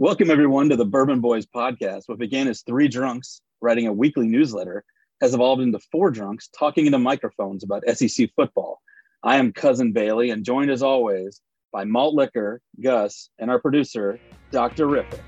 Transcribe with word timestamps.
Welcome, 0.00 0.30
everyone, 0.30 0.70
to 0.70 0.76
the 0.76 0.86
Bourbon 0.86 1.20
Boys 1.20 1.44
podcast. 1.44 2.04
What 2.06 2.18
began 2.18 2.48
as 2.48 2.62
three 2.62 2.88
drunks 2.88 3.42
writing 3.60 3.86
a 3.86 3.92
weekly 3.92 4.26
newsletter 4.26 4.82
has 5.20 5.34
evolved 5.34 5.60
into 5.60 5.78
four 5.92 6.10
drunks 6.10 6.48
talking 6.58 6.86
into 6.86 6.98
microphones 6.98 7.62
about 7.62 7.84
SEC 7.86 8.30
football. 8.34 8.80
I 9.22 9.36
am 9.36 9.52
Cousin 9.52 9.92
Bailey 9.92 10.30
and 10.30 10.42
joined 10.42 10.70
as 10.70 10.82
always 10.82 11.42
by 11.70 11.84
Malt 11.84 12.14
Liquor, 12.14 12.62
Gus, 12.82 13.28
and 13.38 13.50
our 13.50 13.60
producer, 13.60 14.18
Dr. 14.50 14.86
Ripper. 14.86 15.18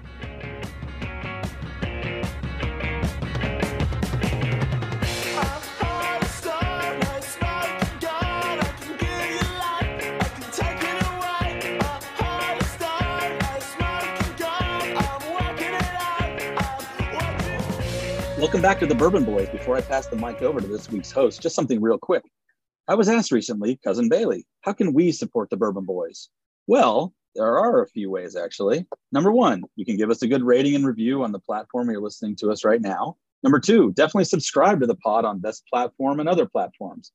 Welcome 18.52 18.68
back 18.68 18.80
to 18.80 18.86
the 18.86 18.94
Bourbon 18.94 19.24
Boys. 19.24 19.48
Before 19.48 19.78
I 19.78 19.80
pass 19.80 20.08
the 20.08 20.16
mic 20.16 20.42
over 20.42 20.60
to 20.60 20.66
this 20.66 20.90
week's 20.90 21.10
host, 21.10 21.40
just 21.40 21.56
something 21.56 21.80
real 21.80 21.96
quick. 21.96 22.22
I 22.86 22.94
was 22.94 23.08
asked 23.08 23.32
recently, 23.32 23.80
Cousin 23.82 24.10
Bailey, 24.10 24.44
how 24.60 24.74
can 24.74 24.92
we 24.92 25.10
support 25.10 25.48
the 25.48 25.56
Bourbon 25.56 25.86
Boys? 25.86 26.28
Well, 26.66 27.14
there 27.34 27.58
are 27.58 27.82
a 27.82 27.88
few 27.88 28.10
ways 28.10 28.36
actually. 28.36 28.86
Number 29.10 29.32
one, 29.32 29.64
you 29.74 29.86
can 29.86 29.96
give 29.96 30.10
us 30.10 30.20
a 30.20 30.28
good 30.28 30.42
rating 30.42 30.74
and 30.74 30.86
review 30.86 31.24
on 31.24 31.32
the 31.32 31.38
platform 31.38 31.88
you're 31.88 32.02
listening 32.02 32.36
to 32.40 32.50
us 32.50 32.62
right 32.62 32.82
now. 32.82 33.16
Number 33.42 33.58
two, 33.58 33.90
definitely 33.92 34.26
subscribe 34.26 34.80
to 34.80 34.86
the 34.86 34.96
pod 34.96 35.24
on 35.24 35.40
this 35.40 35.62
platform 35.72 36.20
and 36.20 36.28
other 36.28 36.44
platforms. 36.44 37.10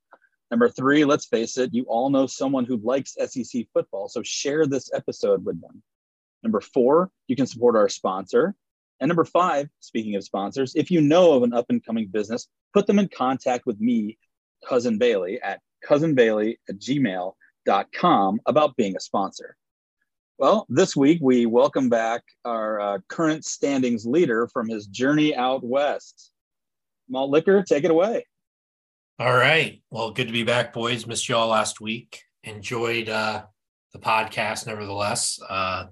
Number 0.50 0.70
three, 0.70 1.06
let's 1.06 1.28
face 1.28 1.56
it, 1.60 1.72
you 1.72 1.84
all 1.84 2.10
know 2.10 2.26
someone 2.26 2.66
who 2.66 2.78
likes 2.78 3.16
SEC 3.28 3.68
football, 3.76 4.10
so 4.10 4.24
share 4.24 4.66
this 4.66 4.90
episode 4.92 5.46
with 5.46 5.62
them. 5.62 5.84
Number 6.42 6.62
four, 6.62 7.12
you 7.28 7.36
can 7.36 7.46
support 7.46 7.76
our 7.76 7.90
sponsor, 7.90 8.56
and 9.00 9.08
number 9.08 9.26
five, 9.26 9.70
speaking 9.80 10.16
of 10.16 10.24
sponsors, 10.24 10.74
if 10.76 10.90
you 10.90 11.02
know 11.02 11.34
of 11.34 11.44
an 11.44 11.54
up 11.54 11.66
and 11.70 11.86
coming 11.86 12.08
business, 12.08 12.48
put 12.74 12.88
them 12.88 13.00
in 13.00 13.10
contact 13.10 13.66
with 13.66 13.80
me, 13.80 14.18
Cousin 14.68 14.98
Bailey, 14.98 15.40
at 15.42 15.60
cousinbailey 15.88 16.58
at 16.70 16.80
gmail.com 16.80 18.40
about 18.46 18.76
being 18.76 18.96
a 18.96 19.00
sponsor. 19.00 19.56
Well, 20.40 20.66
this 20.70 20.96
week 20.96 21.20
we 21.22 21.46
welcome 21.46 21.90
back 21.90 22.22
our 22.46 22.80
uh, 22.80 22.98
current 23.08 23.44
standings 23.44 24.06
leader 24.06 24.48
from 24.48 24.70
his 24.70 24.88
journey 24.88 25.36
out 25.36 25.64
west. 25.64 26.32
Malt 27.10 27.32
Liquor, 27.32 27.64
take 27.64 27.84
it 27.84 27.92
away. 27.92 28.26
All 29.20 29.34
right. 29.34 29.82
Well, 29.90 30.12
good 30.12 30.28
to 30.28 30.34
be 30.34 30.44
back, 30.44 30.74
boys. 30.74 31.08
Missed 31.08 31.28
y'all 31.28 31.48
last 31.48 31.82
week. 31.82 32.22
Enjoyed 32.44 33.10
uh, 33.10 33.46
the 33.94 34.00
podcast, 34.00 34.68
nevertheless. 34.68 35.40
Uh, 35.50 35.86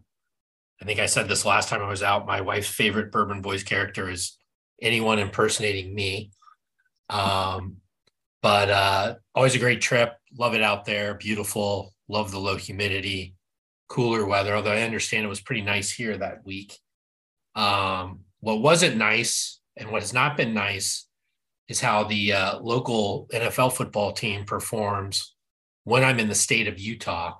I 0.81 0.85
think 0.85 0.99
I 0.99 1.05
said 1.05 1.27
this 1.27 1.45
last 1.45 1.69
time 1.69 1.81
I 1.81 1.89
was 1.89 2.03
out. 2.03 2.25
My 2.25 2.41
wife's 2.41 2.67
favorite 2.67 3.11
Bourbon 3.11 3.41
Boys 3.41 3.63
character 3.63 4.09
is 4.09 4.37
anyone 4.81 5.19
impersonating 5.19 5.93
me. 5.95 6.31
Um, 7.09 7.77
but 8.41 8.69
uh, 8.69 9.15
always 9.33 9.55
a 9.55 9.59
great 9.59 9.81
trip. 9.81 10.13
Love 10.37 10.53
it 10.53 10.61
out 10.61 10.85
there. 10.85 11.15
Beautiful. 11.15 11.93
Love 12.07 12.31
the 12.31 12.39
low 12.39 12.57
humidity, 12.57 13.35
cooler 13.87 14.25
weather. 14.25 14.55
Although 14.55 14.71
I 14.71 14.81
understand 14.81 15.25
it 15.25 15.29
was 15.29 15.41
pretty 15.41 15.61
nice 15.61 15.89
here 15.89 16.17
that 16.17 16.45
week. 16.45 16.77
Um, 17.55 18.21
what 18.41 18.61
wasn't 18.61 18.97
nice 18.97 19.59
and 19.77 19.91
what 19.91 20.01
has 20.01 20.13
not 20.13 20.37
been 20.37 20.53
nice 20.53 21.07
is 21.67 21.81
how 21.81 22.03
the 22.03 22.33
uh, 22.33 22.59
local 22.59 23.27
NFL 23.33 23.73
football 23.73 24.11
team 24.11 24.45
performs 24.45 25.33
when 25.83 26.03
I'm 26.03 26.19
in 26.19 26.29
the 26.29 26.35
state 26.35 26.67
of 26.67 26.79
Utah. 26.79 27.37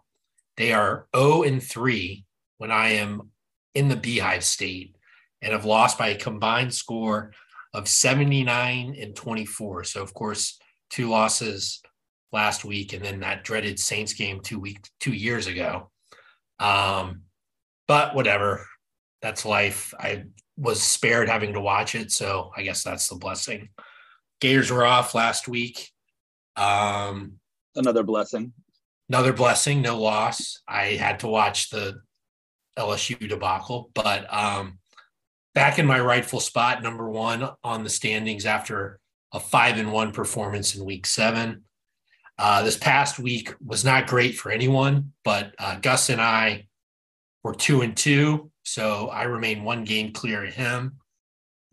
They 0.58 0.74
are 0.74 1.08
0 1.16 1.44
and 1.44 1.62
3 1.62 2.25
when 2.58 2.72
I 2.72 2.90
am 2.90 3.32
in 3.74 3.88
the 3.88 3.96
Beehive 3.96 4.44
State 4.44 4.96
and 5.42 5.54
have 5.54 5.66
lost 5.66 5.98
by 5.98 6.10
a 6.10 6.18
combined 6.18 6.74
score 6.74 7.32
of 7.74 7.88
79 7.88 8.96
and 9.00 9.16
24. 9.16 9.84
So, 9.84 10.02
of 10.02 10.14
course, 10.14 10.60
two 10.90 11.10
losses 11.10 11.82
last 12.32 12.66
week 12.66 12.94
and 12.94 13.04
then 13.04 13.20
that 13.20 13.44
dreaded 13.44 13.80
Saints 13.80 14.14
game 14.14 14.40
two 14.42 14.60
week 14.60 14.80
two 15.00 15.14
years 15.14 15.48
ago. 15.48 15.90
Um, 16.60 17.22
but 17.88 18.16
whatever, 18.16 18.66
that's 19.22 19.46
life. 19.46 19.94
I 20.00 20.26
was 20.58 20.82
spared 20.82 21.30
having 21.30 21.54
to 21.54 21.62
watch 21.62 21.96
it, 21.96 22.12
so 22.12 22.52
I 22.56 22.64
guess 22.64 22.84
that's 22.84 23.08
the 23.08 23.16
blessing. 23.16 23.70
Gators 24.40 24.72
were 24.72 24.86
off 24.86 25.16
last 25.16 25.48
week. 25.48 25.92
Um, 26.56 27.40
another 27.76 28.04
blessing. 28.04 28.54
Another 29.10 29.34
blessing, 29.34 29.82
no 29.82 30.00
loss. 30.00 30.62
I 30.68 30.92
had 30.94 31.20
to 31.20 31.28
watch 31.28 31.70
the 31.70 32.02
LSU 32.78 33.28
debacle, 33.28 33.90
but 33.94 34.32
um, 34.34 34.80
back 35.54 35.80
in 35.80 35.86
my 35.86 36.00
rightful 36.00 36.40
spot, 36.40 36.84
number 36.84 37.10
one 37.10 37.50
on 37.64 37.84
the 37.84 37.90
standings 37.90 38.46
after 38.46 39.00
a 39.34 39.40
five 39.40 39.78
and 39.78 39.92
one 39.92 40.12
performance 40.12 40.76
in 40.76 40.86
week 40.86 41.06
seven. 41.06 41.64
Uh, 42.38 42.64
this 42.64 42.78
past 42.78 43.18
week 43.18 43.54
was 43.66 43.86
not 43.86 44.08
great 44.08 44.38
for 44.38 44.52
anyone, 44.52 45.14
but 45.24 45.56
uh, 45.58 45.78
Gus 45.80 46.10
and 46.10 46.22
I 46.22 46.68
were 47.44 47.56
two 47.56 47.82
and 47.82 47.96
two, 47.96 48.52
so 48.64 49.08
I 49.08 49.24
remain 49.24 49.64
one 49.64 49.84
game 49.86 50.12
clear 50.12 50.46
of 50.46 50.54
him. 50.54 50.98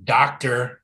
Doctor 0.02 0.82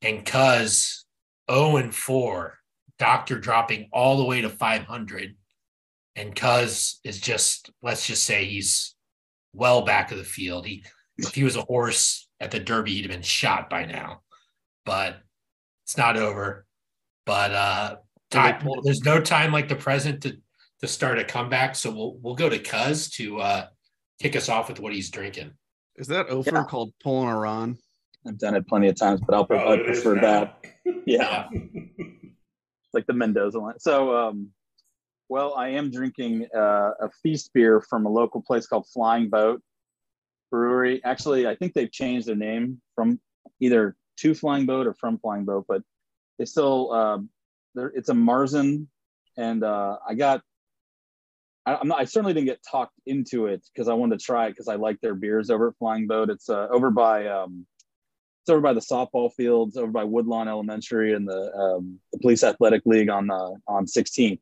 and 0.00 0.24
Cuz 0.24 1.04
0 1.50 1.76
and 1.76 1.94
4. 1.94 2.58
Doctor 2.98 3.38
dropping 3.38 3.88
all 3.92 4.16
the 4.16 4.24
way 4.24 4.40
to 4.40 4.48
500. 4.48 5.36
And 6.16 6.36
Cuz 6.36 7.00
is 7.04 7.20
just, 7.20 7.70
let's 7.82 8.06
just 8.06 8.24
say 8.24 8.44
he's 8.44 8.94
well 9.52 9.82
back 9.82 10.12
of 10.12 10.18
the 10.18 10.24
field. 10.24 10.66
He 10.66 10.84
if 11.18 11.34
he 11.34 11.44
was 11.44 11.56
a 11.56 11.62
horse 11.62 12.28
at 12.40 12.50
the 12.50 12.60
Derby, 12.60 12.94
he'd 12.94 13.02
have 13.02 13.10
been 13.10 13.22
shot 13.22 13.70
by 13.70 13.84
now. 13.84 14.22
But 14.84 15.18
it's 15.84 15.96
not 15.96 16.16
over. 16.16 16.66
But 17.26 17.52
uh 17.52 17.96
time, 18.30 18.66
there's 18.82 19.04
no 19.04 19.20
time 19.20 19.52
like 19.52 19.68
the 19.68 19.76
present 19.76 20.22
to 20.22 20.36
to 20.80 20.88
start 20.88 21.18
a 21.18 21.24
comeback. 21.24 21.76
So 21.76 21.90
we'll 21.90 22.16
we'll 22.20 22.34
go 22.34 22.48
to 22.48 22.58
Cuz 22.58 23.10
to 23.10 23.40
uh 23.40 23.66
kick 24.20 24.36
us 24.36 24.48
off 24.48 24.68
with 24.68 24.80
what 24.80 24.92
he's 24.92 25.10
drinking. 25.10 25.52
Is 25.96 26.06
that 26.08 26.28
over 26.28 26.50
yeah. 26.50 26.64
called 26.64 26.92
pulling 27.02 27.28
a 27.28 27.38
Ron? 27.38 27.78
I've 28.26 28.38
done 28.38 28.54
it 28.54 28.66
plenty 28.68 28.88
of 28.88 28.96
times, 28.96 29.20
but 29.20 29.34
I'll 29.34 29.46
oh, 29.50 29.72
I 29.72 29.78
prefer 29.78 30.20
that. 30.20 30.64
Yeah. 31.06 31.48
like 32.92 33.06
the 33.06 33.12
Mendoza 33.12 33.58
line. 33.58 33.78
So 33.78 34.16
um 34.16 34.50
well, 35.32 35.54
I 35.54 35.68
am 35.68 35.90
drinking 35.90 36.46
uh, 36.54 36.90
a 37.00 37.08
feast 37.22 37.52
beer 37.54 37.80
from 37.80 38.04
a 38.04 38.10
local 38.10 38.42
place 38.42 38.66
called 38.66 38.86
Flying 38.92 39.30
Boat 39.30 39.62
Brewery. 40.50 41.00
Actually, 41.04 41.46
I 41.46 41.54
think 41.54 41.72
they've 41.72 41.90
changed 41.90 42.28
their 42.28 42.36
name 42.36 42.82
from 42.94 43.18
either 43.58 43.96
to 44.18 44.34
Flying 44.34 44.66
Boat 44.66 44.86
or 44.86 44.92
from 44.92 45.18
Flying 45.18 45.46
Boat, 45.46 45.64
but 45.66 45.80
they 46.38 46.44
still 46.44 46.92
uh, 46.92 47.18
it's 47.94 48.10
a 48.10 48.12
Marzen, 48.12 48.88
and 49.38 49.64
uh, 49.64 49.96
I 50.06 50.12
got. 50.12 50.42
I, 51.64 51.78
am 51.80 51.88
not, 51.88 52.00
I 52.00 52.04
certainly 52.04 52.34
didn't 52.34 52.48
get 52.48 52.60
talked 52.70 52.98
into 53.06 53.46
it 53.46 53.64
because 53.72 53.88
I 53.88 53.94
wanted 53.94 54.18
to 54.18 54.24
try 54.24 54.48
it 54.48 54.50
because 54.50 54.68
I 54.68 54.74
like 54.74 55.00
their 55.00 55.14
beers 55.14 55.48
over 55.48 55.68
at 55.68 55.78
Flying 55.78 56.08
Boat. 56.08 56.28
It's 56.28 56.50
uh, 56.50 56.68
over 56.70 56.90
by 56.90 57.26
um, 57.28 57.66
it's 58.42 58.50
over 58.50 58.60
by 58.60 58.74
the 58.74 58.80
softball 58.80 59.32
fields, 59.32 59.78
over 59.78 59.92
by 59.92 60.04
Woodlawn 60.04 60.48
Elementary 60.48 61.14
and 61.14 61.26
the 61.26 61.54
um, 61.56 62.00
the 62.12 62.18
Police 62.18 62.44
Athletic 62.44 62.82
League 62.84 63.08
on 63.08 63.30
uh, 63.30 63.52
on 63.66 63.86
16th 63.86 64.40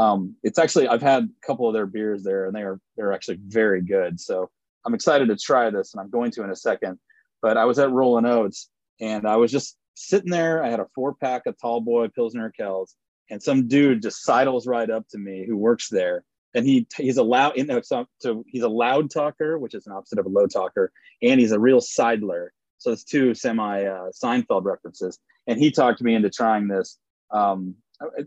um, 0.00 0.34
it's 0.42 0.58
actually 0.58 0.88
I've 0.88 1.02
had 1.02 1.24
a 1.24 1.46
couple 1.46 1.68
of 1.68 1.74
their 1.74 1.86
beers 1.86 2.22
there, 2.22 2.46
and 2.46 2.56
they 2.56 2.62
are 2.62 2.80
they're 2.96 3.12
actually 3.12 3.38
very 3.46 3.82
good. 3.82 4.18
So 4.18 4.50
I'm 4.86 4.94
excited 4.94 5.28
to 5.28 5.36
try 5.36 5.68
this, 5.68 5.92
and 5.92 6.00
I'm 6.00 6.08
going 6.08 6.30
to 6.32 6.42
in 6.42 6.50
a 6.50 6.56
second. 6.56 6.98
But 7.42 7.58
I 7.58 7.66
was 7.66 7.78
at 7.78 7.90
Rolling 7.90 8.24
Oats, 8.24 8.70
and 8.98 9.26
I 9.26 9.36
was 9.36 9.52
just 9.52 9.76
sitting 9.94 10.30
there. 10.30 10.64
I 10.64 10.70
had 10.70 10.80
a 10.80 10.86
four 10.94 11.14
pack 11.14 11.44
of 11.44 11.60
Tall 11.60 11.82
Boy 11.82 12.08
Pilsner 12.08 12.50
Kells, 12.50 12.96
and 13.28 13.42
some 13.42 13.68
dude 13.68 14.02
just 14.02 14.22
sidles 14.22 14.66
right 14.66 14.88
up 14.88 15.06
to 15.08 15.18
me 15.18 15.44
who 15.46 15.56
works 15.58 15.90
there, 15.90 16.24
and 16.54 16.64
he 16.64 16.86
he's 16.96 17.18
a 17.18 17.22
loud 17.22 17.54
so, 17.82 18.06
so 18.20 18.42
he's 18.46 18.62
a 18.62 18.68
loud 18.68 19.10
talker, 19.10 19.58
which 19.58 19.74
is 19.74 19.86
an 19.86 19.92
opposite 19.92 20.18
of 20.18 20.24
a 20.24 20.30
low 20.30 20.46
talker, 20.46 20.92
and 21.22 21.38
he's 21.38 21.52
a 21.52 21.60
real 21.60 21.80
sidler. 21.80 22.48
So 22.78 22.90
it's 22.92 23.04
two 23.04 23.34
semi 23.34 23.84
uh, 23.84 24.10
Seinfeld 24.12 24.64
references, 24.64 25.18
and 25.46 25.58
he 25.58 25.70
talked 25.70 26.00
me 26.00 26.14
into 26.14 26.30
trying 26.30 26.68
this. 26.68 26.98
Um, 27.30 27.74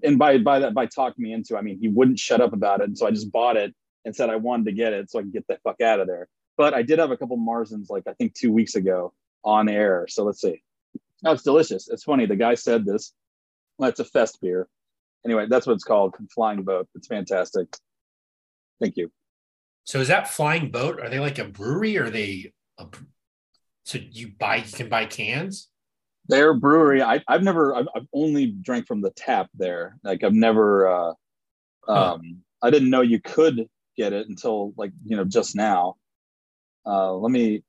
and 0.03 0.17
by 0.17 0.37
by 0.37 0.59
that 0.59 0.73
by 0.73 0.85
talking 0.85 1.23
me 1.23 1.33
into, 1.33 1.57
I 1.57 1.61
mean 1.61 1.79
he 1.79 1.87
wouldn't 1.87 2.19
shut 2.19 2.41
up 2.41 2.53
about 2.53 2.81
it, 2.81 2.85
and 2.85 2.97
so 2.97 3.07
I 3.07 3.11
just 3.11 3.31
bought 3.31 3.57
it 3.57 3.73
and 4.05 4.15
said 4.15 4.29
I 4.29 4.35
wanted 4.35 4.65
to 4.65 4.71
get 4.73 4.93
it 4.93 5.09
so 5.09 5.19
I 5.19 5.21
can 5.23 5.31
get 5.31 5.47
the 5.47 5.57
fuck 5.63 5.81
out 5.81 5.99
of 5.99 6.07
there. 6.07 6.27
But 6.57 6.73
I 6.73 6.83
did 6.83 6.99
have 6.99 7.11
a 7.11 7.17
couple 7.17 7.37
Marzens 7.37 7.89
like 7.89 8.03
I 8.07 8.13
think 8.13 8.33
two 8.33 8.51
weeks 8.51 8.75
ago 8.75 9.13
on 9.43 9.69
air. 9.69 10.05
So 10.07 10.23
let's 10.23 10.41
see. 10.41 10.61
Oh, 11.25 11.31
it's 11.31 11.43
delicious. 11.43 11.89
It's 11.89 12.03
funny. 12.03 12.25
The 12.25 12.35
guy 12.35 12.55
said 12.55 12.85
this. 12.85 13.13
Well, 13.77 13.89
it's 13.89 13.99
a 13.99 14.05
fest 14.05 14.39
beer. 14.41 14.67
Anyway, 15.25 15.47
that's 15.49 15.65
what 15.65 15.73
it's 15.73 15.83
called. 15.83 16.15
Flying 16.33 16.63
Boat. 16.63 16.87
It's 16.95 17.07
fantastic. 17.07 17.75
Thank 18.79 18.97
you. 18.97 19.11
So 19.85 19.99
is 19.99 20.09
that 20.09 20.29
Flying 20.29 20.69
Boat? 20.69 20.99
Are 20.99 21.09
they 21.09 21.19
like 21.19 21.39
a 21.39 21.45
brewery? 21.45 21.97
Or 21.97 22.05
are 22.05 22.09
they? 22.09 22.53
A, 22.77 22.87
so 23.85 23.99
you 24.11 24.31
buy 24.37 24.57
you 24.57 24.71
can 24.71 24.89
buy 24.89 25.05
cans? 25.05 25.69
Their 26.27 26.53
brewery 26.53 27.01
I, 27.01 27.21
have 27.27 27.43
never 27.43 27.75
I've, 27.75 27.87
I've, 27.95 28.07
only 28.13 28.47
drank 28.47 28.87
from 28.87 29.01
the 29.01 29.11
tap 29.11 29.49
there 29.55 29.97
like 30.03 30.23
i've 30.23 30.33
never 30.33 30.87
uh 30.87 31.09
um 31.09 31.15
huh. 31.87 32.17
i 32.61 32.69
didn't 32.71 32.89
know 32.89 33.01
you 33.01 33.19
could 33.19 33.67
get 33.97 34.13
it 34.13 34.27
until 34.29 34.73
like 34.77 34.91
you 35.05 35.17
know 35.17 35.25
just 35.25 35.55
now 35.55 35.95
Uh, 36.85 37.13
let 37.13 37.31
me. 37.31 37.63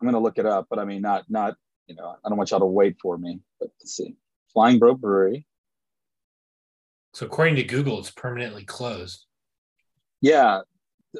I'm 0.00 0.06
gonna 0.06 0.20
look 0.20 0.38
it 0.38 0.46
up, 0.46 0.66
but 0.68 0.78
I 0.78 0.84
mean, 0.84 1.02
not 1.02 1.24
not 1.28 1.56
you 1.86 1.94
know, 1.94 2.16
I 2.24 2.28
don't 2.28 2.38
want 2.38 2.50
y'all 2.50 2.60
to 2.60 2.66
wait 2.66 2.96
for 3.00 3.16
me, 3.18 3.40
but 3.60 3.70
let's 3.80 3.96
see. 3.96 4.16
Flying 4.52 4.78
Boat 4.78 5.00
Brewery. 5.00 5.46
So 7.12 7.26
according 7.26 7.56
to 7.56 7.64
Google, 7.64 7.98
it's 8.00 8.10
permanently 8.10 8.64
closed. 8.64 9.26
Yeah. 10.20 10.60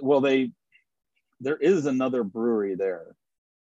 Well, 0.00 0.20
they 0.20 0.52
there 1.40 1.56
is 1.56 1.86
another 1.86 2.24
brewery 2.24 2.74
there. 2.74 3.14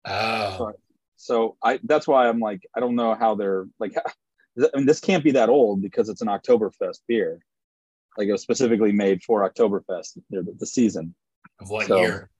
Oh. 0.05 0.57
So, 0.59 0.73
so 1.17 1.57
I 1.63 1.81
that's 1.85 2.07
why 2.09 2.29
I'm 2.29 2.41
like 2.41 2.67
I 2.77 2.81
don't 2.81 2.97
know 2.97 3.15
how 3.15 3.35
they're 3.35 3.67
like. 3.79 3.95
I 4.57 4.77
mean, 4.77 4.87
this 4.87 5.01
can't 5.01 5.25
be 5.25 5.33
that 5.33 5.49
old 5.49 5.83
because 5.83 6.09
it's 6.09 6.23
an 6.23 6.29
Oktoberfest 6.29 7.01
beer. 7.09 7.41
Like 8.17 8.29
it 8.29 8.33
was 8.33 8.43
specifically 8.43 8.93
made 8.93 9.21
for 9.25 9.49
Oktoberfest, 9.51 10.17
the, 10.31 10.47
the 10.57 10.67
season. 10.67 11.13
Of 11.61 11.71
what 11.71 11.89
So- 11.89 11.99
year? 12.01 12.31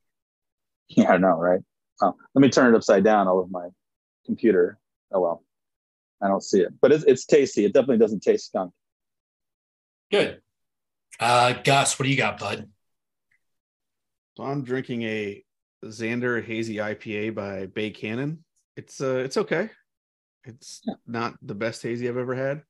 Yeah, 0.89 1.11
I 1.13 1.17
know, 1.17 1.37
right? 1.37 1.61
Oh, 2.01 2.15
let 2.35 2.41
me 2.43 2.51
turn 2.51 2.73
it 2.73 2.77
upside 2.77 3.03
down 3.03 3.27
all 3.27 3.41
of 3.41 3.51
my 3.51 3.69
computer. 4.27 4.79
Oh 5.13 5.21
well, 5.21 5.43
I 6.23 6.29
don't 6.29 6.43
see 6.43 6.61
it, 6.61 6.73
but 6.81 6.93
it's 6.93 7.03
it's 7.05 7.25
tasty. 7.25 7.65
It 7.65 7.73
definitely 7.73 7.99
doesn't 7.99 8.23
taste 8.23 8.47
skunk. 8.47 8.73
Good. 10.11 10.41
Uh, 11.19 11.55
Gus, 11.65 11.99
what 11.99 12.05
do 12.05 12.11
you 12.11 12.17
got, 12.17 12.39
bud? 12.39 12.69
So 14.37 14.45
I'm 14.45 14.63
drinking 14.63 15.03
a 15.03 15.45
Xander 15.85 16.45
Hazy 16.45 16.77
IPA 16.77 17.35
by 17.35 17.67
Bay 17.67 17.91
Cannon. 17.91 18.45
It's 18.77 19.01
uh 19.01 19.17
it's 19.25 19.37
okay. 19.37 19.71
It's 20.45 20.81
Yeah. 20.85 20.95
not 21.07 21.35
the 21.43 21.55
best 21.55 21.83
hazy 21.83 22.09
I've 22.09 22.17
ever 22.17 22.35
had, 22.35 22.63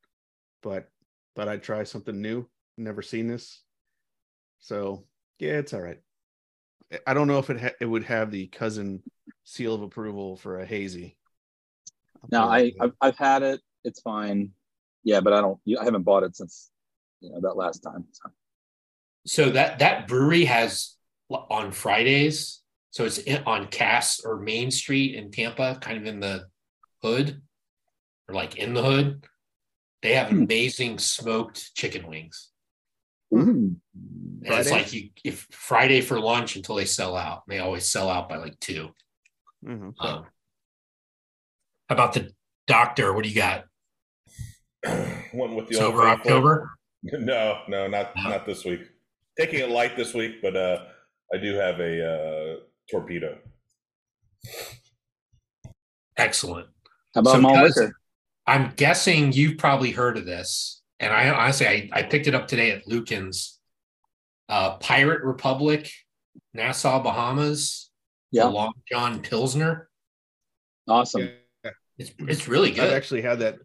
but 0.62 0.88
thought 1.34 1.48
I'd 1.48 1.62
try 1.62 1.84
something 1.84 2.20
new. 2.20 2.48
Never 2.76 3.02
seen 3.02 3.26
this. 3.26 3.62
So 4.60 5.06
yeah, 5.38 5.58
it's 5.58 5.72
all 5.74 5.80
right. 5.82 6.00
I- 6.92 7.00
I 7.08 7.14
don't 7.14 7.26
know 7.28 7.38
if 7.38 7.50
it 7.50 7.60
ha- 7.60 7.76
it 7.80 7.86
would 7.86 8.04
have 8.04 8.30
the 8.30 8.46
cousin 8.48 9.02
seal 9.44 9.74
of 9.74 9.82
approval 9.82 10.36
for 10.36 10.60
a 10.60 10.66
hazy. 10.66 11.16
I'll 12.22 12.28
No, 12.30 12.48
I. 12.48 12.72
I've, 12.80 12.92
I've 13.00 13.18
had 13.18 13.42
it. 13.42 13.60
It's 13.84 14.00
fine. 14.00 14.52
Yeah, 15.02 15.20
but 15.20 15.32
I 15.32 15.40
don't. 15.40 15.60
I 15.78 15.84
haven't 15.84 16.02
bought 16.04 16.22
it 16.22 16.36
since 16.36 16.70
you 17.20 17.30
know 17.30 17.40
that 17.40 17.56
last 17.56 17.80
time. 17.80 18.06
So. 18.12 18.30
So 19.26 19.50
that 19.50 19.78
that 19.80 20.06
brewery 20.06 20.44
has 20.44 20.96
on 21.30 21.72
Fridays. 21.72 22.60
So 22.94 23.04
it's 23.04 23.18
in, 23.18 23.42
on 23.44 23.66
Cass 23.66 24.20
or 24.24 24.38
Main 24.38 24.70
Street 24.70 25.16
in 25.16 25.32
Tampa, 25.32 25.76
kind 25.80 25.98
of 25.98 26.06
in 26.06 26.20
the 26.20 26.44
hood, 27.02 27.42
or 28.28 28.36
like 28.36 28.54
in 28.56 28.72
the 28.72 28.84
hood. 28.84 29.24
They 30.00 30.14
have 30.14 30.28
Hmm. 30.28 30.42
amazing 30.44 30.98
smoked 31.00 31.74
chicken 31.74 32.06
wings. 32.06 32.50
Ooh. 33.34 33.74
And 34.44 34.46
it's 34.46 34.70
like 34.70 34.92
you 34.92 35.10
if 35.24 35.48
Friday 35.50 36.02
for 36.02 36.20
lunch 36.20 36.54
until 36.54 36.76
they 36.76 36.84
sell 36.84 37.16
out. 37.16 37.42
They 37.48 37.58
always 37.58 37.84
sell 37.84 38.08
out 38.08 38.28
by 38.28 38.36
like 38.36 38.60
two. 38.60 38.90
Mhm. 39.66 39.92
Um, 39.98 40.26
how 41.88 41.94
about 41.96 42.12
the 42.12 42.30
doctor? 42.68 43.12
What 43.12 43.24
do 43.24 43.28
you 43.28 43.34
got? 43.34 43.64
One 45.32 45.56
with 45.56 45.66
the 45.66 45.74
Sober 45.74 46.06
old 46.06 46.18
faithful. 46.18 46.32
October? 46.32 46.70
No, 47.02 47.60
no, 47.68 47.88
not 47.88 48.14
No. 48.16 48.28
not 48.30 48.46
this 48.46 48.64
week. 48.64 48.82
Taking 49.36 49.58
it 49.60 49.68
light 49.70 49.96
this 49.96 50.14
week, 50.14 50.40
but 50.40 50.56
uh, 50.56 50.84
I 51.34 51.38
do 51.38 51.54
have 51.54 51.80
a 51.80 51.94
uh, 52.12 52.56
torpedo. 52.90 53.38
Excellent. 56.16 56.68
How 57.14 57.20
about 57.20 57.32
So 57.32 57.40
malt 57.40 57.54
Gus, 57.56 57.76
liquor? 57.76 57.96
I'm 58.46 58.72
guessing 58.76 59.32
you've 59.32 59.58
probably 59.58 59.90
heard 59.90 60.16
of 60.18 60.26
this. 60.26 60.82
And 61.00 61.12
I 61.12 61.28
honestly 61.30 61.66
I, 61.66 61.88
I 61.92 62.02
picked 62.02 62.26
it 62.26 62.34
up 62.34 62.46
today 62.48 62.70
at 62.70 62.86
Lucan's. 62.86 63.58
Uh 64.48 64.76
Pirate 64.76 65.22
Republic, 65.24 65.90
Nassau, 66.52 67.02
Bahamas, 67.02 67.90
Yeah, 68.30 68.44
Long 68.44 68.72
John 68.90 69.20
Pilsner. 69.20 69.88
awesome. 70.86 71.30
Yeah. 71.64 71.70
It's 71.98 72.12
it's 72.18 72.48
really 72.48 72.70
good. 72.70 72.84
I've 72.84 72.92
actually 72.92 73.22
had 73.22 73.38
that. 73.40 73.56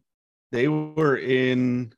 They 0.51 0.67
were 0.67 1.17
in 1.17 1.93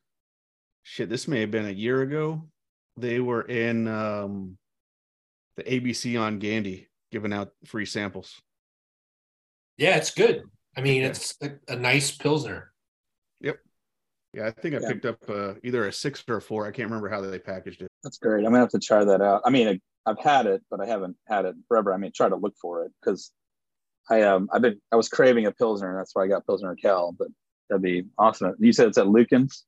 shit. 0.83 1.09
This 1.09 1.27
may 1.27 1.41
have 1.41 1.51
been 1.51 1.67
a 1.67 1.71
year 1.71 2.01
ago. 2.01 2.49
They 2.97 3.19
were 3.19 3.43
in 3.43 3.87
um, 3.87 4.57
the 5.55 5.63
ABC 5.63 6.19
on 6.19 6.39
Gandy, 6.39 6.89
giving 7.11 7.33
out 7.33 7.51
free 7.65 7.85
samples. 7.85 8.41
yeah, 9.77 9.97
it's 9.97 10.11
good. 10.11 10.43
I 10.77 10.81
mean, 10.81 11.01
Yeah. 11.01 11.07
it's 11.09 11.35
a, 11.41 11.51
a 11.67 11.75
nice 11.75 12.11
Pilsner. 12.15 12.71
Yep. 13.41 13.59
Yeah, 14.33 14.47
I 14.47 14.51
think 14.51 14.75
I 14.75 14.79
Yeah. 14.79 14.87
picked 14.89 15.05
up 15.05 15.17
uh, 15.29 15.55
either 15.63 15.87
a 15.87 15.91
six 15.93 16.23
or 16.27 16.37
a 16.37 16.41
four. 16.41 16.65
I 16.67 16.71
can't 16.71 16.87
remember 16.89 17.09
how 17.09 17.19
they 17.21 17.39
packaged 17.39 17.81
it. 17.81 17.89
That's 18.03 18.17
great. 18.17 18.39
I'm 18.45 18.51
gonna 18.51 18.59
have 18.59 18.69
to 18.69 18.79
try 18.79 19.03
that 19.03 19.21
out. 19.21 19.41
I 19.45 19.49
mean, 19.49 19.67
I, 19.67 19.79
I've 20.09 20.19
had 20.19 20.45
it, 20.45 20.61
but 20.69 20.79
I 20.79 20.85
haven't 20.85 21.17
had 21.27 21.45
it 21.45 21.55
forever. 21.67 21.93
I 21.93 21.97
mean, 21.97 22.11
try 22.15 22.29
to 22.29 22.35
look 22.35 22.55
for 22.61 22.83
it 22.85 22.91
because 23.01 23.31
I 24.09 24.21
um 24.21 24.49
I've 24.53 24.61
been 24.61 24.79
I 24.91 24.95
was 24.95 25.09
craving 25.09 25.45
a 25.47 25.51
pilsner, 25.51 25.89
and 25.89 25.97
that's 25.99 26.15
why 26.15 26.23
I 26.23 26.27
got 26.27 26.45
Pilsner 26.45 26.75
Cal. 26.75 27.11
But 27.11 27.27
that'd 27.69 27.81
be 27.81 28.05
awesome. 28.17 28.55
You 28.59 28.71
said 28.73 28.87
it's 28.87 28.97
at 28.97 29.07
Lucan's. 29.07 29.65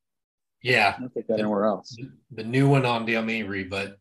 Yeah, 0.61 0.95
I'll 1.01 1.09
take 1.09 1.27
that 1.27 1.39
anywhere 1.39 1.65
else. 1.65 1.97
the 2.31 2.43
new 2.43 2.69
one 2.69 2.85
on 2.85 3.05
Dale 3.05 3.21
Mabry, 3.23 3.63
but 3.65 3.97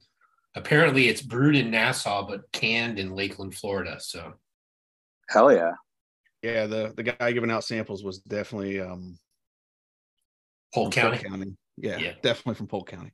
apparently 0.55 1.09
it's 1.09 1.23
brewed 1.23 1.57
in 1.57 1.71
Nassau 1.71 2.27
but 2.27 2.51
canned 2.53 2.99
in 2.99 3.15
Lakeland, 3.15 3.55
Florida. 3.55 3.99
So 4.01 4.35
Hell 5.29 5.53
yeah. 5.53 5.73
Yeah, 6.43 6.67
the 6.67 6.93
the 6.97 7.05
guy 7.05 7.33
giving 7.33 7.51
out 7.51 7.65
samples 7.65 8.03
was 8.03 8.19
definitely 8.19 8.81
um, 8.81 9.17
Polk 10.75 10.93
from 10.95 11.17
County. 11.17 11.57
Yeah, 11.77 11.99
Yeah. 11.99 12.13
definitely 12.23 12.55
from 12.57 12.67
Polk 12.67 12.89
County. 12.91 13.13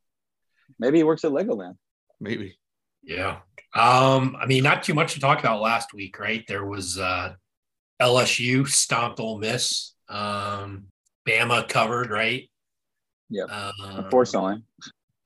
Maybe 0.79 0.97
he 0.97 1.03
works 1.03 1.23
at 1.23 1.31
Legoland. 1.31 1.75
Maybe. 2.19 2.57
Yeah. 3.03 3.39
Um, 3.75 4.35
I 4.39 4.45
mean, 4.45 4.63
not 4.63 4.83
too 4.83 4.93
much 4.93 5.13
to 5.13 5.19
talk 5.19 5.39
about 5.39 5.61
last 5.61 5.93
week, 5.93 6.19
right? 6.19 6.43
There 6.47 6.65
was 6.65 6.97
uh 6.97 7.33
LSU 8.01 8.67
stomped 8.67 9.19
Ole 9.19 9.37
Miss. 9.39 9.93
Um, 10.09 10.87
Bama 11.27 11.67
covered, 11.69 12.09
right? 12.09 12.49
Yeah. 13.29 13.43
Uh, 13.43 13.71
Unfortunately, 13.83 14.63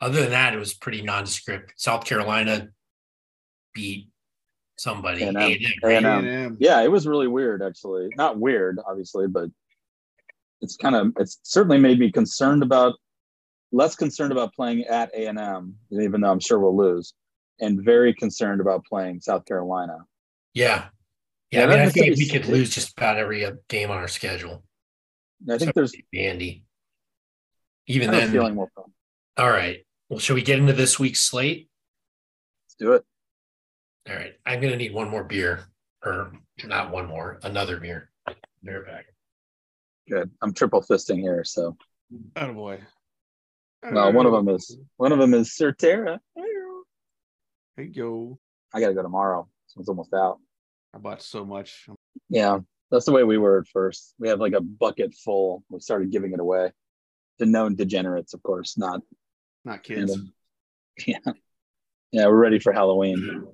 other 0.04 0.22
than 0.22 0.32
that, 0.32 0.54
it 0.54 0.60
was 0.60 0.74
pretty 0.74 1.02
nondescript. 1.02 1.74
South 1.78 2.04
Carolina 2.04 2.68
beat 3.74 4.10
somebody. 4.78 5.24
A&M. 5.24 5.38
A&M, 5.38 5.60
right? 5.82 6.04
A&M. 6.04 6.26
A&M. 6.26 6.58
yeah, 6.60 6.82
it 6.82 6.92
was 6.92 7.08
really 7.08 7.28
weird. 7.30 7.64
Actually, 7.64 8.10
not 8.18 8.38
weird, 8.38 8.80
obviously, 8.86 9.28
but 9.28 9.50
it's 10.62 10.76
kind 10.76 10.96
of 10.96 11.14
it's 11.18 11.40
certainly 11.44 11.78
made 11.78 12.00
me 12.00 12.12
concerned 12.12 12.64
about 12.64 12.96
less 13.72 13.96
concerned 13.96 14.34
about 14.34 14.54
playing 14.54 14.84
at 14.84 15.10
A 15.16 15.28
and 15.28 15.40
M, 15.40 15.76
even 15.92 16.20
though 16.20 16.32
I'm 16.32 16.42
sure 16.42 16.60
we'll 16.60 16.76
lose, 16.76 17.14
and 17.62 17.82
very 17.82 18.14
concerned 18.14 18.60
about 18.60 18.84
playing 18.86 19.22
South 19.22 19.46
Carolina. 19.46 20.00
Yeah. 20.54 20.88
Yeah, 21.50 21.60
Yeah, 21.60 21.66
I 21.66 21.70
mean, 21.70 21.80
I 21.80 21.90
think 21.90 22.18
we 22.18 22.28
could 22.28 22.48
lose 22.48 22.72
just 22.72 22.98
about 22.98 23.18
every 23.18 23.46
uh, 23.46 23.54
game 23.70 23.90
on 23.90 23.98
our 23.98 24.08
schedule. 24.08 24.64
I 25.50 25.58
think 25.58 25.70
So, 25.70 25.72
there's 25.76 25.96
Andy. 26.14 26.64
Even 27.88 28.12
then, 28.12 28.32
feeling 28.32 28.56
we'll 28.56 28.70
all 29.38 29.50
right. 29.50 29.86
Well, 30.14 30.20
should 30.20 30.36
we 30.36 30.44
get 30.44 30.60
into 30.60 30.74
this 30.74 31.00
week's 31.00 31.22
slate? 31.22 31.70
Let's 32.66 32.76
do 32.76 32.92
it. 32.92 33.04
All 34.08 34.16
right. 34.16 34.36
I'm 34.46 34.62
gonna 34.62 34.76
need 34.76 34.94
one 34.94 35.10
more 35.10 35.24
beer, 35.24 35.62
or 36.06 36.34
not 36.66 36.92
one 36.92 37.08
more, 37.08 37.40
another 37.42 37.80
beer. 37.80 38.12
Beer 38.64 38.86
back. 38.86 39.08
Good. 40.08 40.30
I'm 40.40 40.54
triple 40.54 40.84
fisting 40.84 41.20
here, 41.20 41.44
so 41.44 41.76
Attaboy. 42.36 42.82
well, 43.92 44.14
one 44.14 44.28
of 44.28 44.34
them 44.34 44.50
is 44.50 44.78
one 44.98 45.12
of 45.12 45.18
them 45.18 45.34
is 45.34 45.50
Certera. 45.50 46.20
Hey 47.76 47.90
yo, 47.92 48.38
I 48.72 48.82
gotta 48.82 48.94
go 48.94 49.02
tomorrow. 49.02 49.50
So 49.66 49.80
it's 49.80 49.90
almost 49.90 50.14
out. 50.14 50.38
I 50.94 51.00
bought 51.00 51.24
so 51.24 51.44
much. 51.44 51.90
Yeah, 52.30 52.60
that's 52.92 53.06
the 53.06 53.14
way 53.14 53.24
we 53.24 53.40
were 53.40 53.62
at 53.62 53.68
first. 53.68 54.14
We 54.20 54.28
had 54.28 54.38
like 54.38 54.54
a 54.54 54.62
bucket 54.62 55.16
full. 55.16 55.64
We 55.70 55.80
started 55.80 56.12
giving 56.12 56.34
it 56.34 56.40
away 56.40 56.72
to 57.40 57.48
known 57.48 57.74
degenerates, 57.74 58.36
of 58.36 58.44
course, 58.44 58.78
not 58.78 59.02
Not 59.66 59.84
kids. 59.84 60.14
And, 60.14 60.32
Yeah. 61.08 61.34
Yeah, 62.12 62.28
we're 62.28 62.38
ready 62.38 62.60
for 62.60 62.72
Halloween. 62.72 63.48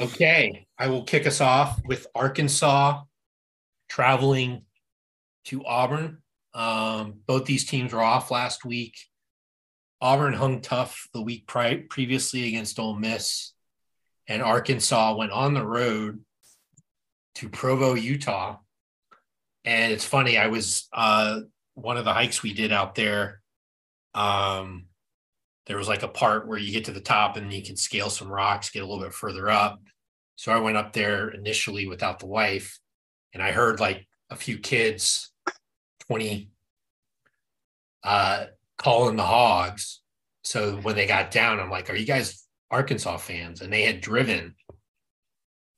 Okay. 0.00 0.66
I 0.76 0.88
will 0.88 1.04
kick 1.04 1.26
us 1.26 1.40
off 1.40 1.80
with 1.84 2.06
Arkansas 2.14 3.02
traveling 3.88 4.64
to 5.44 5.64
Auburn. 5.64 6.22
Um, 6.54 7.20
both 7.26 7.44
these 7.44 7.64
teams 7.64 7.92
were 7.92 8.02
off 8.02 8.30
last 8.30 8.64
week. 8.64 8.96
Auburn 10.00 10.32
hung 10.32 10.62
tough 10.62 11.08
the 11.12 11.20
week 11.20 11.46
pri- 11.46 11.84
previously 11.88 12.48
against 12.48 12.78
Ole 12.78 12.96
Miss, 12.96 13.52
and 14.26 14.42
Arkansas 14.42 15.14
went 15.14 15.32
on 15.32 15.54
the 15.54 15.66
road 15.66 16.24
to 17.36 17.48
Provo, 17.48 17.94
Utah. 17.94 18.56
And 19.64 19.92
it's 19.92 20.06
funny, 20.06 20.38
I 20.38 20.46
was 20.46 20.88
uh, 20.92 21.40
one 21.74 21.98
of 21.98 22.04
the 22.04 22.14
hikes 22.14 22.42
we 22.42 22.54
did 22.54 22.72
out 22.72 22.94
there. 22.94 23.39
Um, 24.14 24.86
there 25.66 25.76
was 25.76 25.88
like 25.88 26.02
a 26.02 26.08
part 26.08 26.48
where 26.48 26.58
you 26.58 26.72
get 26.72 26.86
to 26.86 26.92
the 26.92 27.00
top 27.00 27.36
and 27.36 27.52
you 27.52 27.62
can 27.62 27.76
scale 27.76 28.10
some 28.10 28.28
rocks, 28.28 28.70
get 28.70 28.82
a 28.82 28.86
little 28.86 29.02
bit 29.02 29.14
further 29.14 29.48
up. 29.50 29.80
So 30.36 30.52
I 30.52 30.58
went 30.58 30.76
up 30.76 30.92
there 30.92 31.28
initially 31.28 31.86
without 31.86 32.18
the 32.18 32.26
wife, 32.26 32.78
and 33.34 33.42
I 33.42 33.52
heard 33.52 33.78
like 33.78 34.06
a 34.30 34.36
few 34.36 34.58
kids, 34.58 35.30
20, 36.06 36.50
uh, 38.02 38.46
calling 38.78 39.16
the 39.16 39.22
hogs. 39.22 40.00
So 40.42 40.76
when 40.76 40.96
they 40.96 41.06
got 41.06 41.30
down, 41.30 41.60
I'm 41.60 41.70
like, 41.70 41.90
Are 41.90 41.96
you 41.96 42.06
guys 42.06 42.46
Arkansas 42.70 43.18
fans? 43.18 43.60
And 43.60 43.72
they 43.72 43.82
had 43.82 44.00
driven 44.00 44.54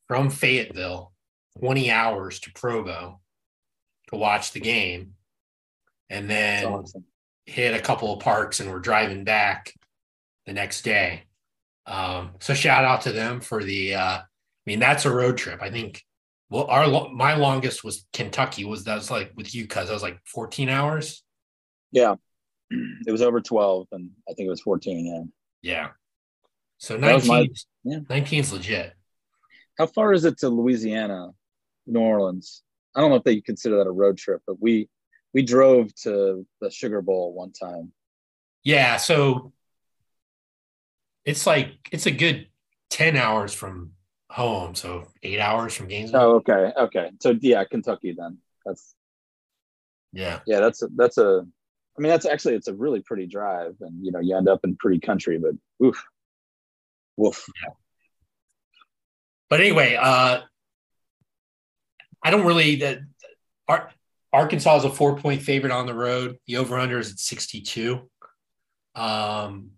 from 0.06 0.30
Fayetteville 0.30 1.12
20 1.58 1.90
hours 1.90 2.40
to 2.40 2.52
Provo 2.52 3.20
to 4.08 4.16
watch 4.16 4.52
the 4.52 4.60
game 4.60 5.14
and 6.08 6.28
then 6.28 6.66
awesome. 6.66 7.04
Hit 7.46 7.74
a 7.74 7.80
couple 7.80 8.12
of 8.12 8.20
parks 8.20 8.60
and 8.60 8.70
we're 8.70 8.78
driving 8.78 9.24
back 9.24 9.72
the 10.46 10.52
next 10.52 10.82
day. 10.82 11.24
Um, 11.86 12.32
so 12.40 12.54
shout 12.54 12.84
out 12.84 13.02
to 13.02 13.12
them 13.12 13.40
for 13.40 13.62
the 13.62 13.94
uh, 13.94 14.18
I 14.18 14.24
mean 14.66 14.78
that's 14.78 15.04
a 15.04 15.14
road 15.14 15.36
trip. 15.36 15.60
I 15.62 15.70
think 15.70 16.02
well 16.50 16.64
our 16.64 17.10
my 17.10 17.34
longest 17.34 17.82
was 17.82 18.06
Kentucky 18.12 18.64
was 18.64 18.84
that 18.84 18.94
was 18.94 19.10
like 19.10 19.32
with 19.36 19.54
you 19.54 19.66
cuz 19.66 19.90
I 19.90 19.92
was 19.92 20.02
like 20.02 20.20
14 20.26 20.68
hours. 20.68 21.22
Yeah. 21.90 22.16
It 23.06 23.12
was 23.12 23.22
over 23.22 23.40
12 23.40 23.88
and 23.92 24.10
I 24.28 24.34
think 24.34 24.46
it 24.46 24.50
was 24.50 24.62
14, 24.62 25.06
yeah. 25.62 25.70
Yeah. 25.74 25.88
So 26.78 26.96
19 26.96 27.28
my, 27.28 27.48
yeah. 27.84 27.98
19 28.08 28.40
is 28.40 28.52
legit. 28.52 28.94
How 29.78 29.86
far 29.86 30.12
is 30.12 30.24
it 30.24 30.38
to 30.38 30.48
Louisiana, 30.48 31.30
New 31.86 32.00
Orleans? 32.00 32.62
I 32.94 33.00
don't 33.00 33.10
know 33.10 33.16
if 33.16 33.24
they 33.24 33.40
consider 33.40 33.78
that 33.78 33.86
a 33.86 33.92
road 33.92 34.18
trip, 34.18 34.42
but 34.46 34.60
we 34.60 34.88
we 35.34 35.42
drove 35.42 35.94
to 36.02 36.46
the 36.60 36.70
Sugar 36.70 37.02
Bowl 37.02 37.32
one 37.32 37.52
time. 37.52 37.92
Yeah, 38.64 38.96
so 38.96 39.52
it's 41.24 41.46
like 41.46 41.88
it's 41.90 42.06
a 42.06 42.10
good 42.10 42.48
10 42.90 43.16
hours 43.16 43.54
from 43.54 43.92
home, 44.30 44.74
so 44.74 45.08
8 45.22 45.40
hours 45.40 45.74
from 45.74 45.88
Gainesville. 45.88 46.20
Oh, 46.20 46.34
okay. 46.36 46.72
Okay. 46.76 47.10
So 47.20 47.36
yeah, 47.40 47.64
Kentucky 47.64 48.14
then. 48.16 48.38
That's 48.64 48.94
Yeah. 50.12 50.40
Yeah, 50.46 50.60
that's 50.60 50.82
a, 50.82 50.88
that's 50.94 51.18
a 51.18 51.46
I 51.96 52.00
mean 52.00 52.10
that's 52.10 52.26
actually 52.26 52.54
it's 52.54 52.68
a 52.68 52.74
really 52.74 53.00
pretty 53.00 53.26
drive 53.26 53.76
and 53.80 54.04
you 54.04 54.12
know, 54.12 54.20
you 54.20 54.36
end 54.36 54.48
up 54.48 54.60
in 54.64 54.76
pretty 54.76 55.00
country, 55.00 55.38
but 55.38 55.52
oof. 55.84 56.04
Woof. 57.16 57.46
Yeah. 57.62 57.72
But 59.48 59.60
anyway, 59.60 59.96
uh 60.00 60.40
I 62.24 62.30
don't 62.30 62.46
really 62.46 62.76
that 62.76 63.00
Arkansas 64.32 64.78
is 64.78 64.84
a 64.84 64.90
four 64.90 65.16
point 65.16 65.42
favorite 65.42 65.72
on 65.72 65.86
the 65.86 65.94
road. 65.94 66.36
The 66.46 66.56
over 66.56 66.78
under 66.78 66.98
is 66.98 67.10
at 67.10 67.18
62. 67.18 68.08
Um, 68.94 69.70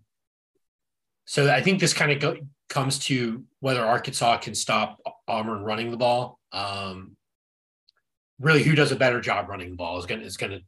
so 1.25 1.51
I 1.51 1.61
think 1.61 1.79
this 1.79 1.93
kind 1.93 2.11
of 2.11 2.19
go, 2.19 2.37
comes 2.69 2.99
to 2.99 3.43
whether 3.59 3.83
Arkansas 3.83 4.37
can 4.37 4.55
stop 4.55 4.99
Auburn 5.27 5.63
running 5.63 5.91
the 5.91 5.97
ball. 5.97 6.39
Um, 6.51 7.17
really, 8.39 8.63
who 8.63 8.75
does 8.75 8.91
a 8.91 8.95
better 8.95 9.19
job 9.19 9.49
running 9.49 9.71
the 9.71 9.75
ball 9.75 9.97
is 9.97 10.05
going 10.05 10.21
is 10.21 10.37
to 10.37 10.61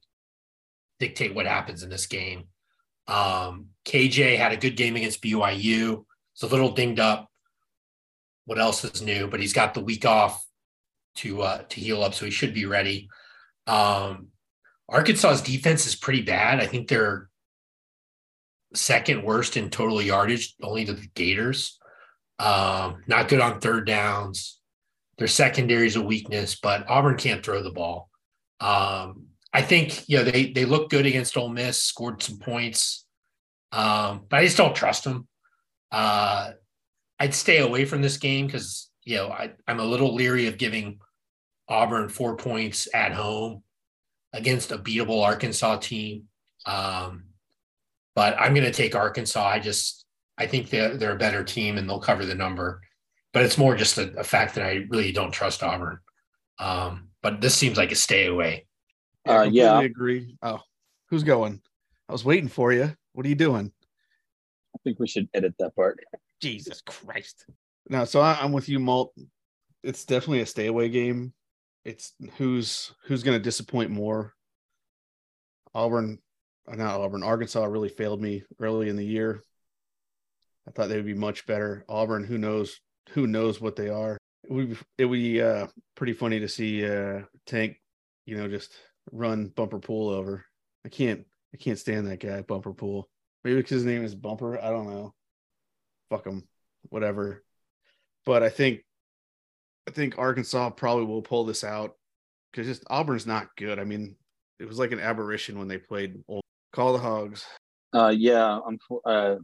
dictate 1.00 1.36
what 1.36 1.46
happens 1.46 1.84
in 1.84 1.89
this 1.89 2.08
game. 2.08 2.46
Um, 3.08 3.67
KJ 3.86 4.38
had 4.38 4.51
a 4.51 4.58
good 4.58 4.75
game 4.75 4.96
against 4.96 5.22
BYU. 5.22 6.03
It's 6.34 6.44
a 6.44 6.48
little 6.48 6.72
dinged 6.72 7.00
up. 7.00 7.29
What 8.46 8.60
else 8.60 8.84
is 8.84 9.01
new? 9.01 9.27
But 9.27 9.39
he's 9.39 9.53
got 9.53 9.74
the 9.74 9.82
week 9.82 10.06
off 10.06 10.44
to 11.17 11.41
uh, 11.41 11.63
to 11.70 11.79
heal 11.79 12.03
up, 12.03 12.13
so 12.13 12.25
he 12.25 12.32
should 12.32 12.53
be 12.53 12.65
ready. 12.65 13.10
Um, 13.68 14.28
Arkansas's 14.90 15.42
defense 15.42 15.86
is 15.86 15.96
pretty 15.96 16.22
bad. 16.22 16.60
I 16.60 16.66
think 16.66 16.88
they're 16.88 17.30
second 18.74 19.24
worst 19.24 19.58
in 19.58 19.70
total 19.70 20.02
yardage, 20.02 20.56
only 20.62 20.86
to 20.86 20.94
the 20.94 21.08
Gators. 21.14 21.78
Um, 22.40 23.04
not 23.08 23.28
good 23.28 23.42
on 23.42 23.60
third 23.60 23.86
downs. 23.86 24.60
Their 25.18 25.28
secondary 25.28 25.88
is 25.88 25.96
a 25.96 26.02
weakness, 26.02 26.56
but 26.62 26.88
Auburn 26.88 27.18
can't 27.18 27.44
throw 27.44 27.64
the 27.64 27.72
ball. 27.72 28.10
Um, 28.60 29.28
I 29.52 29.62
think 29.62 30.08
you 30.08 30.18
know 30.18 30.24
they 30.24 30.52
they 30.52 30.66
look 30.66 30.90
good 30.90 31.06
against 31.06 31.38
Ole 31.38 31.50
Miss, 31.50 31.82
scored 31.82 32.22
some 32.22 32.38
points, 32.38 33.06
um, 33.72 34.26
but 34.30 34.40
I 34.40 34.46
just 34.46 34.58
don't 34.58 34.76
trust 34.76 35.04
them. 35.04 35.28
Uh, 35.92 36.52
I'd 37.20 37.34
stay 37.34 37.58
away 37.60 37.86
from 37.86 38.02
this 38.02 38.18
game 38.18 38.46
because 38.46 38.90
you 39.04 39.16
know 39.16 39.30
I, 39.30 39.54
I'm 39.68 39.80
a 39.80 39.86
little 39.86 40.14
leery 40.14 40.48
of 40.48 40.58
giving 40.58 41.00
Auburn 41.70 42.10
four 42.10 42.36
points 42.36 42.88
at 42.94 43.14
home 43.14 43.64
against 44.34 44.72
a 44.72 44.78
beatable 44.78 45.24
Arkansas 45.24 45.78
team. 45.78 46.24
Um, 46.66 47.26
but 48.16 48.36
I'm 48.40 48.54
going 48.54 48.66
to 48.66 48.72
take 48.72 48.96
Arkansas. 48.96 49.46
I 49.46 49.60
just 49.60 50.06
I 50.38 50.48
think 50.48 50.70
they're 50.70 50.96
they're 50.98 51.16
a 51.16 51.18
better 51.18 51.44
team 51.44 51.78
and 51.78 51.90
they'll 51.90 52.00
cover 52.00 52.26
the 52.26 52.36
number. 52.36 52.82
But 53.34 53.44
it's 53.44 53.58
more 53.58 53.76
just 53.76 53.98
a, 53.98 54.12
a 54.18 54.24
fact 54.24 54.56
that 54.56 54.66
I 54.66 54.86
really 54.90 55.12
don't 55.12 55.32
trust 55.32 55.64
Auburn. 55.64 56.00
Um, 56.60 57.10
but 57.22 57.42
this 57.42 57.56
seems 57.56 57.78
like 57.78 57.92
a 57.92 57.96
stay 57.96 58.28
away. 58.28 58.66
Uh, 59.28 59.48
yeah, 59.52 59.74
I 59.74 59.84
agree. 59.84 60.36
Oh, 60.42 60.62
who's 61.10 61.24
going? 61.24 61.62
I 62.08 62.14
was 62.14 62.24
waiting 62.24 62.50
for 62.50 62.72
you. 62.72 62.96
What 63.14 63.26
are 63.26 63.30
you 63.30 63.36
doing? 63.36 63.72
I 64.76 64.80
think 64.84 65.00
we 65.00 65.08
should 65.08 65.28
edit 65.34 65.54
that 65.60 65.76
part. 65.76 66.00
Jesus 66.42 66.82
Christ. 66.82 67.46
No, 67.90 68.06
so 68.06 68.22
I, 68.22 68.38
I'm 68.42 68.52
with 68.52 68.70
you, 68.70 68.80
Malt. 68.80 69.14
It's 69.84 70.06
definitely 70.06 70.42
a 70.42 70.46
stay 70.46 70.68
away 70.68 70.90
game 70.90 71.34
it's 71.88 72.12
who's 72.36 72.94
who's 73.06 73.24
going 73.24 73.38
to 73.38 73.44
disappoint 73.44 73.89
more. 73.89 74.34
Auburn, 75.74 76.20
uh, 76.70 76.75
not 76.75 77.00
Auburn, 77.00 77.24
Arkansas 77.24 77.63
really 77.63 77.89
failed 77.89 78.22
me 78.22 78.44
early 78.60 78.89
in 78.89 78.98
the 78.98 79.06
year. 79.06 79.41
I 80.67 80.72
thought 80.72 80.89
they 80.89 80.98
would 80.98 81.06
be 81.06 81.13
much 81.13 81.48
better. 81.48 81.86
Auburn, 81.88 82.25
who 82.25 82.38
knows? 82.38 82.79
Who 83.12 83.25
knows 83.25 83.62
what 83.62 83.77
they 83.77 83.88
are? 83.88 84.17
It 84.44 84.51
would 84.51 84.70
be, 84.72 84.77
it 84.98 85.06
would 85.06 85.15
be 85.15 85.41
uh, 85.41 85.67
pretty 85.96 86.12
funny 86.12 86.41
to 86.41 86.50
see 86.50 86.86
uh, 86.86 87.22
Tank, 87.46 87.77
you 88.25 88.38
know, 88.38 88.50
just 88.50 88.74
run 89.13 89.48
Bumper 89.56 89.79
Pool 89.79 90.10
over. 90.10 90.46
I 90.86 90.89
can't, 90.89 91.25
I 91.53 91.58
can't 91.58 91.79
stand 91.79 92.08
that 92.08 92.20
guy, 92.20 92.41
Bumper 92.41 92.74
Pool. 92.74 93.08
Maybe 93.46 93.56
because 93.56 93.72
his 93.72 93.86
name 93.86 94.03
is 94.03 94.13
Bumper. 94.13 94.60
I 94.60 94.72
don't 94.72 94.89
know. 94.89 95.13
Fuck 96.10 96.25
him, 96.25 96.44
whatever. 96.89 97.46
But 98.25 98.44
I 98.44 98.50
think 98.50 98.82
I 99.88 99.91
think 99.91 100.17
Arkansas 100.17 100.72
probably 100.72 101.06
will 101.06 101.22
pull 101.22 101.46
this 101.46 101.63
out 101.63 101.96
because 102.51 102.67
just 102.67 102.84
Auburn's 102.89 103.25
not 103.25 103.56
good. 103.56 103.79
I 103.79 103.84
mean, 103.84 104.15
it 104.60 104.67
was 104.67 104.79
like 104.79 104.91
an 104.91 105.00
aberration 105.00 105.58
when 105.58 105.67
they 105.67 105.77
played. 105.77 106.22
Old. 106.27 106.44
Call 106.74 106.94
the 106.94 107.00
Hogs. 107.00 107.46
Uh, 107.94 108.13
yeah. 108.15 108.60
I'm 108.67 108.77
uh, 109.06 109.36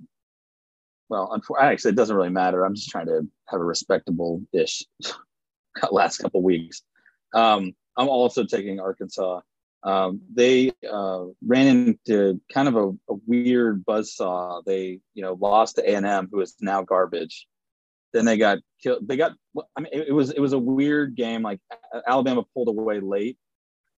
well, 1.09 1.39
actually, 1.59 1.91
it 1.91 1.95
doesn't 1.95 2.15
really 2.15 2.29
matter. 2.29 2.65
I'm 2.65 2.75
just 2.75 2.89
trying 2.89 3.05
to 3.05 3.27
have 3.47 3.62
a 3.62 3.63
respectable 3.63 4.41
ish 4.51 4.83
last 5.91 6.17
couple 6.17 6.41
weeks. 6.41 6.81
Um, 7.33 7.73
I'm 7.97 8.09
also 8.09 8.43
taking 8.43 8.79
Arkansas. 8.79 9.41
Um, 9.83 10.21
they 10.33 10.71
uh, 10.89 11.25
ran 11.45 11.67
into 11.67 12.41
kind 12.51 12.67
of 12.67 12.75
a, 12.75 12.89
a 13.12 13.17
weird 13.27 13.85
buzzsaw. 13.85 14.63
They, 14.65 15.00
you 15.13 15.23
know, 15.23 15.38
lost 15.39 15.75
to 15.75 15.89
A&M, 15.89 16.29
who 16.31 16.39
is 16.41 16.55
now 16.62 16.83
garbage. 16.83 17.47
Then 18.13 18.25
they 18.25 18.38
got 18.38 18.60
killed. 18.82 19.08
They 19.08 19.17
got. 19.17 19.34
I 19.75 19.82
mean, 19.82 19.91
it, 19.91 20.13
was 20.13 20.29
it 20.29 20.39
was 20.39 20.53
a 20.53 20.60
weird 20.60 21.15
game. 21.15 21.41
Like 21.41 21.60
Alabama 22.08 22.43
pulled 22.53 22.67
away 22.67 23.00
late, 23.00 23.38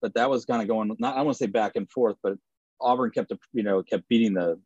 but 0.02 0.14
that 0.16 0.30
was 0.30 0.46
kind 0.46 0.62
of 0.62 0.68
going. 0.68 0.96
Not 1.00 1.18
I 1.18 1.22
want 1.22 1.38
to 1.38 1.44
say 1.44 1.50
back 1.50 1.74
and 1.76 1.90
forth, 1.90 2.16
but 2.24 2.38
Auburn 2.80 3.12
kept 3.12 3.34
you 3.54 3.64
know 3.64 3.84
kept 3.84 4.08
beating 4.08 4.34
the 4.34 4.60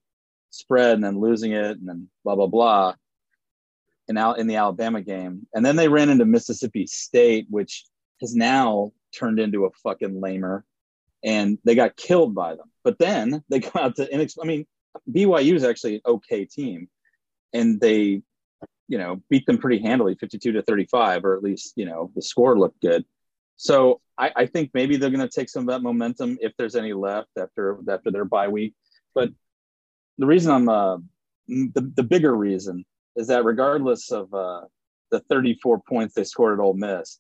spread 0.51 0.95
and 0.95 1.03
then 1.03 1.19
losing 1.19 1.51
it 1.51 1.77
and 1.77 1.87
then 1.87 2.09
blah 2.23 2.35
blah 2.35 2.47
blah. 2.47 2.93
And 4.07 4.17
out 4.17 4.39
in 4.39 4.47
the 4.47 4.55
Alabama 4.55 5.01
game, 5.01 5.47
and 5.53 5.63
then 5.63 5.75
they 5.75 5.87
ran 5.87 6.09
into 6.09 6.25
Mississippi 6.25 6.87
State, 6.87 7.45
which 7.49 7.85
has 8.21 8.35
now 8.35 8.91
turned 9.15 9.39
into 9.39 9.65
a 9.65 9.71
fucking 9.83 10.19
lamer, 10.19 10.65
and 11.23 11.59
they 11.63 11.75
got 11.75 11.95
killed 11.95 12.33
by 12.33 12.55
them. 12.55 12.71
But 12.83 12.97
then 12.97 13.43
they 13.49 13.59
go 13.59 13.71
out 13.75 13.95
to. 13.97 14.13
I 14.13 14.45
mean, 14.45 14.65
BYU 15.11 15.53
is 15.53 15.63
actually 15.63 15.95
an 15.95 16.01
okay 16.05 16.45
team, 16.45 16.89
and 17.53 17.79
they 17.79 18.23
you 18.89 18.97
know, 18.97 19.21
beat 19.29 19.45
them 19.45 19.59
pretty 19.59 19.81
handily, 19.81 20.15
52 20.15 20.51
to 20.51 20.61
35, 20.63 21.23
or 21.23 21.37
at 21.37 21.43
least, 21.43 21.73
you 21.77 21.85
know, 21.85 22.11
the 22.15 22.21
score 22.21 22.57
looked 22.57 22.81
good. 22.81 23.05
So 23.55 24.01
I, 24.17 24.31
I 24.35 24.45
think 24.47 24.71
maybe 24.73 24.97
they're 24.97 25.11
going 25.11 25.27
to 25.27 25.33
take 25.33 25.47
some 25.47 25.61
of 25.61 25.67
that 25.67 25.83
momentum 25.83 26.37
if 26.41 26.53
there's 26.57 26.75
any 26.75 26.93
left 26.93 27.29
after 27.37 27.77
after 27.87 28.11
their 28.11 28.25
bye 28.25 28.47
week. 28.47 28.73
But 29.13 29.29
the 30.17 30.25
reason 30.25 30.51
I'm 30.51 30.69
uh, 30.69 30.97
the, 31.47 31.91
the 31.95 32.03
bigger 32.03 32.35
reason 32.35 32.83
is 33.15 33.27
that 33.27 33.45
regardless 33.45 34.11
of 34.11 34.33
uh, 34.33 34.61
the 35.11 35.19
34 35.19 35.81
points 35.87 36.15
they 36.15 36.23
scored 36.23 36.59
at 36.59 36.63
Ole 36.63 36.73
Miss, 36.73 37.19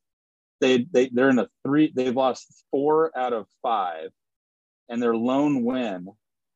they 0.59 0.87
they 0.91 1.09
they're 1.09 1.29
in 1.29 1.39
a 1.39 1.47
three. 1.63 1.91
They've 1.95 2.15
lost 2.15 2.63
four 2.71 3.11
out 3.17 3.33
of 3.33 3.45
five, 3.61 4.09
and 4.89 5.01
their 5.01 5.15
lone 5.15 5.63
win 5.63 6.07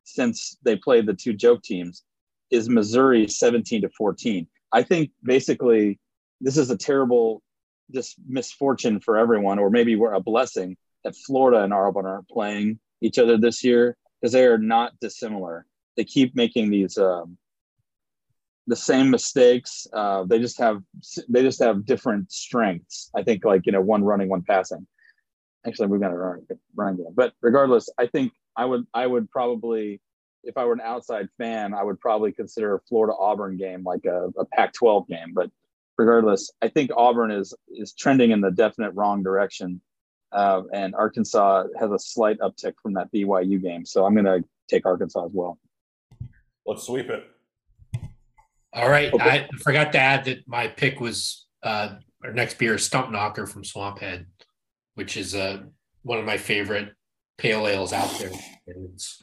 since 0.05 0.57
they 0.63 0.75
played 0.75 1.05
the 1.05 1.13
two 1.13 1.33
joke 1.33 1.61
teams 1.61 2.03
is 2.51 2.69
Missouri 2.69 3.27
17 3.27 3.81
to 3.81 3.89
14. 3.89 4.47
I 4.73 4.83
think 4.83 5.11
basically 5.23 5.99
this 6.41 6.57
is 6.57 6.71
a 6.71 6.77
terrible 6.77 7.41
just 7.93 8.15
misfortune 8.27 8.99
for 8.99 9.17
everyone, 9.17 9.59
or 9.59 9.69
maybe 9.69 9.95
we're 9.95 10.13
a 10.13 10.19
blessing 10.19 10.77
that 11.03 11.15
Florida 11.15 11.63
and 11.63 11.73
Auburn 11.73 12.05
aren't 12.05 12.27
playing 12.27 12.79
each 13.01 13.19
other 13.19 13.37
this 13.37 13.63
year 13.63 13.95
because 14.19 14.33
they 14.33 14.45
are 14.45 14.57
not 14.57 14.93
dissimilar. 14.99 15.65
They 15.95 16.05
keep 16.05 16.35
making 16.35 16.71
these 16.71 16.97
um, 16.97 17.37
the 18.67 18.75
same 18.75 19.09
mistakes. 19.09 19.85
Uh, 19.93 20.23
they 20.23 20.39
just 20.39 20.57
have 20.59 20.81
they 21.29 21.41
just 21.41 21.61
have 21.61 21.85
different 21.85 22.31
strengths. 22.31 23.11
I 23.15 23.23
think 23.23 23.45
like 23.45 23.65
you 23.65 23.71
know 23.71 23.81
one 23.81 24.03
running, 24.03 24.29
one 24.29 24.43
passing. 24.43 24.87
Actually, 25.65 25.87
we've 25.87 26.01
got 26.01 26.11
a 26.11 26.17
run, 26.17 26.45
running 26.75 26.97
game, 26.97 27.13
but 27.15 27.33
regardless, 27.41 27.89
I 27.97 28.07
think 28.07 28.33
I 28.55 28.65
would 28.65 28.85
I 28.93 29.05
would 29.05 29.29
probably 29.29 30.01
if 30.43 30.57
I 30.57 30.65
were 30.65 30.73
an 30.73 30.81
outside 30.81 31.29
fan, 31.37 31.73
I 31.73 31.83
would 31.83 31.99
probably 31.99 32.31
consider 32.31 32.75
a 32.75 32.79
Florida 32.81 33.13
Auburn 33.17 33.57
game 33.57 33.83
like 33.83 34.05
a, 34.05 34.29
a 34.37 34.45
Pac 34.45 34.73
12 34.73 35.07
game. 35.07 35.33
But 35.33 35.49
regardless, 35.97 36.51
I 36.61 36.67
think 36.67 36.91
Auburn 36.95 37.31
is 37.31 37.53
is 37.69 37.93
trending 37.93 38.31
in 38.31 38.41
the 38.41 38.51
definite 38.51 38.91
wrong 38.91 39.23
direction, 39.23 39.81
uh, 40.31 40.63
and 40.73 40.95
Arkansas 40.95 41.65
has 41.79 41.91
a 41.91 41.99
slight 41.99 42.39
uptick 42.39 42.73
from 42.81 42.93
that 42.93 43.11
BYU 43.11 43.61
game. 43.61 43.85
So 43.85 44.05
I'm 44.05 44.13
going 44.13 44.25
to 44.25 44.43
take 44.67 44.85
Arkansas 44.85 45.25
as 45.25 45.31
well. 45.33 45.57
Let's 46.65 46.83
sweep 46.83 47.09
it. 47.09 47.23
All 48.73 48.89
right. 48.89 49.13
Okay. 49.13 49.47
I 49.51 49.57
forgot 49.57 49.91
to 49.91 49.99
add 49.99 50.25
that 50.25 50.47
my 50.47 50.67
pick 50.67 50.99
was 50.99 51.45
uh, 51.61 51.95
our 52.23 52.33
next 52.33 52.57
beer, 52.57 52.77
Stump 52.77 53.11
Knocker 53.11 53.45
from 53.45 53.63
Swamphead, 53.63 54.25
which 54.95 55.15
is 55.15 55.35
uh, 55.35 55.61
one 56.01 56.17
of 56.17 56.25
my 56.25 56.37
favorite 56.37 56.93
pale 57.37 57.67
ales 57.67 57.93
out 57.93 58.09
there. 58.19 58.31
And 58.67 58.89
it's 58.93 59.21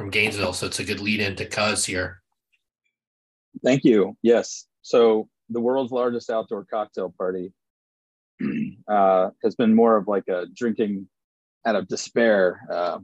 from 0.00 0.08
Gainesville, 0.08 0.54
so 0.54 0.64
it's 0.64 0.78
a 0.78 0.84
good 0.84 1.00
lead 1.00 1.20
into 1.20 1.44
Cuz 1.44 1.84
here. 1.84 2.22
Thank 3.62 3.84
you. 3.84 4.16
Yes. 4.22 4.66
So 4.80 5.28
the 5.50 5.60
world's 5.60 5.92
largest 5.92 6.30
outdoor 6.30 6.64
cocktail 6.64 7.12
party 7.18 7.52
uh, 8.88 9.28
has 9.44 9.54
been 9.56 9.74
more 9.74 9.98
of 9.98 10.08
like 10.08 10.26
a 10.28 10.46
drinking 10.54 11.06
out 11.66 11.76
of 11.76 11.86
despair, 11.86 12.62
uh, 12.72 12.98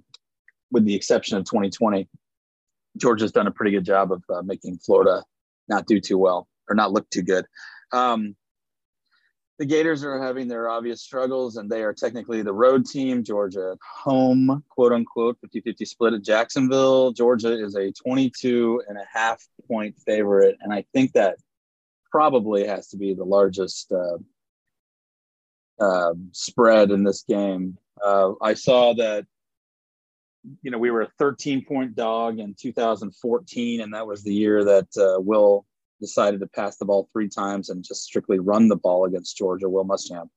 with 0.70 0.86
the 0.86 0.94
exception 0.94 1.36
of 1.36 1.44
2020. 1.44 2.08
Georgia's 2.96 3.30
done 3.30 3.46
a 3.46 3.50
pretty 3.50 3.72
good 3.72 3.84
job 3.84 4.10
of 4.10 4.24
uh, 4.34 4.40
making 4.40 4.78
Florida 4.78 5.22
not 5.68 5.86
do 5.86 6.00
too 6.00 6.16
well 6.16 6.48
or 6.66 6.74
not 6.74 6.92
look 6.92 7.06
too 7.10 7.20
good. 7.20 7.44
Um, 7.92 8.34
the 9.58 9.64
Gators 9.64 10.04
are 10.04 10.22
having 10.22 10.48
their 10.48 10.68
obvious 10.68 11.00
struggles, 11.02 11.56
and 11.56 11.70
they 11.70 11.82
are 11.82 11.94
technically 11.94 12.42
the 12.42 12.52
road 12.52 12.84
team. 12.84 13.24
Georgia 13.24 13.72
at 13.72 13.78
home, 13.80 14.62
quote 14.68 14.92
unquote, 14.92 15.38
50 15.40 15.60
50 15.62 15.84
split 15.84 16.12
at 16.14 16.22
Jacksonville. 16.22 17.12
Georgia 17.12 17.52
is 17.52 17.74
a 17.74 17.90
22 17.92 18.82
and 18.88 18.98
a 18.98 19.04
half 19.10 19.42
point 19.66 19.96
favorite. 20.04 20.56
And 20.60 20.72
I 20.72 20.84
think 20.92 21.12
that 21.12 21.36
probably 22.10 22.66
has 22.66 22.88
to 22.88 22.98
be 22.98 23.14
the 23.14 23.24
largest 23.24 23.92
uh, 23.92 24.18
uh, 25.82 26.14
spread 26.32 26.90
in 26.90 27.02
this 27.02 27.22
game. 27.22 27.78
Uh, 28.04 28.32
I 28.42 28.54
saw 28.54 28.92
that, 28.94 29.24
you 30.62 30.70
know, 30.70 30.78
we 30.78 30.90
were 30.90 31.02
a 31.02 31.12
13 31.18 31.64
point 31.64 31.96
dog 31.96 32.38
in 32.38 32.54
2014, 32.60 33.80
and 33.80 33.94
that 33.94 34.06
was 34.06 34.22
the 34.22 34.34
year 34.34 34.64
that 34.64 34.88
uh, 34.98 35.18
Will 35.18 35.64
decided 36.00 36.40
to 36.40 36.46
pass 36.46 36.76
the 36.76 36.84
ball 36.84 37.08
three 37.12 37.28
times 37.28 37.70
and 37.70 37.84
just 37.84 38.04
strictly 38.04 38.38
run 38.38 38.68
the 38.68 38.76
ball 38.76 39.04
against 39.04 39.36
Georgia, 39.36 39.68
Will 39.68 39.84
Muschamp. 39.84 40.28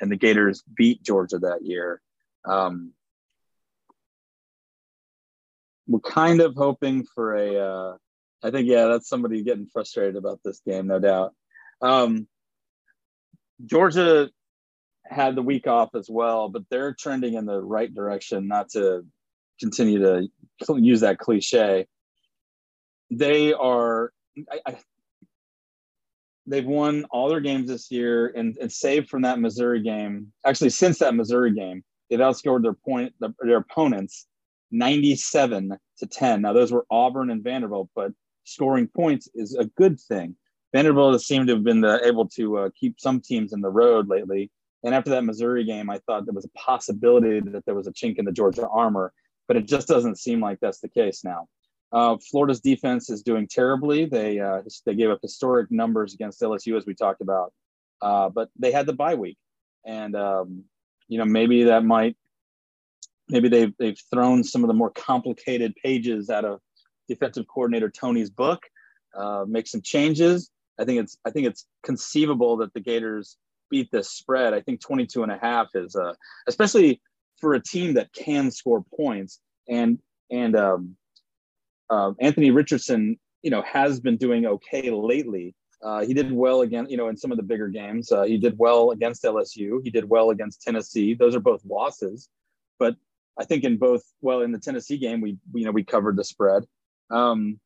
And 0.00 0.10
the 0.10 0.16
Gators 0.16 0.62
beat 0.76 1.02
Georgia 1.02 1.38
that 1.38 1.60
year. 1.62 2.00
Um, 2.44 2.92
we're 5.86 6.00
kind 6.00 6.40
of 6.40 6.54
hoping 6.54 7.04
for 7.14 7.34
a 7.34 7.58
uh, 7.58 7.96
I 8.42 8.50
think 8.50 8.68
yeah, 8.68 8.86
that's 8.86 9.08
somebody 9.08 9.42
getting 9.42 9.66
frustrated 9.66 10.16
about 10.16 10.40
this 10.44 10.60
game, 10.66 10.86
no 10.86 10.98
doubt. 10.98 11.34
Um, 11.80 12.26
Georgia 13.64 14.30
had 15.04 15.34
the 15.34 15.42
week 15.42 15.66
off 15.66 15.94
as 15.94 16.08
well, 16.10 16.48
but 16.48 16.62
they're 16.70 16.94
trending 16.94 17.34
in 17.34 17.46
the 17.46 17.60
right 17.60 17.92
direction. 17.92 18.48
Not 18.48 18.70
to 18.70 19.06
continue 19.58 20.00
to 20.00 20.28
use 20.76 21.00
that 21.00 21.18
cliche, 21.18 21.86
they 23.10 23.52
are. 23.52 24.12
I, 24.50 24.60
I, 24.66 24.76
they've 26.46 26.66
won 26.66 27.04
all 27.10 27.28
their 27.28 27.40
games 27.40 27.68
this 27.68 27.90
year, 27.90 28.28
and, 28.28 28.56
and 28.58 28.72
saved 28.72 29.08
from 29.08 29.22
that 29.22 29.40
Missouri 29.40 29.82
game. 29.82 30.32
Actually, 30.44 30.70
since 30.70 30.98
that 30.98 31.14
Missouri 31.14 31.52
game, 31.52 31.84
they've 32.08 32.18
outscored 32.18 32.62
their 32.62 32.74
point 32.74 33.14
their 33.20 33.58
opponents 33.58 34.26
97 34.70 35.76
to 35.98 36.06
10. 36.06 36.42
Now 36.42 36.52
those 36.52 36.72
were 36.72 36.86
Auburn 36.90 37.30
and 37.30 37.42
Vanderbilt, 37.42 37.88
but 37.94 38.12
scoring 38.44 38.88
points 38.88 39.28
is 39.34 39.54
a 39.54 39.64
good 39.64 40.00
thing. 40.00 40.36
Vanderbilt 40.72 41.14
has 41.14 41.26
seemed 41.26 41.48
to 41.48 41.54
have 41.54 41.64
been 41.64 41.80
the, 41.80 42.04
able 42.04 42.28
to 42.30 42.58
uh, 42.58 42.70
keep 42.78 43.00
some 43.00 43.20
teams 43.20 43.52
in 43.52 43.60
the 43.60 43.70
road 43.70 44.08
lately. 44.08 44.50
And 44.84 44.94
after 44.94 45.10
that 45.10 45.24
Missouri 45.24 45.64
game, 45.64 45.88
I 45.88 45.98
thought 46.06 46.26
there 46.26 46.34
was 46.34 46.44
a 46.44 46.58
possibility 46.58 47.40
that 47.40 47.64
there 47.64 47.74
was 47.74 47.86
a 47.86 47.92
chink 47.92 48.18
in 48.18 48.24
the 48.24 48.32
Georgia 48.32 48.68
armor, 48.68 49.12
but 49.48 49.56
it 49.56 49.66
just 49.66 49.88
doesn't 49.88 50.18
seem 50.18 50.40
like 50.40 50.58
that's 50.60 50.80
the 50.80 50.88
case 50.88 51.24
now. 51.24 51.48
Uh, 51.92 52.16
Florida's 52.30 52.60
defense 52.60 53.10
is 53.10 53.22
doing 53.22 53.46
terribly. 53.46 54.06
They 54.06 54.40
uh, 54.40 54.62
they 54.84 54.94
gave 54.94 55.10
up 55.10 55.20
historic 55.22 55.70
numbers 55.70 56.14
against 56.14 56.40
LSU 56.40 56.76
as 56.76 56.84
we 56.84 56.94
talked 56.94 57.20
about, 57.20 57.52
uh, 58.02 58.28
but 58.28 58.50
they 58.58 58.72
had 58.72 58.86
the 58.86 58.92
bye 58.92 59.14
week, 59.14 59.38
and 59.84 60.16
um, 60.16 60.64
you 61.08 61.18
know 61.18 61.24
maybe 61.24 61.64
that 61.64 61.84
might 61.84 62.16
maybe 63.28 63.48
they've 63.48 63.72
they've 63.78 63.98
thrown 64.12 64.42
some 64.42 64.64
of 64.64 64.68
the 64.68 64.74
more 64.74 64.90
complicated 64.90 65.74
pages 65.82 66.28
out 66.28 66.44
of 66.44 66.60
defensive 67.08 67.46
coordinator 67.46 67.88
Toney's 67.88 68.30
book, 68.30 68.62
uh, 69.16 69.44
make 69.46 69.68
some 69.68 69.80
changes. 69.80 70.50
I 70.78 70.84
think 70.84 71.00
it's 71.00 71.16
I 71.24 71.30
think 71.30 71.46
it's 71.46 71.66
conceivable 71.82 72.56
that 72.58 72.74
the 72.74 72.80
Gators 72.80 73.36
beat 73.70 73.90
this 73.90 74.10
spread. 74.10 74.54
I 74.54 74.60
think 74.60 74.80
22 74.80 75.22
and 75.22 75.32
a 75.32 75.38
half 75.40 75.68
is 75.74 75.96
uh, 75.96 76.14
especially 76.46 77.00
for 77.40 77.54
a 77.54 77.62
team 77.62 77.94
that 77.94 78.12
can 78.12 78.50
score 78.50 78.84
points 78.96 79.40
and 79.68 79.98
and 80.30 80.56
um, 80.56 80.96
uh, 81.90 82.12
Anthony 82.20 82.50
Richardson, 82.50 83.18
you 83.42 83.50
know, 83.50 83.62
has 83.62 84.00
been 84.00 84.16
doing 84.16 84.46
okay 84.46 84.90
lately. 84.90 85.54
Uh, 85.82 86.04
he 86.04 86.14
did 86.14 86.32
well 86.32 86.62
again, 86.62 86.86
you 86.88 86.96
know, 86.96 87.08
in 87.08 87.16
some 87.16 87.30
of 87.30 87.36
the 87.36 87.42
bigger 87.42 87.68
games. 87.68 88.10
Uh, 88.10 88.22
he 88.22 88.38
did 88.38 88.58
well 88.58 88.90
against 88.90 89.22
LSU. 89.22 89.80
He 89.84 89.90
did 89.90 90.08
well 90.08 90.30
against 90.30 90.62
Tennessee. 90.62 91.14
Those 91.14 91.36
are 91.36 91.40
both 91.40 91.62
losses, 91.64 92.28
but 92.78 92.96
I 93.38 93.44
think 93.44 93.64
in 93.64 93.76
both, 93.76 94.02
well, 94.20 94.40
in 94.40 94.52
the 94.52 94.58
Tennessee 94.58 94.96
game, 94.96 95.20
we 95.20 95.36
you 95.54 95.64
know 95.64 95.70
we 95.70 95.84
covered 95.84 96.16
the 96.16 96.24
spread. 96.24 96.64
Um, 97.10 97.60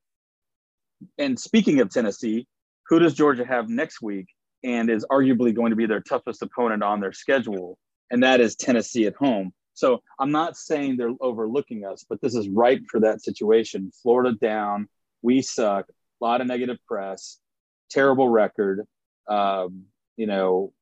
and 1.18 1.38
speaking 1.38 1.80
of 1.80 1.90
Tennessee, 1.90 2.46
who 2.88 2.98
does 2.98 3.14
Georgia 3.14 3.46
have 3.46 3.68
next 3.68 4.02
week 4.02 4.26
and 4.64 4.90
is 4.90 5.06
arguably 5.10 5.54
going 5.54 5.70
to 5.70 5.76
be 5.76 5.86
their 5.86 6.00
toughest 6.00 6.42
opponent 6.42 6.82
on 6.82 7.00
their 7.00 7.12
schedule? 7.12 7.78
And 8.10 8.22
that 8.24 8.40
is 8.40 8.56
Tennessee 8.56 9.06
at 9.06 9.14
home. 9.14 9.52
So 9.74 10.02
I'm 10.18 10.32
not 10.32 10.56
saying 10.56 10.96
they're 10.96 11.14
overlooking 11.20 11.84
us, 11.84 12.04
but 12.08 12.20
this 12.20 12.34
is 12.34 12.48
ripe 12.48 12.82
for 12.90 13.00
that 13.00 13.22
situation. 13.22 13.90
Florida 14.02 14.36
down, 14.40 14.88
we 15.22 15.42
suck, 15.42 15.86
a 15.88 16.24
lot 16.24 16.40
of 16.40 16.46
negative 16.46 16.78
press, 16.86 17.38
terrible 17.88 18.28
record. 18.28 18.86
Um, 19.28 19.84
you 20.16 20.26
know, 20.26 20.72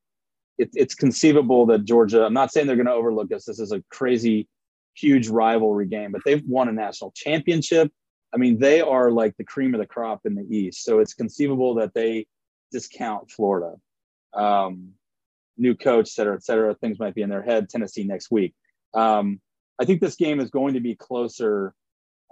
it, 0.57 0.71
it's 0.75 0.95
conceivable 0.95 1.67
that 1.67 1.85
Georgia, 1.85 2.25
I'm 2.25 2.35
not 2.35 2.53
saying 2.53 2.67
they're 2.67 2.77
going 2.77 2.87
to 2.87 2.93
overlook 2.93 3.33
us. 3.33 3.45
This 3.45 3.61
is 3.61 3.73
a 3.73 3.85
crazy, 3.91 4.49
huge 4.95 5.29
rivalry 5.29 5.87
game, 5.87 6.11
but 6.11 6.23
they've 6.25 6.43
won 6.47 6.69
a 6.69 6.73
national 6.73 7.13
championship. 7.15 7.93
I 8.35 8.37
mean, 8.37 8.59
they 8.59 8.81
are 8.81 9.11
like 9.11 9.37
the 9.37 9.45
cream 9.45 9.75
of 9.75 9.81
the 9.81 9.87
crop 9.87 10.23
in 10.25 10.35
the 10.35 10.47
East. 10.51 10.85
So 10.85 10.99
it's 10.99 11.15
conceivable 11.15 11.77
that 11.77 11.95
they 11.95 12.27
discount 12.73 13.31
Florida. 13.31 13.77
Um, 14.35 14.91
new 15.57 15.75
coach, 15.75 16.07
et 16.07 16.13
cetera, 16.13 16.35
et 16.35 16.45
cetera. 16.45 16.75
Things 16.75 16.99
might 16.99 17.15
be 17.15 17.23
in 17.23 17.31
their 17.31 17.43
head. 17.43 17.69
Tennessee 17.69 18.05
next 18.05 18.31
week. 18.31 18.55
Um, 18.95 19.41
I 19.81 19.85
think 19.85 20.01
this 20.01 20.17
game 20.17 20.41
is 20.41 20.51
going 20.51 20.75
to 20.75 20.81
be 20.81 20.95
closer 20.95 21.75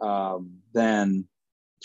um, 0.02 0.58
than 0.72 1.26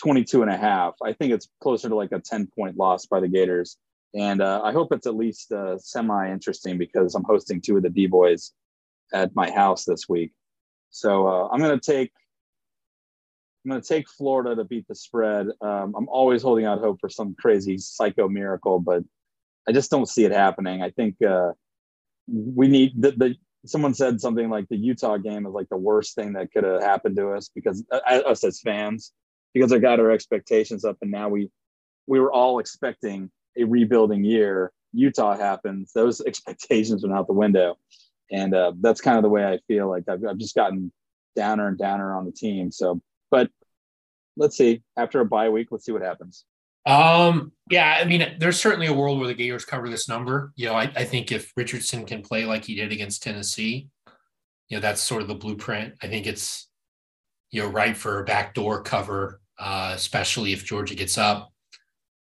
22 0.02 0.42
and 0.42 0.50
a 0.50 0.56
half. 0.56 0.94
I 1.02 1.12
think 1.12 1.32
it's 1.32 1.48
closer 1.60 1.88
to 1.88 1.94
like 1.94 2.12
a 2.12 2.20
10 2.20 2.48
point 2.54 2.76
loss 2.76 3.06
by 3.06 3.20
the 3.20 3.28
Gators. 3.28 3.76
And 4.14 4.42
uh, 4.42 4.60
I 4.62 4.72
hope 4.72 4.92
it's 4.92 5.06
at 5.06 5.14
least 5.14 5.52
uh, 5.52 5.78
semi 5.78 6.30
interesting 6.30 6.76
because 6.76 7.14
I'm 7.14 7.24
hosting 7.24 7.60
two 7.60 7.76
of 7.76 7.82
the 7.82 7.90
D 7.90 8.06
boys 8.06 8.52
at 9.12 9.34
my 9.34 9.50
house 9.50 9.84
this 9.84 10.08
week. 10.08 10.32
So 10.90 11.26
uh, 11.26 11.48
I'm 11.50 11.60
going 11.60 11.78
to 11.78 11.92
take 11.92 12.12
I'm 13.64 13.70
going 13.70 13.80
to 13.80 13.88
take 13.88 14.08
Florida 14.08 14.56
to 14.56 14.64
beat 14.64 14.88
the 14.88 14.94
spread. 14.94 15.46
Um, 15.60 15.94
I'm 15.96 16.08
always 16.08 16.42
holding 16.42 16.64
out 16.64 16.80
hope 16.80 16.98
for 17.00 17.08
some 17.08 17.36
crazy 17.38 17.78
psycho 17.78 18.28
miracle, 18.28 18.80
but 18.80 19.04
I 19.68 19.72
just 19.72 19.90
don't 19.90 20.08
see 20.08 20.24
it 20.24 20.32
happening. 20.32 20.82
I 20.82 20.90
think 20.90 21.22
uh, 21.22 21.52
we 22.26 22.66
need 22.68 23.00
the, 23.00 23.12
the. 23.12 23.36
Someone 23.64 23.94
said 23.94 24.20
something 24.20 24.50
like 24.50 24.68
the 24.68 24.76
Utah 24.76 25.18
game 25.18 25.46
is 25.46 25.52
like 25.52 25.68
the 25.68 25.76
worst 25.76 26.14
thing 26.14 26.32
that 26.32 26.52
could 26.52 26.64
have 26.64 26.82
happened 26.82 27.16
to 27.16 27.30
us 27.30 27.50
because 27.54 27.84
uh, 27.92 28.00
us 28.26 28.42
as 28.42 28.60
fans, 28.60 29.12
because 29.54 29.72
I 29.72 29.78
got 29.78 30.00
our 30.00 30.10
expectations 30.10 30.84
up, 30.84 30.96
and 31.02 31.10
now 31.10 31.28
we 31.28 31.50
we 32.06 32.18
were 32.18 32.32
all 32.32 32.58
expecting 32.58 33.30
a 33.56 33.64
rebuilding 33.64 34.24
year. 34.24 34.72
Utah 34.92 35.36
happens; 35.36 35.92
those 35.92 36.20
expectations 36.26 37.02
went 37.02 37.14
out 37.14 37.28
the 37.28 37.34
window, 37.34 37.76
and 38.30 38.54
uh, 38.54 38.72
that's 38.80 39.00
kind 39.00 39.16
of 39.16 39.22
the 39.22 39.28
way 39.28 39.44
I 39.44 39.58
feel. 39.68 39.88
Like 39.88 40.08
I've, 40.08 40.24
I've 40.24 40.38
just 40.38 40.56
gotten 40.56 40.92
downer 41.36 41.68
and 41.68 41.78
downer 41.78 42.14
on 42.16 42.24
the 42.24 42.32
team. 42.32 42.72
So 42.72 43.00
but 43.30 43.50
let's 44.36 44.56
see. 44.56 44.82
After 44.96 45.20
a 45.20 45.24
bye 45.24 45.48
week, 45.48 45.68
let's 45.70 45.84
see 45.84 45.92
what 45.92 46.02
happens. 46.02 46.44
Um, 46.84 47.52
yeah, 47.70 47.98
I 48.00 48.04
mean, 48.04 48.36
there's 48.38 48.60
certainly 48.60 48.86
a 48.86 48.92
world 48.92 49.18
where 49.18 49.28
the 49.28 49.34
Gators 49.34 49.64
cover 49.64 49.88
this 49.88 50.08
number. 50.08 50.52
You 50.56 50.66
know, 50.66 50.74
I, 50.74 50.92
I 50.96 51.04
think 51.04 51.30
if 51.30 51.52
Richardson 51.56 52.04
can 52.04 52.22
play 52.22 52.44
like 52.44 52.64
he 52.64 52.74
did 52.74 52.92
against 52.92 53.22
Tennessee, 53.22 53.88
you 54.68 54.76
know, 54.76 54.80
that's 54.80 55.00
sort 55.00 55.22
of 55.22 55.28
the 55.28 55.34
blueprint. 55.34 55.94
I 56.02 56.08
think 56.08 56.26
it's, 56.26 56.68
you 57.50 57.62
know, 57.62 57.68
right 57.68 57.96
for 57.96 58.20
a 58.20 58.24
backdoor 58.24 58.82
cover, 58.82 59.40
uh, 59.58 59.92
especially 59.94 60.52
if 60.52 60.64
Georgia 60.64 60.94
gets 60.94 61.18
up 61.18 61.52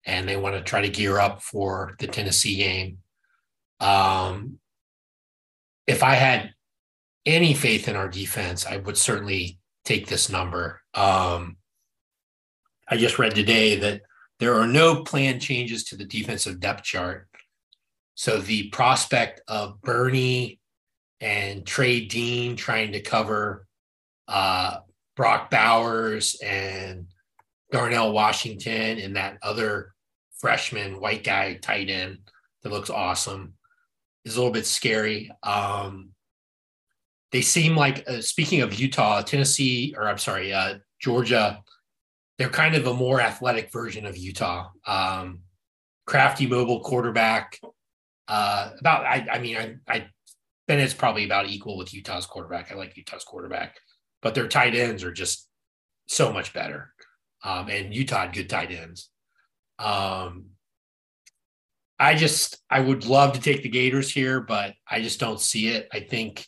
and 0.05 0.27
they 0.27 0.37
want 0.37 0.55
to 0.55 0.61
try 0.61 0.81
to 0.81 0.89
gear 0.89 1.19
up 1.19 1.41
for 1.41 1.95
the 1.99 2.07
Tennessee 2.07 2.57
game. 2.57 2.97
Um, 3.79 4.59
if 5.87 6.03
I 6.03 6.15
had 6.15 6.53
any 7.25 7.53
faith 7.53 7.87
in 7.87 7.95
our 7.95 8.07
defense, 8.07 8.65
I 8.65 8.77
would 8.77 8.97
certainly 8.97 9.59
take 9.85 10.07
this 10.07 10.29
number. 10.29 10.81
Um, 10.93 11.57
I 12.87 12.97
just 12.97 13.19
read 13.19 13.35
today 13.35 13.77
that 13.77 14.01
there 14.41 14.56
are 14.56 14.65
no 14.65 15.04
planned 15.04 15.39
changes 15.39 15.84
to 15.84 15.95
the 15.95 16.04
defensive 16.04 16.60
depth 16.60 16.82
chart. 16.82 17.27
So 18.15 18.39
the 18.39 18.69
prospect 18.69 19.39
of 19.47 19.80
Bernie 19.84 20.60
and 21.19 21.63
Trey 21.63 22.06
Dean 22.06 22.56
trying 22.56 22.93
to 22.93 23.01
cover 23.01 23.67
uh, 24.27 24.77
Brock 25.15 25.51
Bowers 25.51 26.38
and 26.43 27.06
Darnell 27.71 28.13
Washington 28.13 28.97
and 28.97 29.15
that 29.15 29.38
other 29.43 29.93
freshman 30.39 30.99
white 30.99 31.23
guy 31.23 31.54
tight 31.62 31.91
end 31.91 32.17
that 32.63 32.71
looks 32.71 32.89
awesome 32.89 33.54
is 34.25 34.36
a 34.36 34.39
little 34.39 34.51
bit 34.51 34.65
scary. 34.65 35.30
Um, 35.43 36.13
they 37.32 37.41
seem 37.41 37.75
like, 37.75 38.10
uh, 38.10 38.21
speaking 38.21 38.62
of 38.62 38.73
Utah, 38.73 39.21
Tennessee, 39.21 39.93
or 39.95 40.08
I'm 40.08 40.17
sorry, 40.17 40.51
uh, 40.51 40.80
Georgia, 40.99 41.63
they're 42.41 42.49
kind 42.49 42.73
of 42.73 42.88
a 42.88 42.93
more 42.95 43.21
athletic 43.21 43.71
version 43.71 44.04
of 44.08 44.17
Utah. 44.17 44.71
Um, 44.88 45.41
crafty 46.08 46.47
mobile 46.47 46.80
quarterback. 46.80 47.60
Uh, 48.27 48.71
about, 48.80 49.06
I, 49.06 49.27
I 49.34 49.38
mean, 49.38 49.58
I, 49.58 49.75
I, 49.88 50.08
Bennett's 50.67 50.95
probably 50.95 51.23
about 51.23 51.45
equal 51.45 51.77
with 51.77 51.93
Utah's 51.93 52.25
quarterback. 52.25 52.71
I 52.71 52.75
like 52.75 52.97
Utah's 52.97 53.23
quarterback, 53.23 53.77
but 54.23 54.34
their 54.34 54.47
tight 54.47 54.73
ends 54.73 55.04
are 55.04 55.12
just 55.12 55.47
so 56.08 56.34
much 56.34 56.51
better. 56.51 56.91
Um, 57.43 57.69
and 57.69 57.93
Utah 57.93 58.21
had 58.21 58.34
good 58.34 58.49
tight 58.49 58.71
ends. 58.71 59.12
Um, 59.77 60.47
I 61.99 62.15
just 62.15 62.58
I 62.71 62.80
would 62.80 63.06
love 63.06 63.34
to 63.34 63.39
take 63.39 63.62
the 63.62 63.69
Gators 63.69 64.10
here, 64.10 64.41
but 64.41 64.73
I 64.89 65.04
just 65.04 65.19
don't 65.19 65.39
see 65.39 65.67
it. 65.67 65.88
I 65.93 65.99
think 65.99 66.47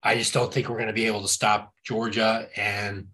I 0.00 0.14
just 0.14 0.32
don't 0.32 0.54
think 0.54 0.68
we're 0.68 0.76
going 0.76 0.86
to 0.86 0.92
be 0.92 1.06
able 1.06 1.22
to 1.22 1.28
stop 1.28 1.72
Georgia, 1.84 2.46
and 2.54 3.08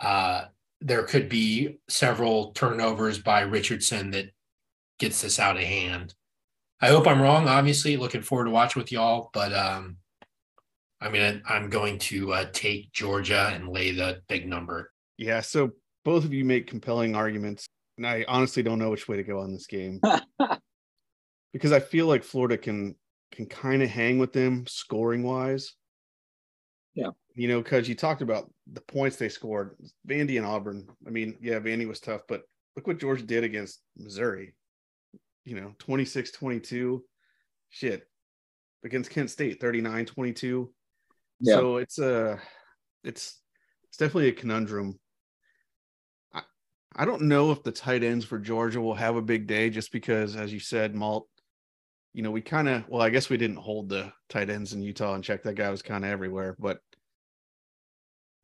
uh, 0.00 0.46
there 0.80 1.02
could 1.02 1.28
be 1.28 1.78
several 1.88 2.52
turnovers 2.52 3.18
by 3.18 3.40
Richardson 3.40 4.10
that 4.12 4.30
gets 4.98 5.20
this 5.20 5.38
out 5.38 5.56
of 5.56 5.62
hand. 5.62 6.14
I 6.80 6.88
hope 6.88 7.06
I'm 7.06 7.20
wrong. 7.20 7.46
Obviously, 7.46 7.96
looking 7.96 8.22
forward 8.22 8.46
to 8.46 8.50
watch 8.50 8.74
with 8.76 8.90
y'all, 8.90 9.30
but 9.34 9.52
um, 9.52 9.98
I 11.00 11.10
mean, 11.10 11.42
I'm 11.46 11.68
going 11.68 11.98
to 11.98 12.32
uh, 12.32 12.46
take 12.52 12.92
Georgia 12.92 13.50
and 13.54 13.68
lay 13.68 13.92
the 13.92 14.22
big 14.28 14.48
number. 14.48 14.92
Yeah. 15.18 15.40
So 15.40 15.72
both 16.04 16.24
of 16.24 16.32
you 16.32 16.44
make 16.44 16.66
compelling 16.66 17.14
arguments, 17.14 17.66
and 17.98 18.06
I 18.06 18.24
honestly 18.28 18.62
don't 18.62 18.78
know 18.78 18.90
which 18.90 19.08
way 19.08 19.16
to 19.16 19.22
go 19.22 19.40
on 19.40 19.52
this 19.52 19.66
game 19.66 20.00
because 21.52 21.72
I 21.72 21.80
feel 21.80 22.06
like 22.06 22.24
Florida 22.24 22.56
can 22.56 22.94
can 23.32 23.46
kind 23.46 23.82
of 23.82 23.88
hang 23.90 24.18
with 24.18 24.32
them 24.32 24.66
scoring 24.66 25.22
wise. 25.22 25.74
Yeah. 26.94 27.10
You 27.40 27.48
know, 27.48 27.62
because 27.62 27.88
you 27.88 27.94
talked 27.94 28.20
about 28.20 28.52
the 28.70 28.82
points 28.82 29.16
they 29.16 29.30
scored, 29.30 29.74
Vandy 30.06 30.36
and 30.36 30.44
Auburn. 30.44 30.86
I 31.06 31.08
mean, 31.08 31.38
yeah, 31.40 31.58
Vandy 31.58 31.88
was 31.88 31.98
tough, 31.98 32.20
but 32.28 32.42
look 32.76 32.86
what 32.86 32.98
Georgia 32.98 33.22
did 33.22 33.44
against 33.44 33.80
Missouri. 33.96 34.52
You 35.46 35.58
know, 35.58 35.72
26 35.78 36.32
22. 36.32 37.02
Shit. 37.70 38.06
Against 38.84 39.10
Kent 39.10 39.30
State, 39.30 39.58
39 39.58 40.04
22. 40.04 40.70
Yeah. 41.40 41.54
So 41.54 41.76
it's 41.78 41.98
a, 41.98 42.38
it's, 43.04 43.40
it's 43.88 43.96
definitely 43.96 44.28
a 44.28 44.32
conundrum. 44.32 45.00
I, 46.34 46.42
I 46.94 47.06
don't 47.06 47.22
know 47.22 47.52
if 47.52 47.62
the 47.62 47.72
tight 47.72 48.04
ends 48.04 48.26
for 48.26 48.38
Georgia 48.38 48.82
will 48.82 48.92
have 48.92 49.16
a 49.16 49.22
big 49.22 49.46
day 49.46 49.70
just 49.70 49.92
because, 49.92 50.36
as 50.36 50.52
you 50.52 50.60
said, 50.60 50.94
Malt, 50.94 51.26
you 52.12 52.22
know, 52.22 52.32
we 52.32 52.42
kind 52.42 52.68
of, 52.68 52.86
well, 52.86 53.00
I 53.00 53.08
guess 53.08 53.30
we 53.30 53.38
didn't 53.38 53.56
hold 53.56 53.88
the 53.88 54.12
tight 54.28 54.50
ends 54.50 54.74
in 54.74 54.82
Utah 54.82 55.14
and 55.14 55.24
check 55.24 55.44
that 55.44 55.54
guy 55.54 55.70
was 55.70 55.80
kind 55.80 56.04
of 56.04 56.10
everywhere. 56.10 56.54
But 56.58 56.80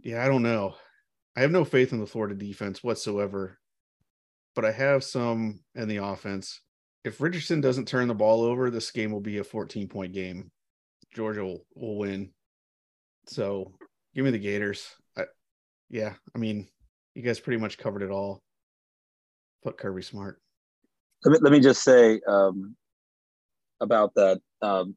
yeah, 0.01 0.25
I 0.25 0.29
don't 0.29 0.43
know. 0.43 0.75
I 1.37 1.41
have 1.41 1.51
no 1.51 1.65
faith 1.65 1.93
in 1.93 2.01
the 2.01 2.07
Florida 2.07 2.35
defense 2.35 2.83
whatsoever, 2.83 3.59
but 4.55 4.65
I 4.65 4.73
have 4.73 5.05
some 5.05 5.61
in 5.75 5.89
the 5.89 5.99
offense. 5.99 6.61
If 7.05 7.21
Richardson 7.21 7.61
doesn't 7.61 7.87
turn 7.87 8.09
the 8.09 8.15
ball 8.15 8.43
over, 8.43 8.71
this 8.71 8.91
game 8.91 9.13
will 9.13 9.21
be 9.21 9.39
a 9.39 9.45
14 9.45 9.89
point 9.89 10.13
game. 10.13 10.51
Georgia 11.15 11.45
will, 11.45 11.65
will 11.75 11.99
win. 11.99 12.31
So 13.27 13.73
give 14.15 14.25
me 14.25 14.31
the 14.31 14.39
Gators. 14.39 14.89
I, 15.17 15.25
yeah, 15.91 16.15
I 16.35 16.39
mean, 16.39 16.69
you 17.15 17.23
guys 17.23 17.41
pretty 17.41 17.61
much 17.61 17.79
covered 17.79 18.03
it 18.03 18.11
all. 18.11 18.43
Put 19.63 19.79
Kirby 19.79 20.03
Smart. 20.03 20.41
Let 21.25 21.33
me, 21.33 21.39
let 21.43 21.53
me 21.53 21.61
just 21.61 21.83
say, 21.83 22.21
um, 22.27 22.77
about 23.81 24.15
that. 24.15 24.41
Um, 24.63 24.95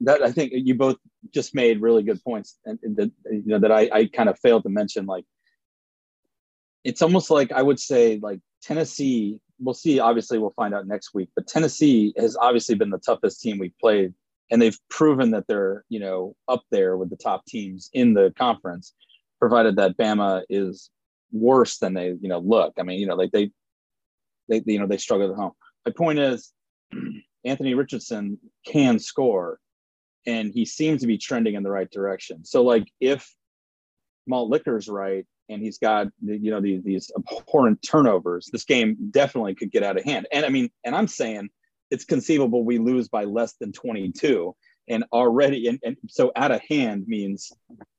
that 0.00 0.22
I 0.22 0.30
think 0.30 0.52
you 0.54 0.74
both 0.74 0.96
just 1.32 1.54
made 1.54 1.80
really 1.80 2.02
good 2.02 2.22
points, 2.22 2.58
and, 2.64 2.78
and 2.82 2.96
that 2.96 3.10
you 3.30 3.42
know 3.46 3.58
that 3.58 3.72
I, 3.72 3.90
I 3.92 4.06
kind 4.06 4.28
of 4.28 4.38
failed 4.38 4.62
to 4.64 4.68
mention. 4.68 5.06
Like, 5.06 5.24
it's 6.84 7.02
almost 7.02 7.30
like 7.30 7.52
I 7.52 7.62
would 7.62 7.80
say 7.80 8.18
like 8.22 8.40
Tennessee. 8.62 9.40
We'll 9.60 9.74
see. 9.74 9.98
Obviously, 9.98 10.38
we'll 10.38 10.50
find 10.50 10.74
out 10.74 10.86
next 10.86 11.14
week. 11.14 11.30
But 11.34 11.48
Tennessee 11.48 12.14
has 12.16 12.36
obviously 12.36 12.76
been 12.76 12.90
the 12.90 12.98
toughest 12.98 13.40
team 13.40 13.58
we've 13.58 13.78
played, 13.80 14.14
and 14.50 14.62
they've 14.62 14.78
proven 14.88 15.32
that 15.32 15.46
they're 15.48 15.84
you 15.88 16.00
know 16.00 16.36
up 16.46 16.62
there 16.70 16.96
with 16.96 17.10
the 17.10 17.16
top 17.16 17.44
teams 17.46 17.90
in 17.92 18.14
the 18.14 18.32
conference, 18.38 18.94
provided 19.38 19.76
that 19.76 19.96
Bama 19.96 20.42
is 20.48 20.90
worse 21.32 21.78
than 21.78 21.94
they 21.94 22.08
you 22.20 22.28
know 22.28 22.38
look. 22.38 22.74
I 22.78 22.82
mean, 22.82 23.00
you 23.00 23.06
know, 23.06 23.16
like 23.16 23.32
they 23.32 23.50
they 24.48 24.62
you 24.66 24.78
know 24.78 24.86
they 24.86 24.96
struggle 24.96 25.30
at 25.30 25.36
home. 25.36 25.52
My 25.86 25.92
point 25.92 26.18
is 26.18 26.52
Anthony 27.44 27.74
Richardson 27.74 28.38
can 28.66 28.98
score, 28.98 29.58
and 30.28 30.52
he 30.52 30.66
seems 30.66 31.00
to 31.00 31.06
be 31.06 31.16
trending 31.16 31.54
in 31.54 31.62
the 31.62 31.70
right 31.70 31.90
direction. 31.90 32.44
So, 32.44 32.62
like, 32.62 32.86
if 33.00 33.34
Malt 34.26 34.50
Liquor's 34.50 34.88
right, 34.88 35.26
and 35.48 35.62
he's 35.62 35.78
got 35.78 36.08
you 36.22 36.50
know 36.50 36.60
these 36.60 36.82
these 36.84 37.10
abhorrent 37.16 37.82
turnovers, 37.82 38.50
this 38.52 38.64
game 38.64 38.96
definitely 39.10 39.54
could 39.54 39.72
get 39.72 39.82
out 39.82 39.96
of 39.96 40.04
hand. 40.04 40.28
And 40.30 40.44
I 40.44 40.50
mean, 40.50 40.70
and 40.84 40.94
I'm 40.94 41.08
saying 41.08 41.48
it's 41.90 42.04
conceivable 42.04 42.64
we 42.64 42.76
lose 42.78 43.08
by 43.08 43.24
less 43.24 43.54
than 43.54 43.72
22 43.72 44.54
and 44.90 45.04
already 45.10 45.68
and, 45.68 45.78
and 45.82 45.96
so 46.08 46.30
out 46.36 46.50
of 46.50 46.60
hand 46.68 47.04
means 47.06 47.50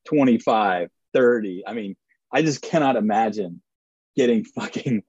25 0.06 0.90
30 1.14 1.64
i 1.66 1.74
mean 1.74 1.96
i 2.32 2.44
just 2.44 2.62
cannot 2.62 2.96
imagine 2.96 3.62
getting 4.16 4.44
fucking 4.44 5.02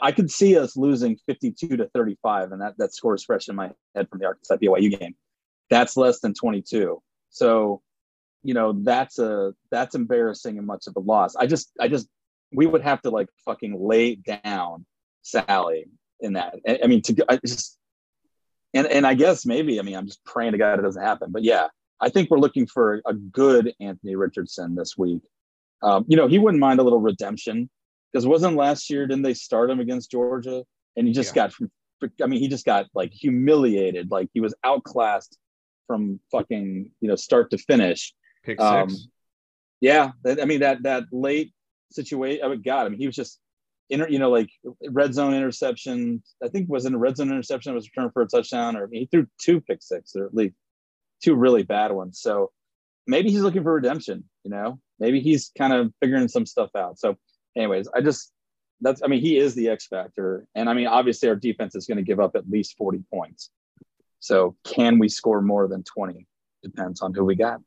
I 0.00 0.12
could 0.12 0.30
see 0.30 0.58
us 0.58 0.76
losing 0.76 1.18
52 1.26 1.76
to 1.76 1.88
35, 1.94 2.52
and 2.52 2.62
that, 2.62 2.74
that 2.78 2.94
score 2.94 3.14
is 3.14 3.24
fresh 3.24 3.48
in 3.48 3.56
my 3.56 3.70
head 3.94 4.08
from 4.08 4.18
the 4.18 4.26
Arkansas 4.26 4.56
BYU 4.56 4.98
game. 4.98 5.14
That's 5.74 5.96
less 5.96 6.20
than 6.20 6.34
22. 6.34 7.02
So, 7.30 7.82
you 8.44 8.54
know, 8.54 8.74
that's 8.84 9.18
a 9.18 9.54
that's 9.72 9.96
embarrassing 9.96 10.56
and 10.56 10.68
much 10.68 10.86
of 10.86 10.94
a 10.94 11.00
loss. 11.00 11.34
I 11.34 11.48
just 11.48 11.72
I 11.80 11.88
just 11.88 12.06
we 12.52 12.64
would 12.64 12.82
have 12.82 13.02
to 13.02 13.10
like 13.10 13.28
fucking 13.44 13.76
lay 13.84 14.14
down 14.14 14.86
Sally 15.22 15.86
in 16.20 16.34
that. 16.34 16.54
I, 16.64 16.78
I 16.84 16.86
mean, 16.86 17.02
to 17.02 17.26
I 17.28 17.38
just 17.44 17.76
and 18.72 18.86
and 18.86 19.04
I 19.04 19.14
guess 19.14 19.44
maybe 19.44 19.80
I 19.80 19.82
mean 19.82 19.96
I'm 19.96 20.06
just 20.06 20.24
praying 20.24 20.52
to 20.52 20.58
God 20.58 20.78
it 20.78 20.82
doesn't 20.82 21.02
happen. 21.02 21.32
But 21.32 21.42
yeah, 21.42 21.66
I 22.00 22.08
think 22.08 22.30
we're 22.30 22.38
looking 22.38 22.68
for 22.68 23.02
a 23.04 23.12
good 23.12 23.74
Anthony 23.80 24.14
Richardson 24.14 24.76
this 24.76 24.96
week. 24.96 25.22
Um, 25.82 26.04
you 26.06 26.16
know, 26.16 26.28
he 26.28 26.38
wouldn't 26.38 26.60
mind 26.60 26.78
a 26.78 26.84
little 26.84 27.00
redemption 27.00 27.68
because 28.12 28.28
wasn't 28.28 28.54
last 28.54 28.90
year 28.90 29.08
didn't 29.08 29.24
they 29.24 29.34
start 29.34 29.70
him 29.70 29.80
against 29.80 30.12
Georgia 30.12 30.62
and 30.96 31.08
he 31.08 31.12
just 31.12 31.34
yeah. 31.34 31.48
got 31.48 32.12
I 32.22 32.26
mean 32.28 32.38
he 32.38 32.46
just 32.46 32.64
got 32.64 32.86
like 32.94 33.12
humiliated 33.12 34.12
like 34.12 34.28
he 34.32 34.40
was 34.40 34.54
outclassed 34.62 35.36
from 35.86 36.20
fucking 36.30 36.90
you 37.00 37.08
know 37.08 37.16
start 37.16 37.50
to 37.50 37.58
finish. 37.58 38.14
Pick 38.44 38.60
um, 38.60 38.90
six. 38.90 39.08
Yeah, 39.80 40.12
I 40.26 40.44
mean 40.44 40.60
that 40.60 40.82
that 40.84 41.04
late 41.12 41.52
situation. 41.90 42.44
I 42.44 42.48
mean, 42.48 42.62
God, 42.62 42.86
I 42.86 42.88
mean 42.88 42.98
he 42.98 43.06
was 43.06 43.16
just 43.16 43.40
inter, 43.90 44.08
you 44.08 44.18
know 44.18 44.30
like 44.30 44.50
red 44.88 45.14
zone 45.14 45.34
interception. 45.34 46.22
I 46.42 46.48
think 46.48 46.68
was 46.68 46.86
in 46.86 46.94
a 46.94 46.98
red 46.98 47.16
zone 47.16 47.30
interception. 47.30 47.72
It 47.72 47.76
was 47.76 47.88
returned 47.88 48.12
for 48.12 48.22
a 48.22 48.26
touchdown, 48.26 48.76
or 48.76 48.84
I 48.84 48.86
mean, 48.86 49.02
he 49.02 49.06
threw 49.06 49.26
two 49.38 49.60
pick 49.60 49.82
six, 49.82 50.14
or 50.16 50.26
at 50.26 50.34
least 50.34 50.54
two 51.22 51.34
really 51.34 51.62
bad 51.62 51.92
ones. 51.92 52.20
So 52.20 52.50
maybe 53.06 53.30
he's 53.30 53.40
looking 53.40 53.62
for 53.62 53.74
redemption. 53.74 54.24
You 54.44 54.50
know, 54.50 54.80
maybe 54.98 55.20
he's 55.20 55.50
kind 55.56 55.72
of 55.72 55.92
figuring 56.00 56.28
some 56.28 56.46
stuff 56.46 56.70
out. 56.76 56.98
So 56.98 57.16
anyways, 57.56 57.88
I 57.94 58.00
just 58.00 58.32
that's 58.80 59.02
I 59.02 59.06
mean 59.06 59.20
he 59.20 59.38
is 59.38 59.54
the 59.54 59.68
X 59.68 59.86
factor, 59.86 60.46
and 60.54 60.68
I 60.68 60.74
mean 60.74 60.86
obviously 60.86 61.28
our 61.28 61.36
defense 61.36 61.74
is 61.74 61.86
going 61.86 61.98
to 61.98 62.04
give 62.04 62.20
up 62.20 62.36
at 62.36 62.48
least 62.48 62.76
forty 62.76 63.02
points. 63.12 63.50
So 64.24 64.56
can 64.64 64.98
we 64.98 65.10
score 65.10 65.42
more 65.42 65.68
than 65.68 65.82
twenty? 65.82 66.26
Depends 66.62 67.02
on 67.02 67.12
who 67.12 67.26
we 67.26 67.34
got. 67.34 67.60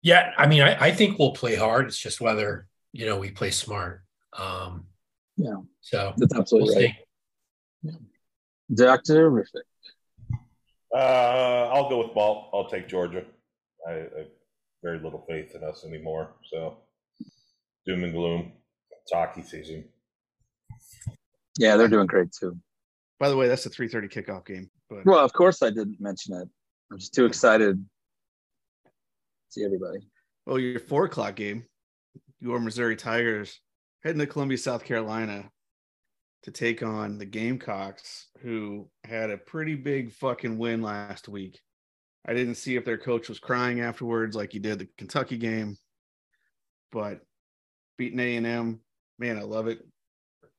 Yeah, 0.00 0.32
I 0.38 0.46
mean 0.46 0.62
I, 0.62 0.86
I 0.86 0.92
think 0.92 1.18
we'll 1.18 1.34
play 1.34 1.56
hard. 1.56 1.88
It's 1.88 1.98
just 1.98 2.22
whether 2.22 2.66
you 2.92 3.04
know 3.04 3.18
we 3.18 3.30
play 3.30 3.50
smart. 3.50 4.02
Um, 4.32 4.86
yeah. 5.36 5.56
So 5.82 6.14
that's 6.16 6.34
absolutely 6.34 6.74
we'll 6.74 6.84
right. 6.86 6.94
Yeah. 7.82 8.86
Doctor 8.86 9.14
Terrific. 9.28 9.62
Uh, 10.94 11.68
I'll 11.70 11.90
go 11.90 11.98
with 11.98 12.14
Ball. 12.14 12.48
I'll 12.54 12.70
take 12.70 12.88
Georgia. 12.88 13.26
I, 13.86 13.92
I 13.92 14.26
very 14.82 15.00
little 15.00 15.22
faith 15.28 15.54
in 15.54 15.64
us 15.64 15.84
anymore. 15.84 16.30
So 16.50 16.78
doom 17.84 18.04
and 18.04 18.14
gloom. 18.14 18.52
It's 19.02 19.12
hockey 19.12 19.42
season. 19.42 19.84
Yeah, 21.58 21.76
they're 21.76 21.88
doing 21.88 22.06
great 22.06 22.32
too. 22.32 22.56
By 23.20 23.28
the 23.28 23.36
way, 23.36 23.48
that's 23.48 23.66
a 23.66 23.70
3:30 23.70 24.10
kickoff 24.10 24.46
game. 24.46 24.70
But... 24.88 25.04
Well, 25.04 25.24
of 25.24 25.32
course 25.32 25.62
I 25.62 25.70
didn't 25.70 26.00
mention 26.00 26.34
it. 26.34 26.48
I'm 26.90 26.98
just 26.98 27.14
too 27.14 27.26
excited 27.26 27.76
to 27.76 28.90
see 29.50 29.64
everybody. 29.64 29.98
Well, 30.46 30.58
your 30.58 30.80
four 30.80 31.04
o'clock 31.04 31.36
game, 31.36 31.64
your 32.40 32.58
Missouri 32.58 32.96
Tigers 32.96 33.60
heading 34.02 34.20
to 34.20 34.26
Columbia, 34.26 34.58
South 34.58 34.84
Carolina 34.84 35.50
to 36.44 36.50
take 36.50 36.82
on 36.82 37.18
the 37.18 37.26
Gamecocks, 37.26 38.28
who 38.40 38.88
had 39.04 39.30
a 39.30 39.36
pretty 39.36 39.74
big 39.74 40.12
fucking 40.12 40.56
win 40.56 40.80
last 40.80 41.28
week. 41.28 41.60
I 42.26 42.32
didn't 42.32 42.54
see 42.54 42.76
if 42.76 42.84
their 42.84 42.98
coach 42.98 43.28
was 43.28 43.38
crying 43.38 43.80
afterwards 43.80 44.36
like 44.36 44.52
he 44.52 44.58
did 44.58 44.78
the 44.78 44.88
Kentucky 44.96 45.36
game, 45.36 45.76
but 46.92 47.20
beating 47.96 48.20
A 48.20 48.36
and 48.36 48.46
M, 48.46 48.80
man, 49.18 49.36
I 49.36 49.42
love 49.42 49.66
it. 49.66 49.86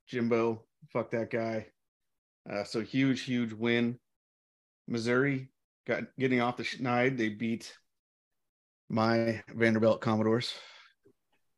Jimbo, 0.08 0.64
fuck 0.92 1.12
that 1.12 1.32
guy. 1.32 1.68
Uh, 2.52 2.64
so 2.64 2.82
huge, 2.82 3.22
huge 3.22 3.54
win. 3.54 3.98
Missouri 4.90 5.50
got 5.88 6.04
getting 6.18 6.42
off 6.42 6.58
the 6.58 6.64
schneid. 6.64 7.18
They 7.18 7.30
beat 7.30 7.74
my 8.90 9.42
Vanderbilt 9.54 10.02
Commodores 10.02 10.54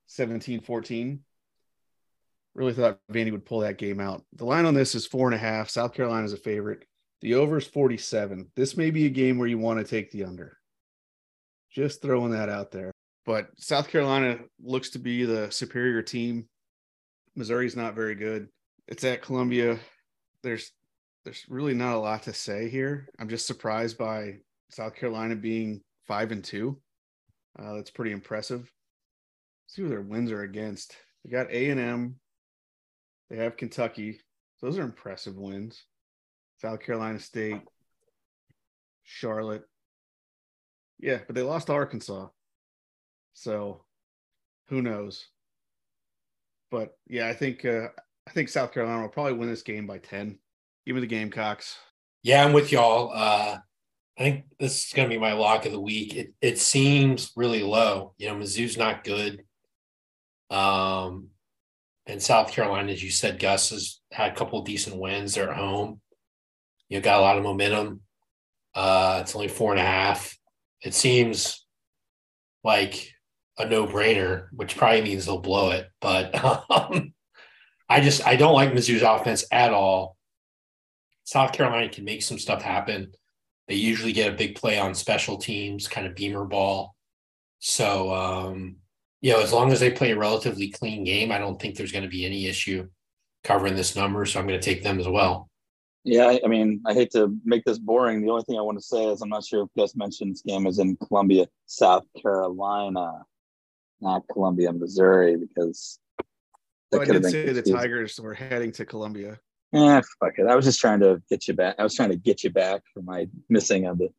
17 0.08 0.62
14 0.62 1.24
really 2.54 2.74
thought 2.74 3.00
Vandy 3.12 3.32
would 3.32 3.46
pull 3.46 3.60
that 3.62 3.78
game 3.78 4.00
out. 4.00 4.24
The 4.34 4.46
line 4.46 4.66
on 4.66 4.74
this 4.74 4.96
is 4.96 5.06
four 5.06 5.28
and 5.28 5.36
a 5.36 5.40
half. 5.40 5.70
South 5.70 5.94
Carolina 5.94 6.26
is 6.26 6.34
a 6.34 6.38
favorite. 6.38 6.86
The 7.22 7.36
over 7.36 7.58
is 7.58 7.68
47. 7.68 8.52
This 8.56 8.76
may 8.76 8.92
be 8.92 9.06
a 9.06 9.10
game 9.10 9.38
where 9.38 9.48
you 9.48 9.58
want 9.58 9.80
to 9.80 9.86
take 9.86 10.12
the 10.12 10.26
under. 10.26 10.58
Just 11.72 12.02
throwing 12.02 12.32
that 12.32 12.50
out 12.50 12.72
there. 12.72 12.92
But 13.26 13.50
South 13.58 13.88
Carolina 13.88 14.40
looks 14.62 14.90
to 14.92 15.00
be 15.00 15.24
the 15.26 15.50
superior 15.52 16.02
team. 16.02 16.48
Missouri's 17.36 17.76
not 17.76 17.96
very 17.96 18.16
good. 18.16 18.50
It's 18.88 19.04
at 19.04 19.22
Columbia. 19.22 19.80
There's 20.44 20.72
there's 21.24 21.46
really 21.50 21.74
not 21.74 21.96
a 21.96 22.00
lot 22.00 22.24
to 22.24 22.34
say 22.34 22.70
here. 22.70 23.08
I'm 23.20 23.30
just 23.30 23.48
surprised 23.48 23.98
by 23.98 24.38
South 24.70 24.96
Carolina 24.96 25.36
being 25.36 25.82
five 26.08 26.32
and 26.32 26.44
two. 26.44 26.80
Uh, 27.58 27.76
that's 27.76 27.92
pretty 27.92 28.12
impressive. 28.12 28.62
Let's 28.62 29.76
see 29.76 29.82
who 29.84 29.90
their 29.90 30.02
wins 30.02 30.32
are 30.32 30.42
against. 30.42 30.96
They 31.24 31.32
got 31.32 31.52
A 31.52 31.70
and 31.70 31.80
M, 31.80 32.16
they 33.32 33.38
have 33.38 33.56
Kentucky. 33.56 34.20
Those 34.62 34.78
are 34.78 34.84
impressive 34.84 35.38
wins. 35.38 35.86
South 36.58 36.82
Carolina 36.82 37.18
State, 37.18 37.62
Charlotte. 39.04 39.64
Yeah, 41.00 41.20
but 41.26 41.36
they 41.36 41.42
lost 41.42 41.68
to 41.68 41.74
Arkansas. 41.74 42.28
So 43.34 43.86
who 44.68 44.82
knows? 44.82 45.28
But 46.70 46.98
yeah, 47.08 47.28
I 47.28 47.34
think 47.34 47.64
uh, 47.64 47.88
I 48.28 48.32
think 48.32 48.50
South 48.50 48.74
Carolina 48.74 49.02
will 49.02 49.10
probably 49.10 49.34
win 49.34 49.50
this 49.50 49.64
game 49.64 49.88
by 49.88 50.00
10. 50.00 50.38
Give 50.86 50.96
me 50.96 51.02
the 51.02 51.08
Gamecocks. 51.08 51.78
Yeah, 52.24 52.44
I'm 52.44 52.54
with 52.54 52.72
y'all. 52.72 53.12
Uh, 53.14 53.58
I 54.18 54.22
think 54.22 54.46
this 54.60 54.88
is 54.88 54.94
going 54.94 55.10
to 55.10 55.14
be 55.14 55.20
my 55.20 55.34
lock 55.34 55.66
of 55.66 55.72
the 55.72 55.80
week. 55.80 56.16
It 56.16 56.34
it 56.42 56.60
seems 56.60 57.32
really 57.36 57.64
low. 57.64 58.14
You 58.18 58.30
know, 58.30 58.36
Mizzou's 58.36 58.78
not 58.78 59.04
good. 59.04 59.44
Um, 60.50 61.30
and 62.06 62.22
South 62.22 62.52
Carolina, 62.52 62.92
as 62.92 63.04
you 63.04 63.12
said, 63.12 63.40
Gus 63.40 63.70
has 63.70 64.00
had 64.12 64.32
a 64.32 64.36
couple 64.36 64.62
decent 64.64 64.98
wins. 64.98 65.36
They're 65.36 65.50
at 65.50 65.58
home. 65.58 66.02
You 66.90 66.98
know, 66.98 67.04
got 67.04 67.20
a 67.20 67.22
lot 67.22 67.38
of 67.38 67.44
momentum. 67.44 68.02
Uh, 68.76 69.20
it's 69.22 69.36
only 69.36 69.48
four 69.48 69.72
and 69.72 69.80
a 69.80 69.86
half. 69.86 70.38
It 70.82 70.94
seems 70.94 71.66
like 72.64 73.12
a 73.58 73.66
no-brainer, 73.66 74.48
which 74.52 74.78
probably 74.78 75.02
means 75.02 75.26
they'll 75.26 75.40
blow 75.40 75.72
it. 75.72 75.88
But 76.00 76.36
um, 76.70 77.14
I 77.88 78.02
just 78.02 78.26
I 78.26 78.36
don't 78.36 78.54
like 78.54 78.72
Mizzou's 78.72 79.04
offense 79.04 79.46
at 79.52 79.74
all. 79.74 80.18
South 81.32 81.54
Carolina 81.54 81.88
can 81.88 82.04
make 82.04 82.22
some 82.22 82.38
stuff 82.38 82.62
happen. 82.62 83.10
They 83.70 83.76
usually 83.76 84.12
get 84.12 84.34
a 84.34 84.36
big 84.36 84.56
play 84.56 84.78
on 84.78 84.94
special 84.94 85.38
teams, 85.38 85.88
kind 85.88 86.06
of 86.06 86.14
beamer 86.14 86.44
ball. 86.44 86.94
So 87.60 88.14
um, 88.14 88.76
you 89.22 89.32
know, 89.32 89.40
as 89.40 89.54
long 89.54 89.72
as 89.72 89.80
they 89.80 89.92
play 89.92 90.12
a 90.12 90.18
relatively 90.18 90.68
clean 90.68 91.06
game, 91.06 91.32
I 91.32 91.38
don't 91.38 91.58
think 91.58 91.78
there's 91.78 91.94
going 91.94 92.04
to 92.04 92.10
be 92.10 92.26
any 92.26 92.48
issue 92.48 92.90
covering 93.46 93.76
this 93.76 93.96
number. 93.96 94.26
So 94.26 94.42
I'm 94.42 94.46
going 94.46 94.60
to 94.60 94.66
take 94.66 94.84
them 94.84 95.00
as 95.00 95.08
well. 95.08 95.50
Yeah, 96.04 96.26
I, 96.26 96.42
I 96.44 96.48
mean, 96.50 96.82
I 96.86 96.94
hate 96.94 97.12
to 97.12 97.34
make 97.46 97.64
this 97.64 97.80
boring. 97.80 98.22
The 98.22 98.30
only 98.30 98.44
thing 98.44 98.58
I 98.58 98.62
want 98.62 98.80
to 98.80 98.84
say 98.84 99.06
is 99.06 99.22
I'm 99.22 99.30
not 99.30 99.46
sure 99.46 99.64
if 99.64 99.70
Gus 99.78 99.96
mentioned 99.96 100.34
this 100.34 100.42
game 100.42 100.68
is 100.68 100.80
in 100.80 100.98
Columbia, 100.98 101.48
South 101.66 102.04
Carolina, 102.22 103.24
not 104.02 104.24
Columbia, 104.30 104.74
Missouri, 104.74 105.38
because 105.38 105.98
well, 106.92 107.04
I 107.04 107.06
did 107.06 107.24
say 107.24 107.46
confusing. 107.46 107.74
the 107.74 107.80
Tigers 107.80 108.20
were 108.20 108.34
heading 108.34 108.74
to 108.74 108.86
Columbia. 108.86 109.40
Yeah, 109.72 110.02
fuck 110.20 110.34
it. 110.38 110.48
I 110.48 110.56
was 110.56 110.66
just 110.66 110.82
trying 110.82 111.00
to 111.00 111.22
get 111.30 111.48
you 111.48 111.54
back. 111.54 111.76
I 111.80 111.84
was 111.84 111.96
trying 111.96 112.10
to 112.10 112.18
get 112.18 112.44
you 112.44 112.50
back 112.50 112.82
for 112.94 113.02
my 113.02 113.28
missing 113.50 113.86
of 113.86 114.02
it. 114.02 114.14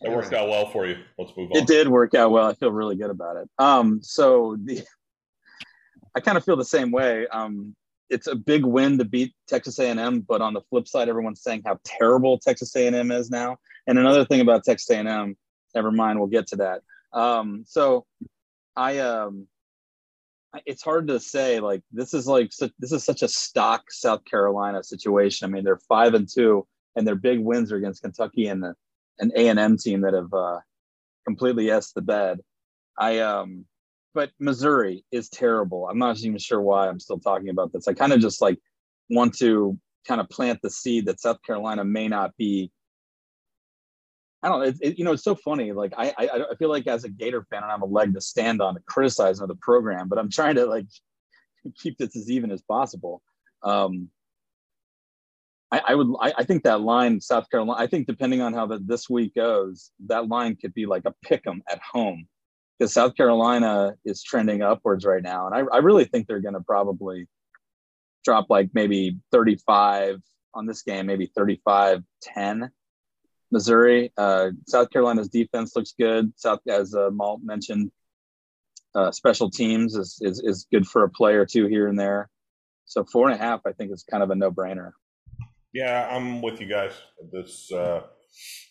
It 0.00 0.10
worked 0.10 0.32
out 0.32 0.48
well 0.48 0.66
for 0.70 0.86
you. 0.86 0.96
Let's 1.18 1.32
move 1.36 1.50
on. 1.52 1.58
It 1.58 1.66
did 1.66 1.86
work 1.86 2.14
out 2.14 2.30
well. 2.30 2.46
I 2.46 2.54
feel 2.54 2.72
really 2.72 2.96
good 2.96 3.10
about 3.10 3.36
it. 3.36 3.48
Um, 3.58 4.00
so 4.02 4.56
the 4.64 4.82
I 6.14 6.20
kind 6.20 6.36
of 6.36 6.44
feel 6.44 6.56
the 6.56 6.64
same 6.64 6.90
way. 6.90 7.26
Um, 7.28 7.76
it's 8.08 8.26
a 8.26 8.34
big 8.34 8.64
win 8.64 8.98
to 8.98 9.04
beat 9.04 9.34
Texas 9.46 9.78
A&M, 9.78 10.20
but 10.20 10.40
on 10.40 10.54
the 10.54 10.62
flip 10.62 10.88
side, 10.88 11.08
everyone's 11.08 11.42
saying 11.42 11.62
how 11.64 11.78
terrible 11.84 12.38
Texas 12.38 12.74
A&M 12.74 13.12
is 13.12 13.30
now. 13.30 13.58
And 13.86 13.98
another 13.98 14.24
thing 14.24 14.40
about 14.40 14.64
Texas 14.64 14.90
A&M, 14.90 15.36
never 15.74 15.92
mind, 15.92 16.18
we'll 16.18 16.28
get 16.28 16.48
to 16.48 16.56
that. 16.56 16.82
Um, 17.12 17.64
so 17.66 18.06
I, 18.74 18.98
um, 18.98 19.46
it's 20.66 20.82
hard 20.82 21.08
to 21.08 21.20
say. 21.20 21.60
Like 21.60 21.82
this 21.92 22.14
is 22.14 22.26
like 22.26 22.50
this 22.78 22.92
is 22.92 23.04
such 23.04 23.22
a 23.22 23.28
stock 23.28 23.90
South 23.90 24.24
Carolina 24.24 24.82
situation. 24.82 25.46
I 25.46 25.50
mean, 25.50 25.64
they're 25.64 25.80
five 25.88 26.14
and 26.14 26.28
two, 26.32 26.66
and 26.96 27.06
their 27.06 27.14
big 27.14 27.40
wins 27.40 27.72
are 27.72 27.76
against 27.76 28.02
Kentucky 28.02 28.46
and 28.46 28.62
the 28.62 28.74
an 29.18 29.32
A 29.36 29.48
and 29.48 29.58
M 29.58 29.76
team 29.76 30.00
that 30.00 30.14
have 30.14 30.32
uh, 30.32 30.60
completely 31.26 31.70
s 31.70 31.92
the 31.92 32.02
bed. 32.02 32.40
I 32.98 33.18
um, 33.20 33.66
but 34.14 34.30
Missouri 34.38 35.04
is 35.12 35.28
terrible. 35.28 35.88
I'm 35.88 35.98
not 35.98 36.18
even 36.20 36.38
sure 36.38 36.60
why 36.60 36.88
I'm 36.88 37.00
still 37.00 37.20
talking 37.20 37.48
about 37.48 37.72
this. 37.72 37.86
I 37.86 37.92
kind 37.92 38.12
of 38.12 38.20
just 38.20 38.40
like 38.40 38.58
want 39.08 39.36
to 39.38 39.78
kind 40.06 40.20
of 40.20 40.28
plant 40.28 40.60
the 40.62 40.70
seed 40.70 41.06
that 41.06 41.20
South 41.20 41.38
Carolina 41.46 41.84
may 41.84 42.08
not 42.08 42.36
be. 42.36 42.72
I 44.42 44.48
don't 44.48 44.60
know. 44.60 44.66
It, 44.66 44.76
it, 44.80 44.98
you 44.98 45.04
know, 45.04 45.12
it's 45.12 45.24
so 45.24 45.34
funny. 45.34 45.72
Like 45.72 45.92
I, 45.96 46.14
I, 46.16 46.28
I 46.50 46.54
feel 46.58 46.70
like 46.70 46.86
as 46.86 47.04
a 47.04 47.10
Gator 47.10 47.46
fan, 47.50 47.58
I 47.58 47.68
don't 47.68 47.70
have 47.70 47.82
a 47.82 47.86
leg 47.86 48.14
to 48.14 48.20
stand 48.20 48.62
on 48.62 48.74
to 48.74 48.80
criticize 48.86 49.38
the 49.38 49.54
program, 49.60 50.08
but 50.08 50.18
I'm 50.18 50.30
trying 50.30 50.54
to 50.54 50.66
like 50.66 50.86
keep 51.78 51.98
this 51.98 52.16
as 52.16 52.30
even 52.30 52.50
as 52.50 52.62
possible. 52.62 53.22
Um, 53.62 54.08
I, 55.70 55.82
I 55.88 55.94
would 55.94 56.08
I, 56.20 56.32
I, 56.38 56.44
think 56.44 56.64
that 56.64 56.80
line 56.80 57.20
South 57.20 57.48
Carolina. 57.50 57.80
I 57.80 57.86
think 57.86 58.06
depending 58.06 58.40
on 58.40 58.54
how 58.54 58.66
the, 58.66 58.78
this 58.78 59.08
week 59.08 59.34
goes, 59.34 59.90
that 60.06 60.28
line 60.28 60.56
could 60.56 60.74
be 60.74 60.86
like 60.86 61.04
a 61.04 61.14
pick 61.22 61.46
'em 61.46 61.62
at 61.70 61.80
home 61.80 62.26
because 62.78 62.92
South 62.92 63.14
Carolina 63.14 63.94
is 64.04 64.22
trending 64.22 64.62
upwards 64.62 65.04
right 65.04 65.22
now, 65.22 65.46
and 65.46 65.54
I, 65.54 65.76
I 65.76 65.78
really 65.78 66.06
think 66.06 66.26
they're 66.26 66.40
going 66.40 66.54
to 66.54 66.62
probably 66.62 67.28
drop 68.24 68.46
like 68.48 68.70
maybe 68.72 69.18
35 69.32 70.20
on 70.54 70.66
this 70.66 70.82
game, 70.82 71.06
maybe 71.06 71.30
35 71.36 72.02
10. 72.22 72.70
Missouri, 73.50 74.12
uh, 74.16 74.50
South 74.66 74.90
Carolina's 74.90 75.28
defense 75.28 75.74
looks 75.74 75.94
good. 75.98 76.32
South, 76.36 76.60
as 76.68 76.94
uh, 76.94 77.10
Malt 77.10 77.40
mentioned, 77.42 77.90
uh, 78.94 79.10
special 79.10 79.50
teams 79.50 79.94
is, 79.94 80.18
is 80.20 80.40
is 80.40 80.66
good 80.72 80.86
for 80.86 81.04
a 81.04 81.08
play 81.08 81.34
or 81.34 81.46
two 81.46 81.66
here 81.66 81.88
and 81.88 81.98
there. 81.98 82.28
So 82.86 83.04
four 83.04 83.28
and 83.28 83.40
a 83.40 83.42
half, 83.42 83.60
I 83.66 83.72
think, 83.72 83.92
is 83.92 84.04
kind 84.08 84.22
of 84.22 84.30
a 84.30 84.34
no 84.34 84.50
brainer. 84.50 84.92
Yeah, 85.72 86.08
I'm 86.10 86.42
with 86.42 86.60
you 86.60 86.66
guys. 86.66 86.92
This 87.32 87.70
uh, 87.72 88.02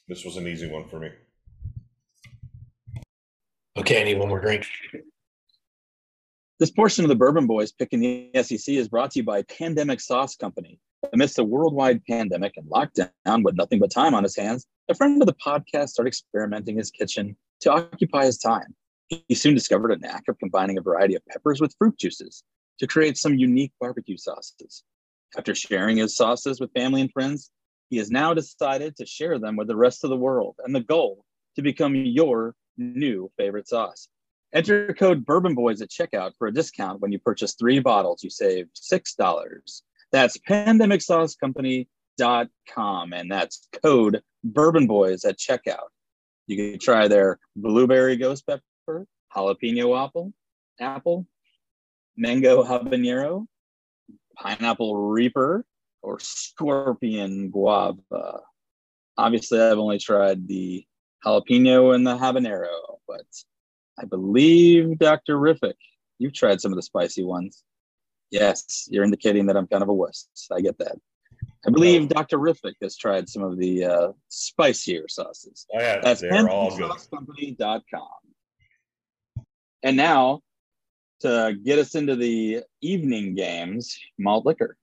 this 0.07 0.25
was 0.25 0.37
an 0.37 0.47
easy 0.47 0.69
one 0.69 0.89
for 0.89 0.99
me. 0.99 1.09
Okay, 3.77 4.01
I 4.01 4.03
need 4.03 4.19
one 4.19 4.27
more 4.27 4.41
drink. 4.41 4.65
This 6.59 6.71
portion 6.71 7.05
of 7.05 7.09
the 7.09 7.15
Bourbon 7.15 7.47
Boys 7.47 7.71
picking 7.71 8.01
the 8.01 8.43
SEC 8.43 8.75
is 8.75 8.89
brought 8.89 9.11
to 9.11 9.19
you 9.19 9.23
by 9.23 9.43
Pandemic 9.43 10.01
Sauce 10.01 10.35
Company. 10.35 10.79
Amidst 11.13 11.39
a 11.39 11.43
worldwide 11.43 12.03
pandemic 12.05 12.53
and 12.57 12.69
lockdown 12.69 13.43
with 13.43 13.55
nothing 13.55 13.79
but 13.79 13.89
time 13.89 14.13
on 14.13 14.23
his 14.23 14.35
hands, 14.35 14.67
a 14.89 14.95
friend 14.95 15.21
of 15.21 15.27
the 15.27 15.33
podcast 15.33 15.89
started 15.89 16.09
experimenting 16.09 16.75
in 16.75 16.79
his 16.79 16.91
kitchen 16.91 17.37
to 17.61 17.71
occupy 17.71 18.25
his 18.25 18.37
time. 18.37 18.75
He 19.07 19.33
soon 19.33 19.55
discovered 19.55 19.91
a 19.91 19.97
knack 19.97 20.23
of 20.27 20.37
combining 20.39 20.77
a 20.77 20.81
variety 20.81 21.15
of 21.15 21.25
peppers 21.25 21.61
with 21.61 21.73
fruit 21.77 21.97
juices 21.97 22.43
to 22.79 22.87
create 22.87 23.17
some 23.17 23.35
unique 23.35 23.71
barbecue 23.79 24.17
sauces. 24.17 24.83
After 25.37 25.55
sharing 25.55 25.97
his 25.97 26.15
sauces 26.15 26.59
with 26.59 26.73
family 26.73 27.01
and 27.01 27.11
friends, 27.11 27.49
he 27.89 27.97
has 27.97 28.11
now 28.11 28.33
decided 28.33 28.95
to 28.97 29.05
share 29.05 29.39
them 29.39 29.55
with 29.55 29.67
the 29.67 29.75
rest 29.75 30.03
of 30.03 30.09
the 30.09 30.17
world 30.17 30.55
and 30.63 30.75
the 30.75 30.81
goal 30.81 31.23
to 31.55 31.61
become 31.61 31.95
your 31.95 32.55
new 32.77 33.31
favorite 33.37 33.67
sauce. 33.67 34.09
Enter 34.53 34.93
code 34.93 35.25
Bourbon 35.25 35.55
Boys 35.55 35.81
at 35.81 35.89
checkout 35.89 36.31
for 36.37 36.47
a 36.47 36.53
discount 36.53 37.01
when 37.01 37.11
you 37.11 37.19
purchase 37.19 37.53
three 37.53 37.79
bottles. 37.79 38.23
You 38.23 38.29
save 38.29 38.67
$6. 38.75 39.81
That's 40.11 40.37
pandemicsaucecompany.com 40.37 43.13
and 43.13 43.31
that's 43.31 43.67
code 43.83 44.21
Bourbon 44.43 44.87
Boys 44.87 45.23
at 45.25 45.37
checkout. 45.37 45.89
You 46.47 46.57
can 46.57 46.79
try 46.79 47.07
their 47.07 47.37
blueberry 47.55 48.17
ghost 48.17 48.47
pepper, 48.47 49.05
jalapeno 49.35 50.03
apple, 50.03 50.33
apple, 50.79 51.27
mango 52.17 52.63
habanero, 52.63 53.45
pineapple 54.35 54.95
reaper 54.95 55.63
or 56.01 56.19
scorpion 56.19 57.51
guava. 57.51 58.39
Obviously, 59.17 59.61
I've 59.61 59.77
only 59.77 59.99
tried 59.99 60.47
the 60.47 60.83
jalapeno 61.23 61.93
and 61.93 62.07
the 62.07 62.17
habanero, 62.17 62.97
but 63.07 63.27
I 63.99 64.05
believe 64.05 64.97
Dr. 64.97 65.37
Riffick 65.37 65.75
You've 66.19 66.33
tried 66.33 66.59
some 66.59 66.73
of 66.73 66.75
the 66.75 66.83
spicy 66.83 67.23
ones. 67.23 67.63
Yes, 68.31 68.87
you're 68.91 69.03
indicating 69.03 69.45
that 69.47 69.57
I'm 69.57 69.67
kind 69.67 69.83
of 69.83 69.89
a 69.89 69.93
wuss. 69.93 70.27
I 70.51 70.61
get 70.61 70.77
that. 70.79 70.95
I 71.65 71.71
believe 71.71 72.07
Dr. 72.09 72.37
Riffick 72.37 72.75
has 72.81 72.95
tried 72.95 73.27
some 73.27 73.43
of 73.43 73.57
the 73.57 73.83
uh, 73.85 74.11
spicier 74.29 75.07
sauces. 75.07 75.65
I 75.77 75.81
have. 75.81 76.03
That's 76.03 76.21
They're 76.21 76.47
all 76.49 76.75
good. 76.75 76.89
PentonSauceCompany.com. 76.89 78.07
And 79.83 79.97
now, 79.97 80.41
to 81.21 81.55
get 81.63 81.79
us 81.79 81.95
into 81.95 82.15
the 82.15 82.63
evening 82.81 83.35
games, 83.35 83.97
malt 84.17 84.45
liquor. 84.45 84.77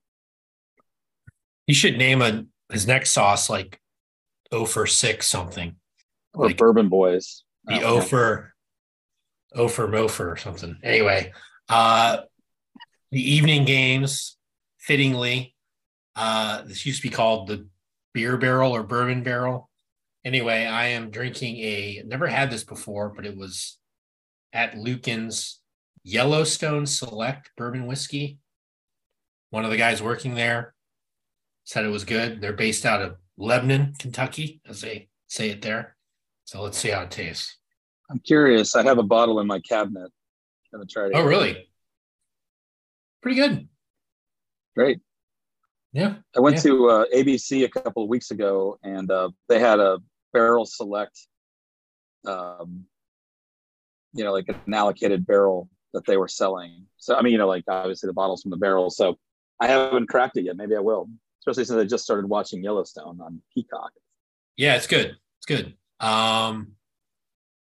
You 1.67 1.75
should 1.75 1.99
name 1.99 2.23
a 2.23 2.45
his 2.71 2.87
next 2.87 3.11
sauce 3.11 3.49
like 3.49 3.81
O 4.53 4.65
for 4.67 4.87
six 4.87 5.27
something. 5.27 5.77
Or 6.35 6.47
Like- 6.47 6.57
Bourbon 6.57 6.89
Boys. 6.89 7.45
The 7.65 7.83
Oh, 7.83 7.97
O 7.97 8.01
for 8.01 8.55
O 9.55 9.67
for 9.69 9.89
Mofer 9.89 10.33
or 10.33 10.37
something. 10.37 10.77
Anyway, 10.85 11.33
uh 11.69 12.19
the 13.17 13.33
evening 13.33 13.65
games, 13.65 14.37
fittingly, 14.77 15.55
uh 16.17 16.61
this 16.65 16.85
used 16.85 17.01
to 17.01 17.09
be 17.09 17.15
called 17.15 17.49
the 17.49 17.67
beer 18.13 18.37
barrel 18.37 18.77
or 18.77 18.83
bourbon 18.83 19.23
barrel. 19.23 19.71
Anyway, 20.23 20.67
I 20.67 20.89
am 20.89 21.09
drinking 21.09 21.57
a 21.57 22.03
never 22.05 22.27
had 22.27 22.51
this 22.51 22.63
before, 22.63 23.15
but 23.17 23.25
it 23.25 23.35
was 23.35 23.79
at 24.53 24.77
Lucan's 24.77 25.63
Yellowstone 26.05 26.85
Select 26.85 27.53
bourbon 27.57 27.87
whiskey. 27.87 28.39
One 29.49 29.65
of 29.65 29.71
the 29.71 29.79
guys 29.79 30.03
working 30.03 30.35
there 30.35 30.75
said 31.65 31.87
it 31.87 31.89
was 31.89 32.05
good. 32.05 32.43
They're 32.43 32.53
based 32.53 32.85
out 32.85 33.01
of 33.01 33.17
Lebanon, 33.39 33.95
Kentucky, 33.99 34.61
as 34.69 34.83
they 34.83 35.09
say 35.27 35.49
it 35.49 35.63
there. 35.63 35.97
So 36.45 36.61
let's 36.61 36.77
see 36.77 36.91
how 36.91 37.05
it 37.05 37.11
tastes. 37.11 37.57
I'm 38.11 38.19
curious. 38.19 38.77
I 38.77 38.83
have 38.83 38.99
a 38.99 39.03
bottle 39.03 39.41
in 39.41 39.47
my 39.47 39.61
cabinet. 39.61 40.13
Gonna 40.71 40.85
try 40.85 41.07
it. 41.07 41.13
Oh, 41.15 41.25
really? 41.25 41.71
Pretty 43.27 43.41
good. 43.41 43.69
Great. 44.77 45.01
Yeah. 45.93 46.15
I 46.37 46.39
went 46.39 46.55
Yeah. 46.59 46.63
to 46.63 46.91
uh, 46.91 47.05
ABC 47.13 47.65
a 47.65 47.69
couple 47.69 48.05
of 48.05 48.09
weeks 48.09 48.31
ago, 48.31 48.79
and 48.85 49.11
uh, 49.11 49.31
they 49.49 49.59
had 49.59 49.81
a 49.81 49.99
barrel 50.33 50.65
select, 50.65 51.19
um, 52.25 52.85
you 54.13 54.23
know, 54.23 54.33
like 54.33 54.49
an 54.49 54.73
allocated 54.73 55.27
barrel 55.27 55.69
that 55.93 56.07
they 56.07 56.17
were 56.17 56.29
selling. 56.29 56.87
So 56.99 57.17
I 57.17 57.23
mean, 57.23 57.33
you 57.33 57.39
know, 57.39 57.49
like 57.49 57.65
obviously 57.67 58.07
the 58.07 58.13
bottles 58.13 58.43
from 58.43 58.53
the 58.53 58.57
barrel. 58.59 58.91
So 58.91 59.19
I 59.59 59.67
haven't 59.67 60.07
cracked 60.09 60.37
it 60.37 60.45
yet. 60.45 60.57
Maybe 60.57 60.77
I 60.77 60.81
will, 60.81 61.09
especially 61.41 61.65
since 61.65 61.81
I 61.81 61.85
just 61.85 62.05
started 62.05 62.29
watching 62.29 62.63
Yellowstone 62.63 63.21
on 63.21 63.43
Peacock. 63.53 63.91
Yeah, 64.57 64.77
it's 64.77 64.87
good. 64.87 65.17
It's 65.39 65.47
good. 65.47 65.75
Um, 65.99 66.75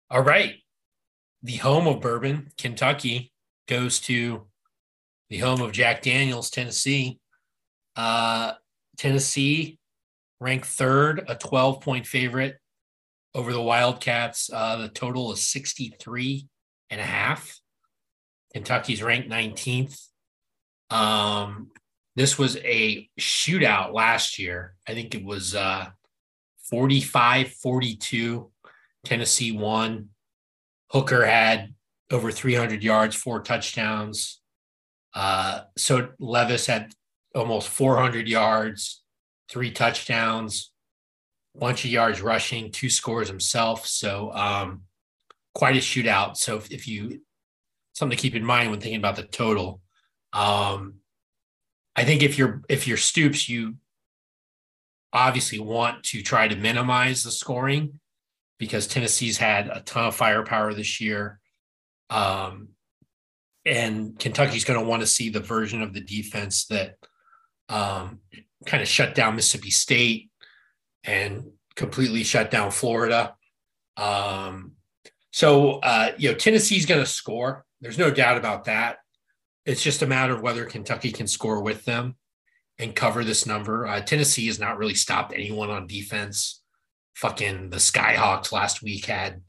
all 0.10 0.24
right. 0.24 0.56
The 1.44 1.58
home 1.58 1.86
of 1.86 2.02
bourbon, 2.02 2.50
Kentucky, 2.58 3.34
goes 3.68 4.00
to 4.00 4.48
the 5.34 5.40
home 5.40 5.62
of 5.62 5.72
Jack 5.72 6.04
Daniels, 6.04 6.52
Tennessee. 6.52 7.18
Uh, 7.96 8.52
Tennessee 8.98 9.80
ranked 10.40 10.68
third, 10.68 11.26
a 11.28 11.34
12 11.34 11.82
point 11.82 12.06
favorite 12.06 12.60
over 13.34 13.52
the 13.52 13.60
Wildcats. 13.60 14.52
Uh, 14.54 14.76
the 14.76 14.90
total 14.90 15.32
is 15.32 15.44
63 15.48 16.48
and 16.92 17.02
a 17.02 17.04
half. 17.04 17.60
Kentucky's 18.54 19.02
ranked 19.02 19.28
19th. 19.28 20.06
Um, 20.92 21.72
this 22.16 22.38
was 22.38 22.58
a 22.58 23.10
shootout 23.20 23.92
last 23.92 24.38
year. 24.38 24.76
I 24.88 24.94
think 24.94 25.16
it 25.16 25.26
was 25.26 25.56
uh, 25.56 25.88
45 26.70 27.54
42. 27.54 28.52
Tennessee 29.04 29.52
won. 29.52 30.10
Hooker 30.92 31.26
had 31.26 31.74
over 32.12 32.32
300 32.32 32.84
yards, 32.84 33.16
four 33.16 33.42
touchdowns. 33.42 34.43
Uh, 35.14 35.62
so 35.78 36.10
Levis 36.20 36.66
had 36.66 36.94
almost 37.36 37.70
400 37.70 38.28
yards, 38.28 39.04
three 39.50 39.72
touchdowns, 39.72 40.72
bunch 41.56 41.86
of 41.86 41.92
yards 41.92 42.22
rushing, 42.22 42.72
two 42.72 42.90
scores 42.90 43.28
himself. 43.28 43.86
So 43.86 44.32
um, 44.34 44.82
quite 45.54 45.76
a 45.76 45.80
shootout. 45.80 46.38
So 46.38 46.58
if, 46.58 46.72
if 46.72 46.88
you 46.88 47.22
something 47.94 48.18
to 48.18 48.22
keep 48.22 48.36
in 48.36 48.44
mind 48.44 48.72
when 48.72 48.80
thinking 48.80 49.00
about 49.00 49.16
the 49.16 49.24
total, 49.24 49.82
um, 50.34 50.96
I 51.96 52.04
think 52.04 52.24
if 52.24 52.38
you're 52.38 52.64
if 52.70 52.88
you're 52.88 52.98
Stoops, 52.98 53.48
you 53.48 53.76
obviously 55.12 55.60
want 55.60 56.04
to 56.04 56.24
try 56.24 56.48
to 56.48 56.56
minimize 56.56 57.24
the 57.24 57.32
scoring 57.32 58.00
because 58.58 58.88
Tennessee's 58.88 59.38
had 59.38 59.68
a 59.68 59.82
ton 59.82 60.06
of 60.06 60.16
firepower 60.16 60.74
this 60.74 61.00
year. 61.00 61.40
Um, 62.10 62.70
and 63.66 64.18
Kentucky's 64.20 64.66
going 64.66 64.80
to 64.80 64.86
want 64.86 65.02
to 65.02 65.08
see 65.08 65.30
the 65.30 65.40
version 65.40 65.82
of 65.82 65.94
the 65.94 66.02
defense 66.02 66.66
that 66.68 66.98
um, 67.70 68.20
kind 68.66 68.82
of 68.82 68.90
shut 68.90 69.16
down 69.16 69.36
Mississippi 69.36 69.72
State 69.72 70.30
and 71.04 71.46
completely 71.76 72.24
shut 72.24 72.52
down 72.52 72.72
Florida. 72.72 73.36
Um, 73.98 74.74
so, 75.32 75.80
uh, 75.80 76.12
you 76.18 76.32
know, 76.32 76.38
Tennessee's 76.38 76.86
going 76.86 77.02
to 77.02 77.10
score. 77.10 77.66
There's 77.82 77.98
no 77.98 78.12
doubt 78.12 78.38
about 78.38 78.66
that. 78.66 78.98
It's 79.66 79.82
just 79.82 80.02
a 80.02 80.08
matter 80.08 80.34
of 80.34 80.42
whether 80.42 80.66
Kentucky 80.66 81.12
can 81.12 81.28
score 81.28 81.62
with 81.62 81.86
them 81.86 82.16
and 82.80 82.96
cover 82.96 83.24
this 83.24 83.46
number. 83.46 83.88
Uh, 83.88 84.02
Tennessee 84.02 84.48
has 84.48 84.60
not 84.60 84.78
really 84.78 84.94
stopped 84.94 85.34
anyone 85.34 85.70
on 85.70 85.88
defense. 85.88 86.62
Fucking 87.16 87.70
the 87.70 87.78
Skyhawks 87.78 88.52
last 88.52 88.82
week 88.82 89.06
had 89.06 89.42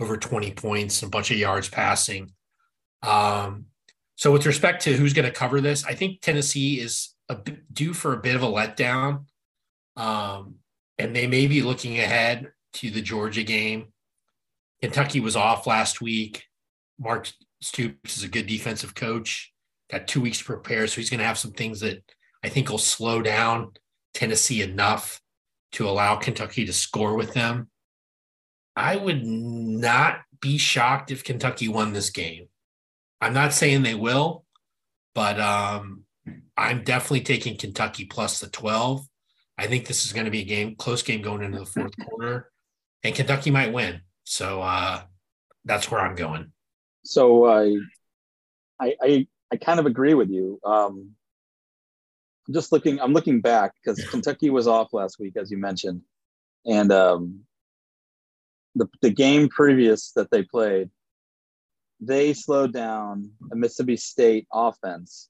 over 0.00 0.16
20 0.16 0.52
points, 0.52 1.02
a 1.02 1.08
bunch 1.08 1.30
of 1.30 1.38
yards 1.38 1.68
passing. 1.68 2.32
Um, 3.02 3.66
so 4.16 4.30
with 4.30 4.46
respect 4.46 4.82
to 4.84 4.96
who's 4.96 5.12
going 5.12 5.30
to 5.30 5.36
cover 5.36 5.60
this, 5.60 5.84
I 5.84 5.94
think 5.94 6.20
Tennessee 6.20 6.80
is 6.80 7.14
a 7.28 7.38
due 7.72 7.92
for 7.92 8.12
a 8.12 8.20
bit 8.20 8.36
of 8.36 8.42
a 8.42 8.46
letdown. 8.46 9.24
Um, 9.96 10.56
and 10.98 11.14
they 11.14 11.26
may 11.26 11.46
be 11.46 11.62
looking 11.62 11.98
ahead 11.98 12.52
to 12.74 12.90
the 12.90 13.02
Georgia 13.02 13.42
game. 13.42 13.86
Kentucky 14.80 15.20
was 15.20 15.36
off 15.36 15.66
last 15.66 16.00
week. 16.00 16.44
Mark 16.98 17.30
Stoops 17.60 18.16
is 18.16 18.24
a 18.24 18.28
good 18.28 18.46
defensive 18.46 18.94
coach. 18.94 19.52
Got 19.90 20.08
two 20.08 20.20
weeks 20.20 20.38
to 20.38 20.44
prepare, 20.44 20.86
so 20.86 20.96
he's 20.96 21.10
going 21.10 21.20
to 21.20 21.26
have 21.26 21.38
some 21.38 21.52
things 21.52 21.80
that 21.80 22.02
I 22.44 22.48
think 22.48 22.70
will 22.70 22.78
slow 22.78 23.22
down 23.22 23.72
Tennessee 24.14 24.62
enough 24.62 25.20
to 25.72 25.88
allow 25.88 26.16
Kentucky 26.16 26.64
to 26.66 26.72
score 26.72 27.14
with 27.14 27.34
them. 27.34 27.68
I 28.74 28.96
would 28.96 29.24
not 29.24 30.20
be 30.40 30.58
shocked 30.58 31.10
if 31.10 31.24
Kentucky 31.24 31.68
won 31.68 31.92
this 31.92 32.10
game. 32.10 32.48
I'm 33.22 33.32
not 33.32 33.52
saying 33.52 33.82
they 33.82 33.94
will, 33.94 34.44
but 35.14 35.38
um, 35.38 36.02
I'm 36.56 36.82
definitely 36.82 37.20
taking 37.20 37.56
Kentucky 37.56 38.04
plus 38.04 38.40
the 38.40 38.48
12. 38.48 39.06
I 39.56 39.68
think 39.68 39.86
this 39.86 40.04
is 40.04 40.12
going 40.12 40.24
to 40.24 40.30
be 40.30 40.40
a 40.40 40.44
game, 40.44 40.74
close 40.74 41.02
game 41.02 41.22
going 41.22 41.42
into 41.42 41.60
the 41.60 41.66
fourth 41.66 41.92
quarter, 42.04 42.50
and 43.04 43.14
Kentucky 43.14 43.52
might 43.52 43.72
win. 43.72 44.00
So 44.24 44.60
uh, 44.60 45.02
that's 45.64 45.88
where 45.88 46.00
I'm 46.00 46.16
going. 46.16 46.50
So 47.04 47.46
I, 47.46 47.76
I, 48.80 48.96
I, 49.00 49.26
I 49.52 49.56
kind 49.56 49.78
of 49.78 49.86
agree 49.86 50.14
with 50.14 50.28
you. 50.28 50.58
Um, 50.64 51.10
I'm 52.48 52.54
just 52.54 52.72
looking. 52.72 53.00
I'm 53.00 53.12
looking 53.12 53.40
back 53.40 53.72
because 53.76 54.04
Kentucky 54.08 54.50
was 54.50 54.66
off 54.66 54.92
last 54.92 55.20
week, 55.20 55.36
as 55.36 55.48
you 55.52 55.58
mentioned, 55.58 56.02
and 56.66 56.90
um, 56.90 57.42
the 58.74 58.88
the 59.00 59.10
game 59.10 59.48
previous 59.48 60.10
that 60.16 60.28
they 60.32 60.42
played, 60.42 60.90
they 62.04 62.34
slowed 62.34 62.72
down 62.72 63.30
a 63.52 63.56
Mississippi 63.56 63.96
State 63.96 64.46
offense 64.52 65.28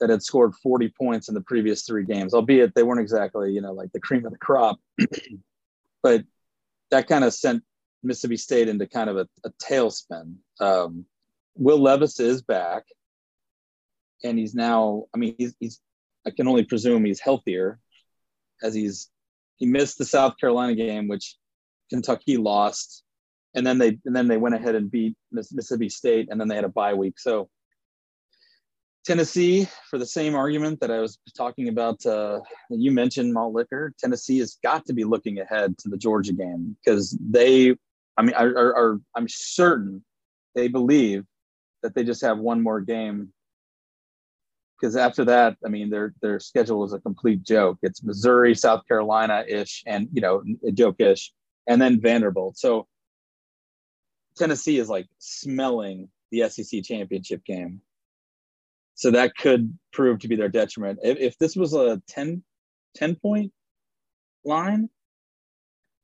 that 0.00 0.10
had 0.10 0.22
scored 0.22 0.54
40 0.56 0.92
points 0.98 1.28
in 1.28 1.34
the 1.34 1.40
previous 1.42 1.84
three 1.84 2.04
games, 2.04 2.34
albeit 2.34 2.74
they 2.74 2.82
weren't 2.82 3.00
exactly 3.00 3.52
you 3.52 3.60
know 3.60 3.72
like 3.72 3.92
the 3.92 4.00
cream 4.00 4.26
of 4.26 4.32
the 4.32 4.38
crop, 4.38 4.78
but 6.02 6.24
that 6.90 7.08
kind 7.08 7.24
of 7.24 7.32
sent 7.32 7.62
Mississippi 8.02 8.36
State 8.36 8.68
into 8.68 8.86
kind 8.86 9.08
of 9.08 9.16
a, 9.16 9.28
a 9.44 9.50
tailspin. 9.62 10.36
Um, 10.60 11.06
Will 11.54 11.78
Levis 11.78 12.18
is 12.18 12.42
back, 12.42 12.84
and 14.24 14.38
he's 14.38 14.54
now. 14.54 15.04
I 15.14 15.18
mean, 15.18 15.34
he's 15.38 15.54
he's. 15.60 15.80
I 16.26 16.30
can 16.30 16.48
only 16.48 16.64
presume 16.64 17.04
he's 17.04 17.20
healthier, 17.20 17.78
as 18.62 18.74
he's 18.74 19.08
he 19.56 19.66
missed 19.66 19.98
the 19.98 20.04
South 20.04 20.34
Carolina 20.40 20.74
game, 20.74 21.06
which 21.06 21.36
Kentucky 21.90 22.36
lost, 22.38 23.04
and 23.54 23.66
then 23.66 23.78
they 23.78 23.98
and 24.04 24.14
then 24.16 24.28
they 24.28 24.36
went 24.36 24.54
ahead 24.54 24.74
and 24.74 24.90
beat 24.90 25.14
Mississippi 25.30 25.88
State, 25.88 26.28
and 26.30 26.40
then 26.40 26.48
they 26.48 26.56
had 26.56 26.64
a 26.64 26.68
bye 26.68 26.94
week. 26.94 27.18
So 27.18 27.48
Tennessee, 29.04 29.66
for 29.90 29.98
the 29.98 30.06
same 30.06 30.34
argument 30.34 30.80
that 30.80 30.90
I 30.90 31.00
was 31.00 31.18
talking 31.36 31.68
about, 31.68 32.04
uh, 32.06 32.40
you 32.70 32.92
mentioned 32.92 33.32
malt 33.32 33.52
liquor. 33.52 33.92
Tennessee 33.98 34.38
has 34.38 34.58
got 34.62 34.86
to 34.86 34.92
be 34.92 35.02
looking 35.02 35.40
ahead 35.40 35.76
to 35.78 35.88
the 35.88 35.96
Georgia 35.96 36.32
game 36.32 36.76
because 36.84 37.18
they, 37.20 37.74
I 38.16 38.22
mean, 38.22 38.34
are, 38.34 38.48
are, 38.48 38.76
are 38.76 39.00
I'm 39.16 39.26
certain 39.28 40.04
they 40.54 40.68
believe 40.68 41.24
that 41.82 41.94
they 41.94 42.04
just 42.04 42.22
have 42.22 42.38
one 42.38 42.62
more 42.62 42.80
game. 42.80 43.32
Because 44.80 44.96
after 44.96 45.24
that, 45.24 45.56
I 45.64 45.68
mean, 45.68 45.90
their 45.90 46.14
their 46.22 46.40
schedule 46.40 46.84
is 46.84 46.92
a 46.92 47.00
complete 47.00 47.42
joke. 47.44 47.78
It's 47.82 48.02
Missouri, 48.02 48.54
South 48.54 48.82
Carolina 48.86 49.44
ish, 49.48 49.82
and 49.86 50.08
you 50.12 50.20
know, 50.20 50.42
joke 50.74 51.00
ish, 51.00 51.32
and 51.68 51.80
then 51.80 52.00
Vanderbilt. 52.00 52.56
So 52.56 52.86
Tennessee 54.36 54.78
is 54.78 54.88
like 54.88 55.06
smelling 55.18 56.08
the 56.30 56.48
SEC 56.48 56.82
championship 56.82 57.44
game. 57.44 57.80
So 58.94 59.10
that 59.10 59.36
could 59.36 59.76
prove 59.92 60.20
to 60.20 60.28
be 60.28 60.36
their 60.36 60.48
detriment. 60.48 61.00
If, 61.02 61.18
if 61.18 61.38
this 61.38 61.56
was 61.56 61.74
a 61.74 62.00
10, 62.08 62.42
10 62.96 63.14
point 63.16 63.52
line, 64.44 64.88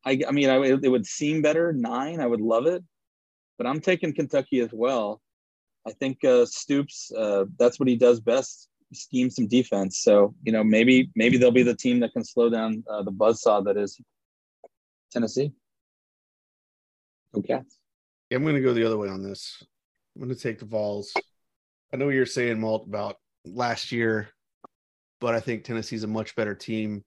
I, 0.04 0.20
I 0.26 0.32
mean, 0.32 0.48
I, 0.48 0.58
it 0.58 0.90
would 0.90 1.06
seem 1.06 1.42
better. 1.42 1.72
Nine, 1.72 2.20
I 2.20 2.26
would 2.26 2.40
love 2.40 2.66
it, 2.66 2.82
but 3.56 3.66
I'm 3.66 3.80
taking 3.80 4.14
Kentucky 4.14 4.60
as 4.60 4.70
well. 4.72 5.20
I 5.86 5.92
think 5.92 6.24
uh, 6.24 6.44
Stoops, 6.46 7.12
uh, 7.16 7.44
that's 7.58 7.80
what 7.80 7.88
he 7.88 7.96
does 7.96 8.20
best, 8.20 8.68
scheme 8.92 9.30
some 9.30 9.48
defense. 9.48 10.00
So 10.00 10.34
you 10.42 10.52
know, 10.52 10.64
maybe 10.64 11.10
maybe 11.14 11.36
they'll 11.36 11.50
be 11.50 11.62
the 11.62 11.74
team 11.74 12.00
that 12.00 12.12
can 12.12 12.24
slow 12.24 12.50
down 12.50 12.84
uh, 12.90 13.02
the 13.02 13.12
buzzsaw 13.12 13.64
that 13.64 13.76
is 13.76 14.00
Tennessee. 15.12 15.52
Okay. 17.34 17.60
Yeah, 18.30 18.36
I'm 18.36 18.42
going 18.42 18.56
to 18.56 18.62
go 18.62 18.74
the 18.74 18.84
other 18.84 18.98
way 18.98 19.08
on 19.08 19.22
this. 19.22 19.62
I'm 20.14 20.22
going 20.22 20.34
to 20.34 20.40
take 20.40 20.58
the 20.58 20.66
Vols. 20.66 21.12
I 21.92 21.96
know 21.96 22.10
you're 22.10 22.26
saying 22.26 22.60
Malt 22.60 22.86
about 22.86 23.16
last 23.44 23.92
year, 23.92 24.28
but 25.20 25.34
I 25.34 25.40
think 25.40 25.64
Tennessee's 25.64 26.04
a 26.04 26.08
much 26.08 26.36
better 26.36 26.54
team. 26.54 27.04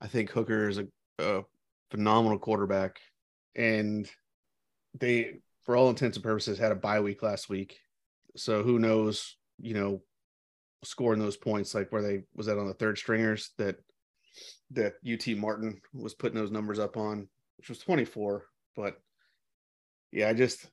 I 0.00 0.08
think 0.08 0.30
Hooker 0.30 0.68
is 0.68 0.78
a, 0.78 0.86
a 1.18 1.42
phenomenal 1.90 2.38
quarterback, 2.38 3.00
and 3.54 4.10
they, 4.98 5.40
for 5.64 5.76
all 5.76 5.88
intents 5.88 6.16
and 6.16 6.24
purposes, 6.24 6.58
had 6.58 6.72
a 6.72 6.76
bye 6.76 7.00
week 7.00 7.22
last 7.22 7.48
week. 7.48 7.78
So 8.36 8.62
who 8.62 8.78
knows, 8.78 9.36
you 9.58 9.74
know, 9.74 10.02
scoring 10.82 11.20
those 11.20 11.36
points 11.36 11.74
like 11.74 11.92
where 11.92 12.02
they 12.02 12.22
was 12.34 12.46
that 12.46 12.58
on 12.58 12.66
the 12.66 12.74
third 12.74 12.96
stringers 12.96 13.50
that 13.58 13.76
that 14.70 14.94
UT 15.06 15.36
Martin 15.36 15.80
was 15.92 16.14
putting 16.14 16.38
those 16.38 16.50
numbers 16.50 16.78
up 16.78 16.96
on, 16.96 17.28
which 17.58 17.68
was 17.68 17.78
24. 17.78 18.46
But 18.76 19.00
yeah, 20.12 20.28
I 20.28 20.34
just 20.34 20.66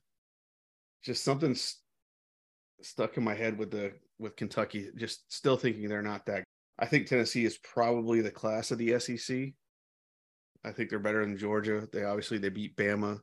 just 1.04 1.24
something 1.24 1.54
st- 1.54 1.80
stuck 2.82 3.16
in 3.16 3.24
my 3.24 3.34
head 3.34 3.58
with 3.58 3.70
the 3.70 3.92
with 4.18 4.36
Kentucky. 4.36 4.90
Just 4.96 5.32
still 5.32 5.56
thinking 5.56 5.88
they're 5.88 6.02
not 6.02 6.26
that. 6.26 6.44
I 6.78 6.86
think 6.86 7.06
Tennessee 7.06 7.44
is 7.44 7.58
probably 7.58 8.20
the 8.20 8.30
class 8.30 8.70
of 8.70 8.78
the 8.78 8.98
SEC. 8.98 9.52
I 10.64 10.72
think 10.72 10.90
they're 10.90 10.98
better 10.98 11.24
than 11.24 11.38
Georgia. 11.38 11.88
They 11.92 12.04
obviously 12.04 12.38
they 12.38 12.48
beat 12.48 12.76
Bama. 12.76 13.20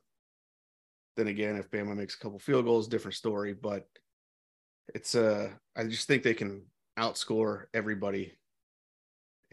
Then 1.16 1.28
again, 1.28 1.56
if 1.56 1.70
Bama 1.70 1.96
makes 1.96 2.14
a 2.14 2.18
couple 2.18 2.38
field 2.38 2.64
goals, 2.64 2.88
different 2.88 3.14
story. 3.14 3.54
But 3.54 3.86
it's 4.94 5.14
uh 5.14 5.50
I 5.76 5.84
just 5.84 6.06
think 6.06 6.22
they 6.22 6.34
can 6.34 6.64
outscore 6.98 7.64
everybody. 7.74 8.32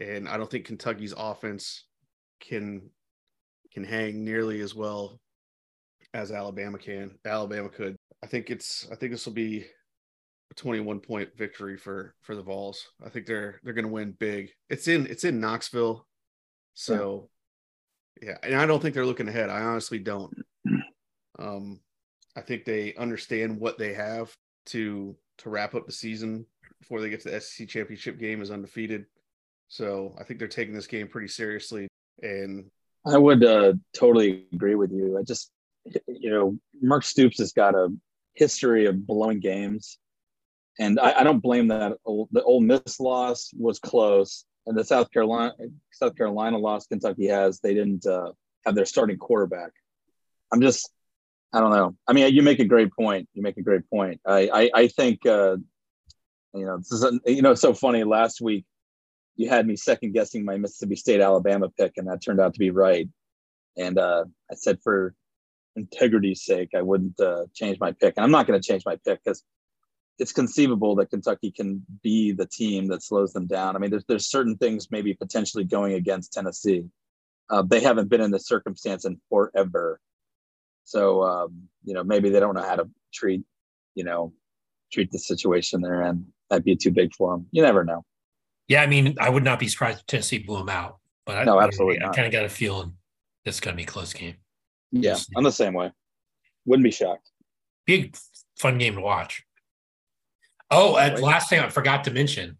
And 0.00 0.28
I 0.28 0.36
don't 0.36 0.50
think 0.50 0.64
Kentucky's 0.64 1.14
offense 1.16 1.84
can 2.40 2.90
can 3.72 3.84
hang 3.84 4.24
nearly 4.24 4.60
as 4.60 4.74
well 4.74 5.20
as 6.14 6.32
Alabama 6.32 6.78
can. 6.78 7.10
Alabama 7.26 7.68
could. 7.68 7.96
I 8.22 8.26
think 8.26 8.50
it's 8.50 8.88
I 8.90 8.94
think 8.94 9.12
this 9.12 9.26
will 9.26 9.34
be 9.34 9.66
a 10.50 10.54
21 10.54 11.00
point 11.00 11.36
victory 11.36 11.76
for 11.76 12.14
for 12.22 12.34
the 12.34 12.42
Vols. 12.42 12.86
I 13.04 13.10
think 13.10 13.26
they're 13.26 13.60
they're 13.62 13.74
going 13.74 13.86
to 13.86 13.92
win 13.92 14.16
big. 14.18 14.50
It's 14.70 14.88
in 14.88 15.06
it's 15.08 15.24
in 15.24 15.40
Knoxville. 15.40 16.06
So 16.72 17.28
yeah, 18.22 18.38
and 18.42 18.54
I 18.54 18.64
don't 18.64 18.80
think 18.80 18.94
they're 18.94 19.04
looking 19.04 19.28
ahead. 19.28 19.50
I 19.50 19.60
honestly 19.60 19.98
don't. 19.98 20.32
Um 21.38 21.80
I 22.36 22.40
think 22.40 22.64
they 22.64 22.94
understand 22.94 23.60
what 23.60 23.76
they 23.76 23.92
have 23.92 24.32
to 24.66 25.16
to 25.38 25.50
wrap 25.50 25.74
up 25.74 25.86
the 25.86 25.92
season 25.92 26.46
before 26.80 27.00
they 27.00 27.10
get 27.10 27.20
to 27.22 27.30
the 27.30 27.40
SEC 27.40 27.68
championship 27.68 28.18
game 28.18 28.40
is 28.40 28.50
undefeated. 28.50 29.06
So 29.68 30.14
I 30.18 30.24
think 30.24 30.38
they're 30.38 30.48
taking 30.48 30.74
this 30.74 30.86
game 30.86 31.08
pretty 31.08 31.28
seriously. 31.28 31.88
And 32.22 32.70
I 33.06 33.18
would 33.18 33.44
uh, 33.44 33.74
totally 33.94 34.46
agree 34.52 34.74
with 34.74 34.92
you. 34.92 35.18
I 35.18 35.22
just, 35.22 35.50
you 36.06 36.30
know, 36.30 36.58
Mark 36.80 37.04
Stoops 37.04 37.38
has 37.38 37.52
got 37.52 37.74
a 37.74 37.88
history 38.34 38.86
of 38.86 39.06
blowing 39.06 39.40
games, 39.40 39.98
and 40.78 40.98
I, 40.98 41.20
I 41.20 41.24
don't 41.24 41.42
blame 41.42 41.68
that. 41.68 41.92
The 42.04 42.42
Ole 42.42 42.60
Miss 42.60 43.00
loss 43.00 43.50
was 43.56 43.78
close, 43.78 44.44
and 44.66 44.76
the 44.76 44.84
South 44.84 45.10
Carolina 45.10 45.52
South 45.92 46.16
Carolina 46.16 46.58
loss 46.58 46.86
Kentucky 46.86 47.28
has. 47.28 47.60
They 47.60 47.74
didn't 47.74 48.06
uh, 48.06 48.32
have 48.64 48.74
their 48.74 48.86
starting 48.86 49.18
quarterback. 49.18 49.70
I'm 50.52 50.60
just, 50.60 50.90
I 51.52 51.60
don't 51.60 51.70
know. 51.70 51.96
I 52.06 52.12
mean, 52.12 52.32
you 52.34 52.42
make 52.42 52.60
a 52.60 52.64
great 52.64 52.92
point. 52.92 53.28
You 53.34 53.42
make 53.42 53.56
a 53.56 53.62
great 53.62 53.88
point. 53.90 54.20
I 54.26 54.48
I, 54.52 54.70
I 54.74 54.88
think 54.88 55.26
uh, 55.26 55.56
you 56.54 56.64
know, 56.64 56.78
this 56.78 56.92
is 56.92 57.04
a, 57.04 57.12
you 57.26 57.42
know, 57.42 57.54
so 57.54 57.74
funny. 57.74 58.04
Last 58.04 58.40
week, 58.40 58.64
you 59.36 59.48
had 59.48 59.66
me 59.66 59.76
second 59.76 60.12
guessing 60.12 60.44
my 60.44 60.56
Mississippi 60.56 60.96
State 60.96 61.20
Alabama 61.20 61.68
pick, 61.68 61.94
and 61.96 62.08
that 62.08 62.22
turned 62.22 62.40
out 62.40 62.54
to 62.54 62.58
be 62.58 62.70
right. 62.70 63.08
And 63.76 63.98
uh, 63.98 64.24
I 64.50 64.54
said, 64.54 64.78
for 64.82 65.14
integrity's 65.76 66.44
sake, 66.44 66.70
I 66.74 66.82
wouldn't 66.82 67.18
uh, 67.20 67.46
change 67.54 67.78
my 67.80 67.92
pick. 67.92 68.14
And 68.16 68.24
I'm 68.24 68.30
not 68.30 68.46
going 68.46 68.60
to 68.60 68.66
change 68.66 68.84
my 68.86 68.96
pick 69.04 69.22
because 69.24 69.42
it's 70.18 70.32
conceivable 70.32 70.94
that 70.96 71.10
Kentucky 71.10 71.50
can 71.50 71.84
be 72.02 72.32
the 72.32 72.46
team 72.46 72.86
that 72.88 73.02
slows 73.02 73.32
them 73.32 73.46
down. 73.46 73.74
I 73.74 73.78
mean, 73.78 73.90
there's 73.90 74.04
there's 74.06 74.30
certain 74.30 74.56
things 74.56 74.90
maybe 74.90 75.14
potentially 75.14 75.64
going 75.64 75.94
against 75.94 76.32
Tennessee. 76.32 76.84
Uh, 77.50 77.62
they 77.62 77.80
haven't 77.80 78.08
been 78.08 78.20
in 78.20 78.30
this 78.30 78.46
circumstance 78.46 79.04
in 79.04 79.20
forever, 79.28 80.00
so 80.84 81.22
um, 81.24 81.68
you 81.84 81.94
know 81.94 82.04
maybe 82.04 82.30
they 82.30 82.40
don't 82.40 82.54
know 82.54 82.62
how 82.62 82.76
to 82.76 82.88
treat 83.12 83.42
you 83.94 84.04
know 84.04 84.32
treat 84.92 85.10
the 85.10 85.18
situation 85.18 85.82
they're 85.82 86.02
in. 86.02 86.26
That'd 86.48 86.64
be 86.64 86.76
too 86.76 86.92
big 86.92 87.12
for 87.14 87.32
them. 87.32 87.46
You 87.50 87.62
never 87.62 87.84
know. 87.84 88.04
Yeah, 88.68 88.82
I 88.82 88.86
mean, 88.86 89.16
I 89.20 89.28
would 89.28 89.44
not 89.44 89.58
be 89.58 89.68
surprised 89.68 89.98
if 89.98 90.06
Tennessee 90.06 90.38
blew 90.38 90.58
them 90.58 90.68
out, 90.68 90.98
but 91.26 91.36
I, 91.36 91.44
no, 91.44 91.60
absolutely 91.60 92.00
I, 92.00 92.08
I 92.08 92.12
kind 92.14 92.26
of 92.26 92.32
got 92.32 92.44
a 92.44 92.48
feeling 92.48 92.94
it's 93.44 93.60
going 93.60 93.74
to 93.74 93.76
be 93.76 93.82
a 93.82 93.86
close 93.86 94.12
game. 94.12 94.36
Yeah, 94.94 95.18
I'm 95.36 95.42
the 95.42 95.50
same 95.50 95.74
way. 95.74 95.90
Wouldn't 96.66 96.84
be 96.84 96.92
shocked. 96.92 97.30
Big 97.84 98.16
fun 98.56 98.78
game 98.78 98.94
to 98.94 99.00
watch. 99.00 99.44
Oh, 100.70 100.96
and 100.96 101.20
last 101.20 101.50
thing 101.50 101.60
I 101.60 101.68
forgot 101.68 102.04
to 102.04 102.10
mention. 102.10 102.58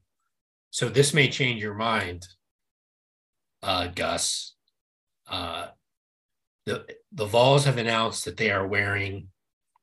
So 0.71 0.89
this 0.89 1.15
may 1.15 1.29
change 1.29 1.63
your 1.63 1.75
mind, 1.75 2.27
uh, 3.63 3.87
Gus. 3.95 4.55
Uh, 5.29 5.69
the 6.67 6.85
the 7.13 7.25
Vols 7.25 7.65
have 7.65 7.79
announced 7.79 8.25
that 8.25 8.37
they 8.37 8.51
are 8.51 8.67
wearing 8.67 9.29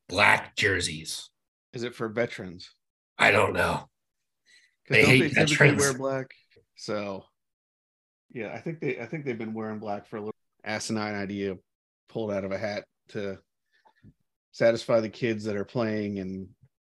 black 0.09 0.55
jerseys. 0.57 1.29
Is 1.73 1.83
it 1.83 1.95
for 1.95 2.09
veterans? 2.09 2.69
I 3.17 3.31
don't 3.31 3.53
know. 3.53 3.87
They 4.89 5.05
hate 5.05 5.33
they 5.33 5.45
typically 5.45 5.77
wear 5.77 5.97
black. 5.97 6.27
So 6.75 7.23
yeah, 8.33 8.51
I 8.53 8.59
think 8.59 8.81
they 8.81 8.99
I 8.99 9.05
think 9.05 9.23
they've 9.23 9.37
been 9.37 9.53
wearing 9.53 9.79
black 9.79 10.07
for 10.07 10.17
a 10.17 10.19
little 10.19 10.35
asinine 10.65 11.15
idea 11.15 11.55
pulled 12.11 12.31
out 12.31 12.43
of 12.43 12.51
a 12.51 12.57
hat 12.57 12.85
to 13.09 13.37
satisfy 14.51 14.99
the 14.99 15.09
kids 15.09 15.43
that 15.45 15.55
are 15.55 15.65
playing 15.65 16.19
and 16.19 16.47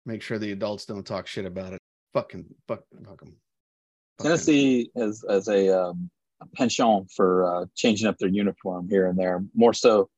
make 0.06 0.22
sure 0.22 0.38
the 0.38 0.52
adults 0.52 0.86
don't 0.86 1.06
talk 1.06 1.28
shit 1.28 1.46
about 1.46 1.74
it. 1.74 1.80
Fucking 2.14 2.46
fuck, 2.68 2.84
fuck 3.06 3.20
them. 3.20 3.36
Tennessee 4.22 4.90
has 4.96 5.24
as 5.30 5.48
a, 5.48 5.70
um, 5.70 6.10
a 6.42 6.48
penchant 6.56 7.12
for 7.12 7.46
uh, 7.46 7.66
changing 7.76 8.08
up 8.08 8.18
their 8.18 8.30
uniform 8.30 8.88
here 8.90 9.08
and 9.08 9.18
there, 9.18 9.44
more 9.54 9.74
so, 9.74 10.10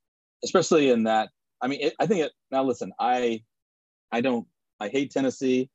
especially 0.43 0.89
in 0.89 1.03
that. 1.03 1.29
I 1.61 1.67
mean, 1.67 1.81
it, 1.81 1.93
I 1.99 2.05
think 2.05 2.25
it. 2.25 2.31
Now, 2.51 2.63
listen, 2.63 2.93
I, 2.99 3.43
I 4.11 4.21
don't. 4.21 4.47
I 4.79 4.87
hate 4.87 5.11
Tennessee. 5.11 5.69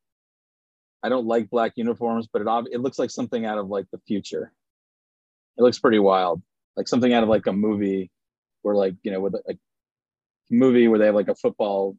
I 1.03 1.11
don't 1.11 1.27
like 1.27 1.51
black 1.51 1.73
uniforms, 1.77 2.27
but 2.33 2.41
it 2.41 2.69
it 2.73 2.81
looks 2.81 2.99
like 2.99 3.11
something 3.11 3.45
out 3.45 3.59
of 3.59 3.69
like 3.69 3.87
the 3.93 4.01
future. 4.07 4.53
It 5.59 5.63
looks 5.63 5.79
pretty 5.79 5.99
wild, 5.99 6.43
like 6.77 6.89
something 6.89 7.13
out 7.13 7.23
of 7.23 7.29
like 7.29 7.47
a 7.47 7.53
movie, 7.53 8.11
where 8.65 8.75
like 8.75 8.95
you 9.03 9.13
know 9.13 9.21
with 9.21 9.35
a, 9.35 9.43
a 9.51 9.55
movie 10.51 10.89
where 10.89 10.99
they 10.99 11.07
have 11.07 11.15
like 11.15 11.29
a 11.29 11.35
football 11.35 11.97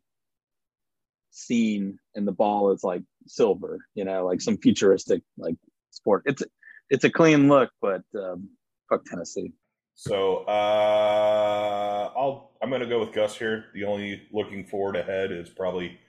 scene 1.31 1.99
and 2.15 2.27
the 2.27 2.31
ball 2.31 2.71
is 2.71 2.83
like 2.83 3.03
silver, 3.27 3.79
you 3.93 4.05
know, 4.05 4.25
like 4.25 4.41
some 4.41 4.57
futuristic 4.57 5.21
like 5.37 5.55
sport. 5.91 6.23
It's 6.25 6.43
it's 6.89 7.03
a 7.03 7.09
clean 7.09 7.47
look, 7.47 7.69
but 7.81 8.01
um, 8.15 8.49
fuck 8.89 9.05
Tennessee. 9.05 9.53
So 9.95 10.37
uh, 10.47 12.11
I'll 12.17 12.51
I'm 12.61 12.69
going 12.69 12.81
to 12.81 12.87
go 12.87 12.99
with 12.99 13.13
Gus 13.13 13.37
here. 13.37 13.65
The 13.73 13.83
only 13.83 14.23
looking 14.31 14.65
forward 14.65 14.95
ahead 14.95 15.31
is 15.31 15.49
probably 15.49 15.99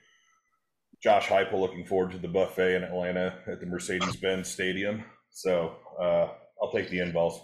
Josh 1.02 1.26
Heupel 1.26 1.60
looking 1.60 1.84
forward 1.84 2.12
to 2.12 2.18
the 2.18 2.28
buffet 2.28 2.76
in 2.76 2.82
Atlanta 2.82 3.38
at 3.46 3.60
the 3.60 3.66
Mercedes-Benz 3.66 4.48
Stadium. 4.48 5.04
So 5.30 5.76
uh, 6.00 6.28
I'll 6.62 6.72
take 6.72 6.88
the 6.88 6.98
Vols. 7.12 7.40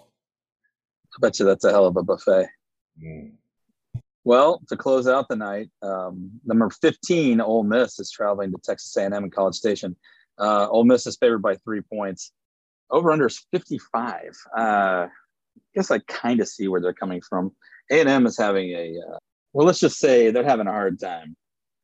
I 1.14 1.18
bet 1.20 1.38
you 1.38 1.44
that's 1.44 1.64
a 1.64 1.70
hell 1.70 1.86
of 1.86 1.96
a 1.96 2.02
buffet. 2.02 2.46
Mm. 3.00 3.32
Well, 4.24 4.62
to 4.68 4.76
close 4.76 5.08
out 5.08 5.28
the 5.28 5.36
night, 5.36 5.70
um, 5.82 6.30
number 6.44 6.70
15, 6.70 7.40
Ole 7.40 7.64
Miss 7.64 7.98
is 7.98 8.10
traveling 8.10 8.52
to 8.52 8.58
Texas 8.62 8.96
A&M 8.96 9.12
in 9.12 9.30
College 9.30 9.56
Station. 9.56 9.96
Uh, 10.38 10.68
Ole 10.68 10.84
Miss 10.84 11.06
is 11.06 11.16
favored 11.16 11.42
by 11.42 11.56
three 11.56 11.80
points. 11.80 12.32
Over 12.90 13.10
under 13.10 13.26
is 13.26 13.44
55. 13.52 14.32
Uh, 14.56 14.60
I 14.60 15.08
guess 15.74 15.90
I 15.90 15.98
kind 16.00 16.40
of 16.40 16.48
see 16.48 16.68
where 16.68 16.80
they're 16.80 16.92
coming 16.92 17.20
from. 17.20 17.52
A&M 17.90 18.26
is 18.26 18.38
having 18.38 18.70
a, 18.70 18.96
uh, 18.96 19.18
well, 19.52 19.66
let's 19.66 19.80
just 19.80 19.98
say 19.98 20.30
they're 20.30 20.44
having 20.44 20.68
a 20.68 20.72
hard 20.72 21.00
time. 21.00 21.36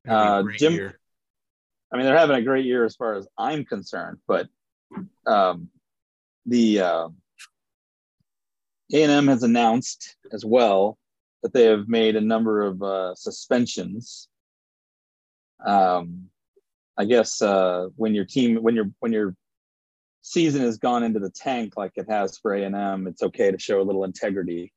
Uh, 0.08 0.44
Jim, 0.56 0.74
year. 0.74 0.98
I 1.92 1.96
mean, 1.96 2.06
they're 2.06 2.16
having 2.18 2.36
a 2.36 2.42
great 2.42 2.66
year 2.66 2.84
as 2.84 2.94
far 2.94 3.14
as 3.14 3.26
I'm 3.36 3.64
concerned, 3.64 4.18
but 4.26 4.48
um, 5.26 5.70
the 6.46 6.80
uh, 6.80 7.08
A&M 8.92 9.28
has 9.28 9.42
announced 9.42 10.16
as 10.32 10.44
well 10.44 10.98
that 11.42 11.52
they 11.52 11.64
have 11.64 11.88
made 11.88 12.16
a 12.16 12.20
number 12.20 12.62
of 12.62 12.82
uh, 12.82 13.14
suspensions 13.14 14.28
um, 15.64 16.28
I 16.96 17.04
guess 17.04 17.40
uh, 17.42 17.88
when 17.96 18.14
your 18.14 18.24
team 18.24 18.56
when 18.56 18.74
your 18.74 18.90
when 19.00 19.12
your 19.12 19.34
season 20.22 20.62
has 20.62 20.78
gone 20.78 21.02
into 21.02 21.20
the 21.20 21.30
tank 21.30 21.74
like 21.76 21.92
it 21.96 22.06
has 22.08 22.38
for 22.38 22.54
A 22.54 22.64
and 22.64 22.74
M, 22.74 23.06
it's 23.06 23.22
okay 23.22 23.50
to 23.50 23.58
show 23.58 23.80
a 23.80 23.84
little 23.84 24.04
integrity. 24.04 24.72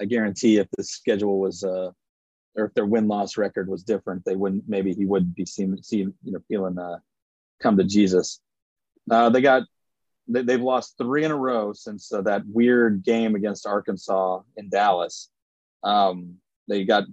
I 0.00 0.04
guarantee 0.06 0.58
if 0.58 0.68
the 0.76 0.84
schedule 0.84 1.38
was 1.38 1.62
uh, 1.64 1.90
or 2.56 2.64
if 2.66 2.74
their 2.74 2.86
win 2.86 3.08
loss 3.08 3.36
record 3.36 3.68
was 3.68 3.82
different, 3.82 4.24
they 4.24 4.36
wouldn't. 4.36 4.68
Maybe 4.68 4.94
he 4.94 5.04
wouldn't 5.04 5.34
be 5.34 5.46
seen, 5.46 5.82
seen 5.82 6.14
you 6.22 6.32
know, 6.32 6.40
feeling 6.48 6.78
uh, 6.78 6.98
come 7.60 7.76
to 7.76 7.84
Jesus. 7.84 8.40
Uh, 9.10 9.30
they 9.30 9.40
got 9.40 9.64
they, 10.28 10.52
have 10.52 10.62
lost 10.62 10.96
three 10.98 11.24
in 11.24 11.30
a 11.30 11.36
row 11.36 11.72
since 11.72 12.12
uh, 12.12 12.22
that 12.22 12.42
weird 12.46 13.02
game 13.02 13.34
against 13.34 13.66
Arkansas 13.66 14.40
in 14.56 14.68
Dallas. 14.68 15.30
Um, 15.82 16.36
they 16.68 16.84
got 16.84 17.04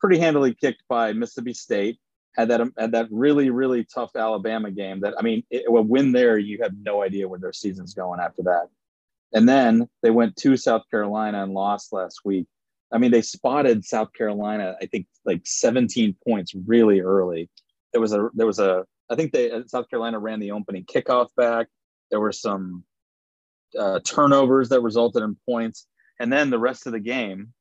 pretty 0.00 0.18
handily 0.18 0.54
kicked 0.54 0.82
by 0.88 1.12
Mississippi 1.12 1.54
State. 1.54 1.98
Had 2.36 2.48
that 2.48 2.60
had 2.78 2.92
that 2.92 3.08
really 3.10 3.50
really 3.50 3.84
tough 3.84 4.14
Alabama 4.14 4.70
game. 4.70 5.00
That 5.00 5.14
I 5.18 5.22
mean, 5.22 5.42
it, 5.50 5.64
a 5.68 5.82
win 5.82 6.12
there, 6.12 6.38
you 6.38 6.58
have 6.62 6.72
no 6.80 7.02
idea 7.02 7.28
where 7.28 7.40
their 7.40 7.52
season's 7.52 7.94
going 7.94 8.20
after 8.20 8.42
that. 8.44 8.68
And 9.32 9.48
then 9.48 9.88
they 10.02 10.10
went 10.10 10.36
to 10.36 10.56
South 10.56 10.82
Carolina 10.90 11.42
and 11.42 11.52
lost 11.52 11.92
last 11.92 12.20
week. 12.24 12.46
I 12.92 12.98
mean, 12.98 13.10
they 13.10 13.22
spotted 13.22 13.84
South 13.84 14.12
Carolina, 14.12 14.76
I 14.80 14.86
think, 14.86 15.06
like 15.24 15.42
17 15.44 16.16
points 16.26 16.54
really 16.66 17.00
early. 17.00 17.48
There 17.92 18.00
was 18.00 18.12
a 18.12 18.28
there 18.34 18.46
was 18.46 18.58
a 18.58 18.84
I 19.10 19.16
think 19.16 19.32
they 19.32 19.50
South 19.66 19.88
Carolina 19.90 20.18
ran 20.18 20.40
the 20.40 20.52
opening 20.52 20.84
kickoff 20.84 21.28
back. 21.36 21.68
There 22.10 22.20
were 22.20 22.32
some 22.32 22.84
uh, 23.78 24.00
turnovers 24.00 24.70
that 24.70 24.80
resulted 24.80 25.22
in 25.22 25.36
points, 25.46 25.86
and 26.18 26.32
then 26.32 26.50
the 26.50 26.58
rest 26.58 26.86
of 26.86 26.92
the 26.92 27.00
game, 27.00 27.52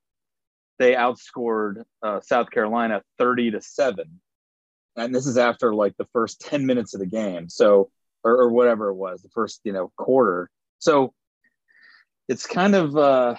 they 0.80 0.93
outscored 0.93 1.84
uh, 2.02 2.22
South 2.22 2.50
Carolina 2.52 3.04
30 3.18 3.52
to 3.52 3.62
seven. 3.62 4.20
And 4.95 5.14
this 5.14 5.28
is 5.28 5.38
after 5.38 5.74
like 5.74 5.95
the 5.97 6.08
first 6.14 6.41
10 6.41 6.66
minutes 6.66 6.93
of 6.93 7.00
the 7.00 7.06
game, 7.06 7.50
so 7.50 7.89
or, 8.24 8.34
or 8.41 8.50
whatever 8.50 8.89
it 8.89 8.95
was, 8.95 9.22
the 9.22 9.30
first 9.30 9.62
you 9.64 9.72
know 9.72 9.91
quarter. 9.97 10.50
So 10.80 11.14
it's 12.28 12.45
kind 12.45 12.76
of 12.76 12.97
uh, 12.97 13.36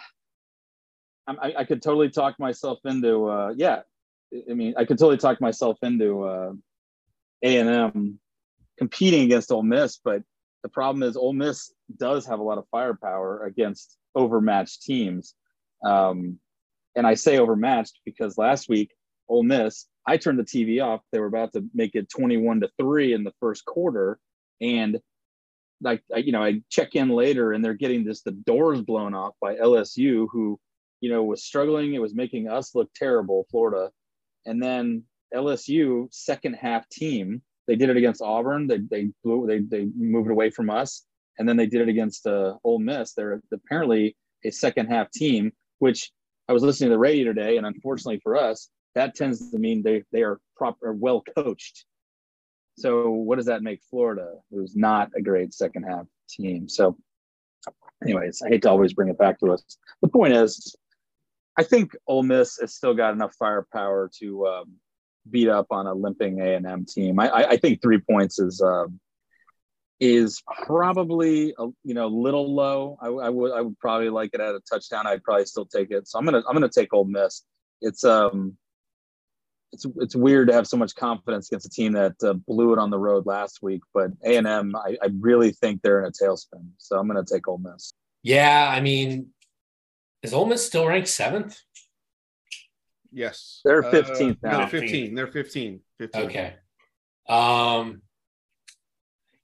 I, 1.26 1.54
I 1.58 1.64
could 1.64 1.82
totally 1.82 2.10
talk 2.10 2.38
myself 2.38 2.78
into 2.84 3.26
uh, 3.26 3.54
yeah. 3.56 3.80
I 4.32 4.54
mean, 4.54 4.74
I 4.76 4.84
could 4.84 4.98
totally 4.98 5.16
talk 5.16 5.40
myself 5.40 5.78
into 5.82 6.22
uh, 6.22 6.52
A 7.42 7.56
and 7.56 7.68
M 7.68 8.20
competing 8.78 9.24
against 9.24 9.50
Ole 9.50 9.62
Miss, 9.62 9.98
but 10.02 10.22
the 10.62 10.68
problem 10.68 11.02
is 11.02 11.16
Ole 11.16 11.32
Miss 11.32 11.72
does 11.96 12.26
have 12.26 12.38
a 12.38 12.42
lot 12.42 12.58
of 12.58 12.68
firepower 12.70 13.44
against 13.44 13.96
overmatched 14.14 14.82
teams. 14.82 15.34
Um, 15.84 16.38
and 16.94 17.06
I 17.06 17.14
say 17.14 17.38
overmatched 17.38 18.00
because 18.04 18.36
last 18.36 18.68
week, 18.68 18.90
Ole 19.28 19.44
Miss, 19.44 19.86
I 20.06 20.16
turned 20.16 20.38
the 20.38 20.44
TV 20.44 20.84
off. 20.84 21.02
They 21.12 21.20
were 21.20 21.26
about 21.26 21.52
to 21.52 21.64
make 21.72 21.94
it 21.94 22.10
21 22.10 22.60
to 22.60 22.70
three 22.78 23.12
in 23.12 23.24
the 23.24 23.32
first 23.40 23.64
quarter. 23.64 24.18
And 24.60 24.98
like, 25.80 26.02
you 26.14 26.32
know, 26.32 26.42
I 26.42 26.62
check 26.68 26.94
in 26.94 27.08
later 27.10 27.52
and 27.52 27.64
they're 27.64 27.74
getting 27.74 28.04
just 28.04 28.24
the 28.24 28.32
doors 28.32 28.82
blown 28.82 29.14
off 29.14 29.34
by 29.40 29.54
LSU, 29.54 30.26
who, 30.30 30.58
you 31.00 31.10
know, 31.10 31.22
was 31.22 31.44
struggling. 31.44 31.94
It 31.94 32.02
was 32.02 32.14
making 32.14 32.48
us 32.48 32.74
look 32.74 32.90
terrible, 32.94 33.46
Florida. 33.50 33.90
And 34.44 34.62
then 34.62 35.04
LSU, 35.34 36.08
second 36.10 36.54
half 36.54 36.88
team, 36.88 37.42
they 37.70 37.76
did 37.76 37.88
it 37.88 37.96
against 37.96 38.20
Auburn. 38.20 38.66
They 38.66 38.78
they 38.78 39.10
blew 39.22 39.46
they 39.46 39.60
they 39.60 39.86
moved 39.96 40.28
away 40.28 40.50
from 40.50 40.70
us, 40.70 41.06
and 41.38 41.48
then 41.48 41.56
they 41.56 41.66
did 41.66 41.82
it 41.82 41.88
against 41.88 42.26
uh, 42.26 42.54
Ole 42.64 42.80
Miss. 42.80 43.12
They're 43.12 43.40
apparently 43.52 44.16
a 44.44 44.50
second 44.50 44.88
half 44.88 45.08
team, 45.12 45.52
which 45.78 46.10
I 46.48 46.52
was 46.52 46.64
listening 46.64 46.88
to 46.90 46.94
the 46.94 46.98
radio 46.98 47.32
today, 47.32 47.58
and 47.58 47.64
unfortunately 47.64 48.18
for 48.24 48.36
us, 48.36 48.68
that 48.96 49.14
tends 49.14 49.52
to 49.52 49.58
mean 49.58 49.84
they 49.84 50.02
they 50.10 50.22
are 50.22 50.40
proper 50.56 50.92
well 50.92 51.22
coached. 51.36 51.84
So 52.76 53.10
what 53.10 53.36
does 53.36 53.46
that 53.46 53.62
make 53.62 53.82
Florida, 53.88 54.32
who's 54.50 54.74
not 54.74 55.10
a 55.16 55.22
great 55.22 55.54
second 55.54 55.84
half 55.84 56.06
team? 56.28 56.68
So, 56.68 56.96
anyways, 58.02 58.42
I 58.42 58.48
hate 58.48 58.62
to 58.62 58.70
always 58.70 58.94
bring 58.94 59.10
it 59.10 59.18
back 59.18 59.38
to 59.40 59.52
us. 59.52 59.62
The 60.02 60.08
point 60.08 60.32
is, 60.32 60.74
I 61.56 61.62
think 61.62 61.92
Ole 62.08 62.24
Miss 62.24 62.58
has 62.60 62.74
still 62.74 62.94
got 62.94 63.12
enough 63.12 63.36
firepower 63.38 64.10
to 64.18 64.46
um, 64.48 64.72
beat 65.28 65.48
up 65.48 65.66
on 65.70 65.86
a 65.86 65.94
limping 65.94 66.40
A 66.40 66.54
and 66.54 66.66
M 66.66 66.86
team. 66.86 67.18
I, 67.18 67.30
I, 67.30 67.56
think 67.56 67.82
three 67.82 67.98
points 67.98 68.38
is 68.38 68.62
uh, 68.62 68.86
is 69.98 70.42
probably 70.64 71.54
a, 71.58 71.66
you 71.84 71.94
know 71.94 72.06
a 72.06 72.08
little 72.08 72.54
low. 72.54 72.96
I, 73.00 73.08
I, 73.08 73.28
would 73.28 73.52
I 73.52 73.60
would 73.60 73.78
probably 73.78 74.08
like 74.08 74.30
it 74.32 74.40
at 74.40 74.54
a 74.54 74.60
touchdown. 74.60 75.06
I'd 75.06 75.22
probably 75.22 75.46
still 75.46 75.66
take 75.66 75.90
it. 75.90 76.08
So 76.08 76.18
I'm 76.18 76.24
gonna 76.24 76.42
I'm 76.48 76.54
gonna 76.54 76.68
take 76.68 76.92
Ole 76.94 77.04
Miss. 77.04 77.44
It's 77.80 78.04
um 78.04 78.56
it's 79.72 79.86
it's 79.96 80.16
weird 80.16 80.48
to 80.48 80.54
have 80.54 80.66
so 80.66 80.76
much 80.76 80.94
confidence 80.94 81.48
against 81.48 81.66
a 81.66 81.70
team 81.70 81.92
that 81.92 82.14
uh, 82.24 82.32
blew 82.32 82.72
it 82.72 82.78
on 82.78 82.90
the 82.90 82.98
road 82.98 83.26
last 83.26 83.60
week, 83.62 83.82
but 83.94 84.10
A 84.24 84.36
and 84.36 84.46
M 84.46 84.74
I, 84.74 84.96
I 85.02 85.10
really 85.18 85.52
think 85.52 85.82
they're 85.82 86.00
in 86.00 86.06
a 86.06 86.10
tailspin. 86.10 86.68
So 86.78 86.98
I'm 86.98 87.06
gonna 87.06 87.24
take 87.24 87.46
Ole 87.46 87.58
Miss. 87.58 87.92
Yeah, 88.22 88.70
I 88.74 88.80
mean, 88.80 89.28
is 90.22 90.34
Ole 90.34 90.46
Miss 90.46 90.66
still 90.66 90.86
ranked 90.86 91.08
seventh? 91.08 91.58
Yes. 93.12 93.60
They're 93.64 93.82
15th 93.82 94.32
uh, 94.32 94.34
now. 94.42 94.58
They're 94.58 94.80
15. 94.80 95.14
They're 95.14 95.26
15. 95.26 95.80
15. 95.98 96.22
Okay. 96.22 96.54
Um 97.28 98.02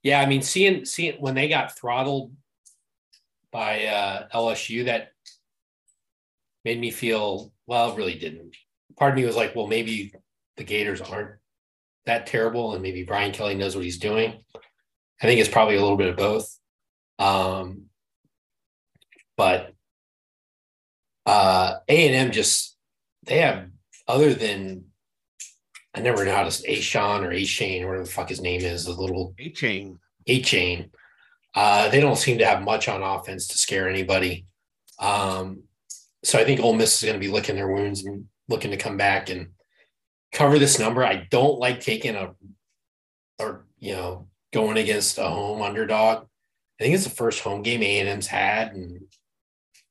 yeah, 0.03 0.21
I 0.21 0.25
mean 0.25 0.41
seeing 0.41 0.85
seeing 0.85 1.15
when 1.19 1.35
they 1.35 1.49
got 1.49 1.77
throttled 1.77 2.33
by 3.51 3.85
uh 3.85 4.27
LSU 4.33 4.85
that 4.85 5.09
made 6.63 6.79
me 6.79 6.91
feel 6.91 7.51
well, 7.65 7.95
really 7.95 8.17
didn't. 8.17 8.55
Part 8.97 9.11
of 9.11 9.17
me 9.17 9.25
was 9.25 9.35
like, 9.35 9.55
well, 9.55 9.67
maybe 9.67 10.13
the 10.55 10.63
Gators 10.63 11.01
aren't 11.01 11.31
that 12.05 12.25
terrible 12.25 12.73
and 12.73 12.81
maybe 12.81 13.03
Brian 13.03 13.33
Kelly 13.33 13.55
knows 13.55 13.75
what 13.75 13.83
he's 13.83 13.99
doing. 13.99 14.43
I 15.21 15.25
think 15.25 15.39
it's 15.39 15.49
probably 15.49 15.75
a 15.75 15.81
little 15.81 15.97
bit 15.97 16.09
of 16.09 16.15
both. 16.15 16.57
Um 17.19 17.85
but 19.35 19.73
uh 21.25 21.75
A&M 21.87 22.31
just 22.31 22.76
they 23.27 23.39
have 23.39 23.67
other 24.07 24.33
than 24.33 24.85
I 25.93 26.01
never 26.01 26.25
know 26.25 26.35
how 26.35 26.43
to 26.43 26.51
say 26.51 26.75
Sean 26.75 27.23
or 27.23 27.31
A 27.31 27.43
Shane 27.43 27.83
or 27.83 27.87
whatever 27.87 28.05
the 28.05 28.11
fuck 28.11 28.29
his 28.29 28.41
name 28.41 28.61
is, 28.61 28.85
the 28.85 28.91
little 28.91 29.33
Achane. 29.39 29.97
A 30.27 30.41
chain. 30.41 30.91
Uh, 31.55 31.89
they 31.89 31.99
don't 31.99 32.17
seem 32.17 32.37
to 32.37 32.45
have 32.45 32.61
much 32.61 32.87
on 32.87 33.01
offense 33.01 33.47
to 33.47 33.57
scare 33.57 33.89
anybody. 33.89 34.45
Um, 34.99 35.63
so 36.23 36.37
I 36.37 36.43
think 36.43 36.59
Ole 36.59 36.73
Miss 36.73 36.95
is 36.95 37.07
going 37.07 37.19
to 37.19 37.25
be 37.25 37.31
licking 37.31 37.55
their 37.55 37.71
wounds 37.71 38.05
and 38.05 38.25
looking 38.49 38.71
to 38.71 38.77
come 38.77 38.97
back 38.97 39.29
and 39.29 39.49
cover 40.31 40.59
this 40.59 40.79
number. 40.79 41.03
I 41.03 41.27
don't 41.31 41.59
like 41.59 41.79
taking 41.79 42.15
a 42.15 42.35
or 43.39 43.65
you 43.79 43.93
know 43.93 44.27
going 44.53 44.77
against 44.77 45.17
a 45.17 45.23
home 45.23 45.61
underdog. 45.61 46.27
I 46.79 46.83
think 46.83 46.95
it's 46.95 47.05
the 47.05 47.09
first 47.09 47.39
home 47.39 47.63
game 47.63 47.81
A 47.81 47.99
and 47.99 48.09
M's 48.09 48.27
had 48.27 48.73
in 48.73 49.07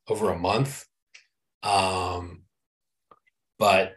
over 0.09 0.31
a 0.31 0.39
month. 0.39 0.87
Um, 1.63 2.43
but 3.59 3.97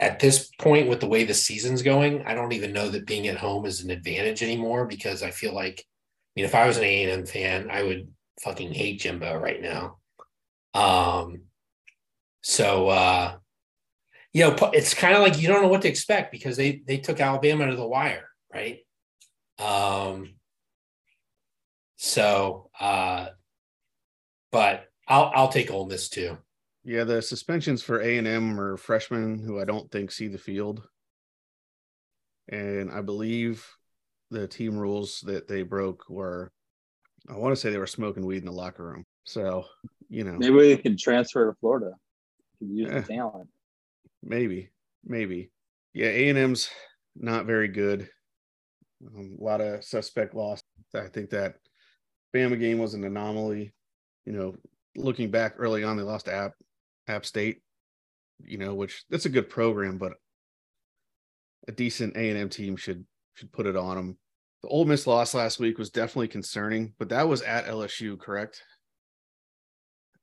at 0.00 0.20
this 0.20 0.50
point, 0.58 0.88
with 0.88 1.00
the 1.00 1.08
way 1.08 1.24
the 1.24 1.34
season's 1.34 1.82
going, 1.82 2.22
I 2.26 2.34
don't 2.34 2.52
even 2.52 2.72
know 2.72 2.88
that 2.88 3.06
being 3.06 3.28
at 3.28 3.36
home 3.36 3.64
is 3.64 3.82
an 3.82 3.90
advantage 3.90 4.42
anymore 4.42 4.86
because 4.86 5.22
I 5.22 5.30
feel 5.30 5.54
like, 5.54 5.80
I 5.80 6.30
mean, 6.36 6.44
if 6.44 6.54
I 6.54 6.66
was 6.66 6.76
an 6.76 6.84
A&M 6.84 7.26
fan, 7.26 7.68
I 7.70 7.82
would 7.82 8.08
fucking 8.42 8.72
hate 8.72 9.00
Jimbo 9.00 9.36
right 9.36 9.62
now. 9.62 9.98
Um, 10.74 11.42
so, 12.42 12.88
uh, 12.88 13.36
you 14.32 14.42
know, 14.42 14.56
it's 14.72 14.94
kind 14.94 15.14
of 15.14 15.22
like 15.22 15.40
you 15.40 15.46
don't 15.46 15.62
know 15.62 15.68
what 15.68 15.82
to 15.82 15.88
expect 15.88 16.32
because 16.32 16.56
they 16.56 16.82
they 16.86 16.98
took 16.98 17.20
Alabama 17.20 17.70
to 17.70 17.76
the 17.76 17.86
wire, 17.86 18.28
right? 18.52 18.80
Um, 19.60 20.34
so, 21.94 22.68
uh, 22.80 23.28
but 24.50 24.86
I'll 25.06 25.30
I'll 25.34 25.48
take 25.48 25.70
Ole 25.70 25.86
Miss 25.86 26.08
too. 26.08 26.36
Yeah, 26.84 27.04
the 27.04 27.22
suspensions 27.22 27.82
for 27.82 28.00
A 28.00 28.18
and 28.18 28.26
M 28.26 28.60
are 28.60 28.76
freshmen 28.76 29.38
who 29.38 29.58
I 29.58 29.64
don't 29.64 29.90
think 29.90 30.10
see 30.10 30.28
the 30.28 30.36
field, 30.36 30.86
and 32.48 32.90
I 32.90 33.00
believe 33.00 33.66
the 34.30 34.46
team 34.46 34.76
rules 34.76 35.20
that 35.24 35.48
they 35.48 35.62
broke 35.62 36.04
were, 36.10 36.52
I 37.28 37.36
want 37.36 37.52
to 37.54 37.60
say 37.60 37.70
they 37.70 37.78
were 37.78 37.86
smoking 37.86 38.26
weed 38.26 38.38
in 38.38 38.44
the 38.44 38.52
locker 38.52 38.84
room. 38.84 39.04
So 39.24 39.64
you 40.10 40.24
know, 40.24 40.36
maybe 40.36 40.58
they 40.58 40.76
can 40.76 40.96
transfer 40.98 41.50
to 41.50 41.56
Florida. 41.58 41.92
Use 42.60 42.90
the 42.90 43.02
talent. 43.02 43.48
Maybe, 44.22 44.70
maybe. 45.04 45.50
Yeah, 45.94 46.08
A 46.08 46.28
and 46.28 46.38
M's 46.38 46.68
not 47.16 47.46
very 47.46 47.68
good. 47.68 48.08
Um, 49.06 49.36
a 49.40 49.42
lot 49.42 49.60
of 49.62 49.84
suspect 49.84 50.34
loss. 50.34 50.62
I 50.94 51.08
think 51.08 51.30
that 51.30 51.54
Bama 52.34 52.60
game 52.60 52.78
was 52.78 52.92
an 52.92 53.04
anomaly. 53.04 53.72
You 54.26 54.32
know, 54.32 54.56
looking 54.96 55.30
back 55.30 55.54
early 55.56 55.82
on, 55.82 55.96
they 55.96 56.02
lost 56.02 56.26
to 56.26 56.34
App 56.34 56.52
App 57.08 57.26
State, 57.26 57.62
you 58.42 58.58
know, 58.58 58.74
which 58.74 59.04
that's 59.10 59.26
a 59.26 59.30
good 59.30 59.48
program, 59.48 59.98
but 59.98 60.12
a 61.68 61.72
decent 61.72 62.16
A 62.16 62.30
and 62.30 62.38
M 62.38 62.48
team 62.48 62.76
should 62.76 63.04
should 63.34 63.52
put 63.52 63.66
it 63.66 63.76
on 63.76 63.96
them. 63.96 64.18
The 64.62 64.68
Ole 64.68 64.84
Miss 64.84 65.06
loss 65.06 65.34
last 65.34 65.58
week 65.58 65.78
was 65.78 65.90
definitely 65.90 66.28
concerning, 66.28 66.94
but 66.98 67.10
that 67.10 67.28
was 67.28 67.42
at 67.42 67.66
LSU, 67.66 68.18
correct? 68.18 68.62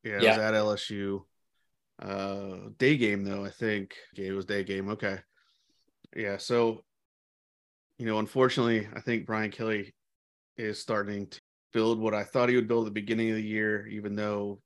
Yeah, 0.03 0.13
it 0.13 0.23
yeah. 0.23 0.29
was 0.29 0.37
at 0.39 0.53
LSU. 0.53 1.21
Uh, 2.01 2.69
day 2.77 2.97
game 2.97 3.23
though, 3.23 3.45
I 3.45 3.51
think. 3.51 3.93
Okay, 4.15 4.27
it 4.27 4.31
was 4.31 4.45
day 4.45 4.63
game. 4.63 4.89
Okay. 4.89 5.19
Yeah. 6.15 6.37
So, 6.37 6.83
you 7.97 8.05
know, 8.05 8.17
unfortunately, 8.19 8.87
I 8.95 9.01
think 9.01 9.27
Brian 9.27 9.51
Kelly 9.51 9.93
is 10.57 10.79
starting 10.79 11.27
to 11.27 11.39
build 11.73 11.99
what 11.99 12.13
I 12.13 12.23
thought 12.23 12.49
he 12.49 12.55
would 12.55 12.67
build 12.67 12.87
at 12.87 12.93
the 12.93 12.99
beginning 12.99 13.29
of 13.29 13.35
the 13.35 13.43
year, 13.43 13.87
even 13.87 14.15
though 14.15 14.59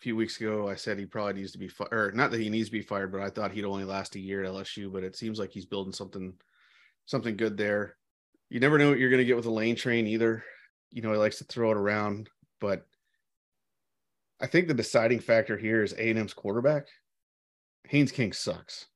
few 0.00 0.16
weeks 0.16 0.40
ago 0.40 0.68
I 0.68 0.74
said 0.74 0.98
he 0.98 1.06
probably 1.06 1.34
needs 1.34 1.52
to 1.52 1.58
be 1.58 1.68
fired. 1.68 2.16
Not 2.16 2.30
that 2.30 2.40
he 2.40 2.48
needs 2.48 2.68
to 2.68 2.72
be 2.72 2.82
fired, 2.82 3.12
but 3.12 3.20
I 3.20 3.30
thought 3.30 3.52
he'd 3.52 3.64
only 3.64 3.84
last 3.84 4.16
a 4.16 4.20
year 4.20 4.42
at 4.42 4.50
LSU. 4.50 4.92
But 4.92 5.04
it 5.04 5.16
seems 5.16 5.38
like 5.38 5.52
he's 5.52 5.66
building 5.66 5.92
something, 5.92 6.32
something 7.06 7.36
good 7.36 7.56
there. 7.56 7.96
You 8.48 8.60
never 8.60 8.78
know 8.78 8.88
what 8.88 8.98
you're 8.98 9.10
going 9.10 9.20
to 9.20 9.26
get 9.26 9.36
with 9.36 9.46
a 9.46 9.50
lane 9.50 9.76
train 9.76 10.06
either. 10.06 10.42
You 10.90 11.02
know, 11.02 11.12
he 11.12 11.18
likes 11.18 11.38
to 11.38 11.44
throw 11.44 11.70
it 11.70 11.76
around, 11.76 12.28
but 12.60 12.84
I 14.40 14.46
think 14.46 14.66
the 14.66 14.74
deciding 14.74 15.20
factor 15.20 15.56
here 15.56 15.84
is 15.84 15.92
A&M's 15.92 16.34
quarterback. 16.34 16.88
Haynes 17.88 18.10
King 18.10 18.32
sucks. 18.32 18.86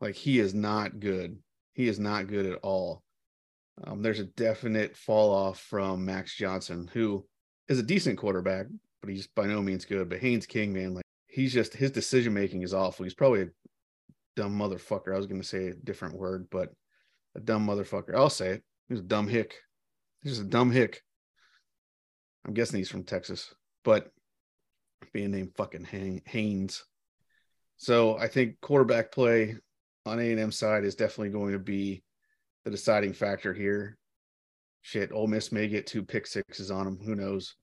Like 0.00 0.14
he 0.14 0.40
is 0.40 0.54
not 0.54 1.00
good. 1.00 1.38
He 1.72 1.88
is 1.88 1.98
not 1.98 2.26
good 2.26 2.46
at 2.46 2.58
all. 2.62 3.02
Um, 3.84 4.02
there's 4.02 4.20
a 4.20 4.24
definite 4.24 4.96
fall 4.96 5.32
off 5.32 5.60
from 5.60 6.04
Max 6.04 6.36
Johnson, 6.36 6.90
who 6.92 7.24
is 7.68 7.78
a 7.78 7.84
decent 7.84 8.18
quarterback, 8.18 8.66
but 9.00 9.10
he's 9.10 9.26
by 9.28 9.46
no 9.46 9.62
means 9.62 9.84
good. 9.84 10.08
But 10.08 10.20
Haynes 10.20 10.46
King, 10.46 10.72
man, 10.72 10.94
like 10.94 11.04
he's 11.26 11.52
just 11.52 11.74
his 11.74 11.90
decision 11.90 12.34
making 12.34 12.62
is 12.62 12.74
awful. 12.74 13.04
He's 13.04 13.14
probably 13.14 13.42
a 13.42 13.48
dumb 14.36 14.58
motherfucker. 14.58 15.14
I 15.14 15.18
was 15.18 15.26
going 15.26 15.40
to 15.40 15.46
say 15.46 15.68
a 15.68 15.74
different 15.74 16.16
word, 16.16 16.48
but 16.50 16.70
a 17.36 17.40
dumb 17.40 17.66
motherfucker. 17.66 18.14
I'll 18.14 18.30
say 18.30 18.50
it. 18.50 18.62
He's 18.88 19.00
a 19.00 19.02
dumb 19.02 19.28
hick. 19.28 19.54
He's 20.22 20.32
just 20.32 20.46
a 20.46 20.50
dumb 20.50 20.70
hick. 20.70 21.02
I'm 22.46 22.54
guessing 22.54 22.78
he's 22.78 22.90
from 22.90 23.04
Texas, 23.04 23.54
but 23.84 24.10
being 25.12 25.30
named 25.30 25.52
fucking 25.56 26.22
Haynes. 26.26 26.84
So 27.76 28.18
I 28.18 28.28
think 28.28 28.60
quarterback 28.60 29.12
play 29.12 29.56
on 30.06 30.18
A 30.18 30.30
and 30.30 30.40
M 30.40 30.52
side 30.52 30.84
is 30.84 30.94
definitely 30.94 31.30
going 31.30 31.52
to 31.52 31.58
be 31.58 32.02
the 32.64 32.70
deciding 32.70 33.12
factor 33.12 33.54
here. 33.54 33.96
Shit, 34.82 35.12
Ole 35.12 35.26
Miss 35.26 35.52
may 35.52 35.68
get 35.68 35.86
two 35.86 36.02
pick 36.02 36.26
sixes 36.26 36.70
on 36.70 36.86
him. 36.86 36.98
Who 37.04 37.14
knows? 37.14 37.56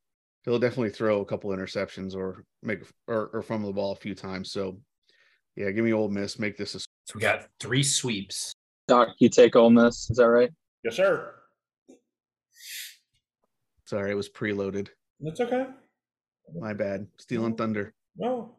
He'll 0.48 0.60
definitely 0.60 0.92
throw 0.92 1.20
a 1.20 1.26
couple 1.26 1.50
interceptions 1.50 2.16
or 2.16 2.46
make 2.64 2.80
or, 3.10 3.30
or 3.34 3.42
fumble 3.42 3.68
the 3.68 3.74
ball 3.74 3.92
a 3.92 3.98
few 3.98 4.16
times. 4.16 4.50
So, 4.50 4.80
yeah, 5.58 5.72
give 5.72 5.84
me 5.84 5.92
Ole 5.92 6.08
Miss. 6.08 6.40
Make 6.40 6.56
this 6.56 6.74
a. 6.74 6.80
So 6.80 6.88
we 7.16 7.20
got 7.20 7.48
three 7.60 7.84
sweeps. 7.84 8.54
Doc, 8.88 9.10
you 9.20 9.28
take 9.28 9.58
Ole 9.58 9.70
Miss. 9.70 10.10
Is 10.10 10.16
that 10.16 10.30
right? 10.30 10.50
Yes, 10.86 10.96
sir. 10.96 11.34
Sorry, 13.84 14.10
it 14.10 14.14
was 14.14 14.30
preloaded. 14.30 14.88
That's 15.20 15.42
okay. 15.42 15.66
My 16.58 16.72
bad. 16.72 17.08
Stealing 17.20 17.58
thunder. 17.58 17.94
No, 18.16 18.56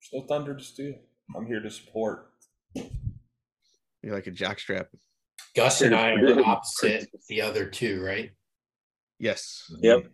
still 0.00 0.22
thunder 0.22 0.54
to 0.54 0.64
steal. 0.64 0.94
I'm 1.36 1.44
here 1.44 1.60
to 1.60 1.70
support. 1.70 2.30
You're 2.74 4.14
like 4.14 4.26
a 4.26 4.32
jockstrap. 4.32 4.86
Gus 5.54 5.82
and 5.82 5.94
I 5.94 6.12
are 6.12 6.40
opposite 6.46 7.10
the 7.28 7.42
other 7.42 7.66
two, 7.66 8.02
right? 8.02 8.30
Yes. 9.18 9.70
Yep. 9.82 10.06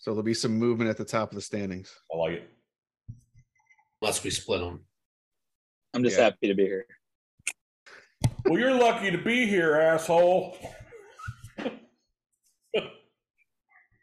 So 0.00 0.12
there'll 0.12 0.22
be 0.22 0.32
some 0.34 0.52
movement 0.58 0.88
at 0.88 0.96
the 0.96 1.04
top 1.04 1.30
of 1.30 1.34
the 1.36 1.42
standings. 1.42 1.94
I 2.12 2.16
like 2.16 2.32
it. 2.32 2.50
Unless 4.00 4.24
we 4.24 4.30
split 4.30 4.60
them. 4.60 4.80
I'm 5.92 6.02
just 6.02 6.16
Yeah. 6.16 6.24
happy 6.24 6.48
to 6.48 6.54
be 6.54 6.64
here. 6.64 6.86
Well, 8.46 8.58
you're 8.58 8.74
lucky 8.74 9.10
to 9.10 9.18
be 9.18 9.46
here, 9.46 9.74
asshole. 9.76 10.56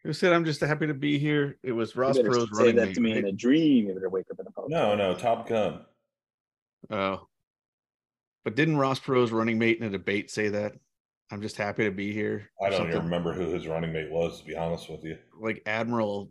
Who 0.03 0.13
said 0.13 0.31
I'm 0.33 0.45
just 0.45 0.61
happy 0.61 0.85
to 0.87 0.93
be 0.93 1.17
here? 1.17 1.57
It 1.63 1.71
was 1.71 1.95
You 1.95 2.01
Ross 2.01 2.17
better 2.17 2.29
Pro's 2.29 2.49
say 2.55 2.57
running 2.59 2.75
that 2.77 2.85
mate. 2.89 2.93
to 2.95 3.01
me 3.01 3.17
in 3.17 3.25
a 3.25 3.31
dream. 3.31 3.87
You 3.87 3.93
better 3.95 4.09
wake 4.09 4.27
up 4.31 4.39
in 4.39 4.45
a 4.47 4.51
pub. 4.51 4.65
No, 4.69 4.95
no, 4.95 5.15
Top 5.15 5.47
Gun. 5.49 5.83
Oh. 6.91 7.27
But 8.45 8.55
didn't 8.55 8.77
Ross 8.77 8.99
Perot's 8.99 9.31
running 9.31 9.57
mate 9.57 9.79
in 9.79 9.83
a 9.83 9.89
debate 9.89 10.29
say 10.31 10.47
that? 10.49 10.73
I'm 11.32 11.41
just 11.41 11.57
happy 11.57 11.84
to 11.84 11.91
be 11.91 12.13
here. 12.13 12.49
I 12.61 12.69
don't 12.69 12.88
even 12.88 13.03
remember 13.03 13.34
who 13.34 13.51
his 13.51 13.67
running 13.67 13.91
mate 13.91 14.09
was, 14.09 14.39
to 14.39 14.45
be 14.45 14.55
honest 14.55 14.89
with 14.89 15.03
you. 15.03 15.17
Like 15.39 15.61
Admiral 15.65 16.30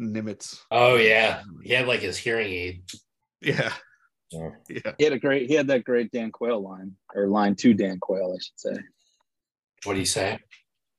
Nimitz. 0.00 0.60
Oh 0.70 0.96
yeah. 0.96 1.42
He 1.62 1.72
had 1.72 1.86
like 1.88 2.00
his 2.00 2.16
hearing 2.16 2.52
aid. 2.52 2.82
Yeah. 3.40 3.72
Oh. 4.34 4.52
Yeah. 4.68 4.92
He 4.98 5.04
had 5.04 5.12
a 5.12 5.18
great. 5.18 5.48
He 5.48 5.54
had 5.54 5.66
that 5.68 5.84
great 5.84 6.12
Dan 6.12 6.30
Quayle 6.30 6.62
line, 6.62 6.92
or 7.14 7.26
line 7.26 7.56
to 7.56 7.74
Dan 7.74 7.98
Quayle, 7.98 8.36
I 8.36 8.38
should 8.38 8.76
say. 8.76 8.82
What 9.84 9.94
do 9.94 9.98
you 9.98 10.06
say? 10.06 10.38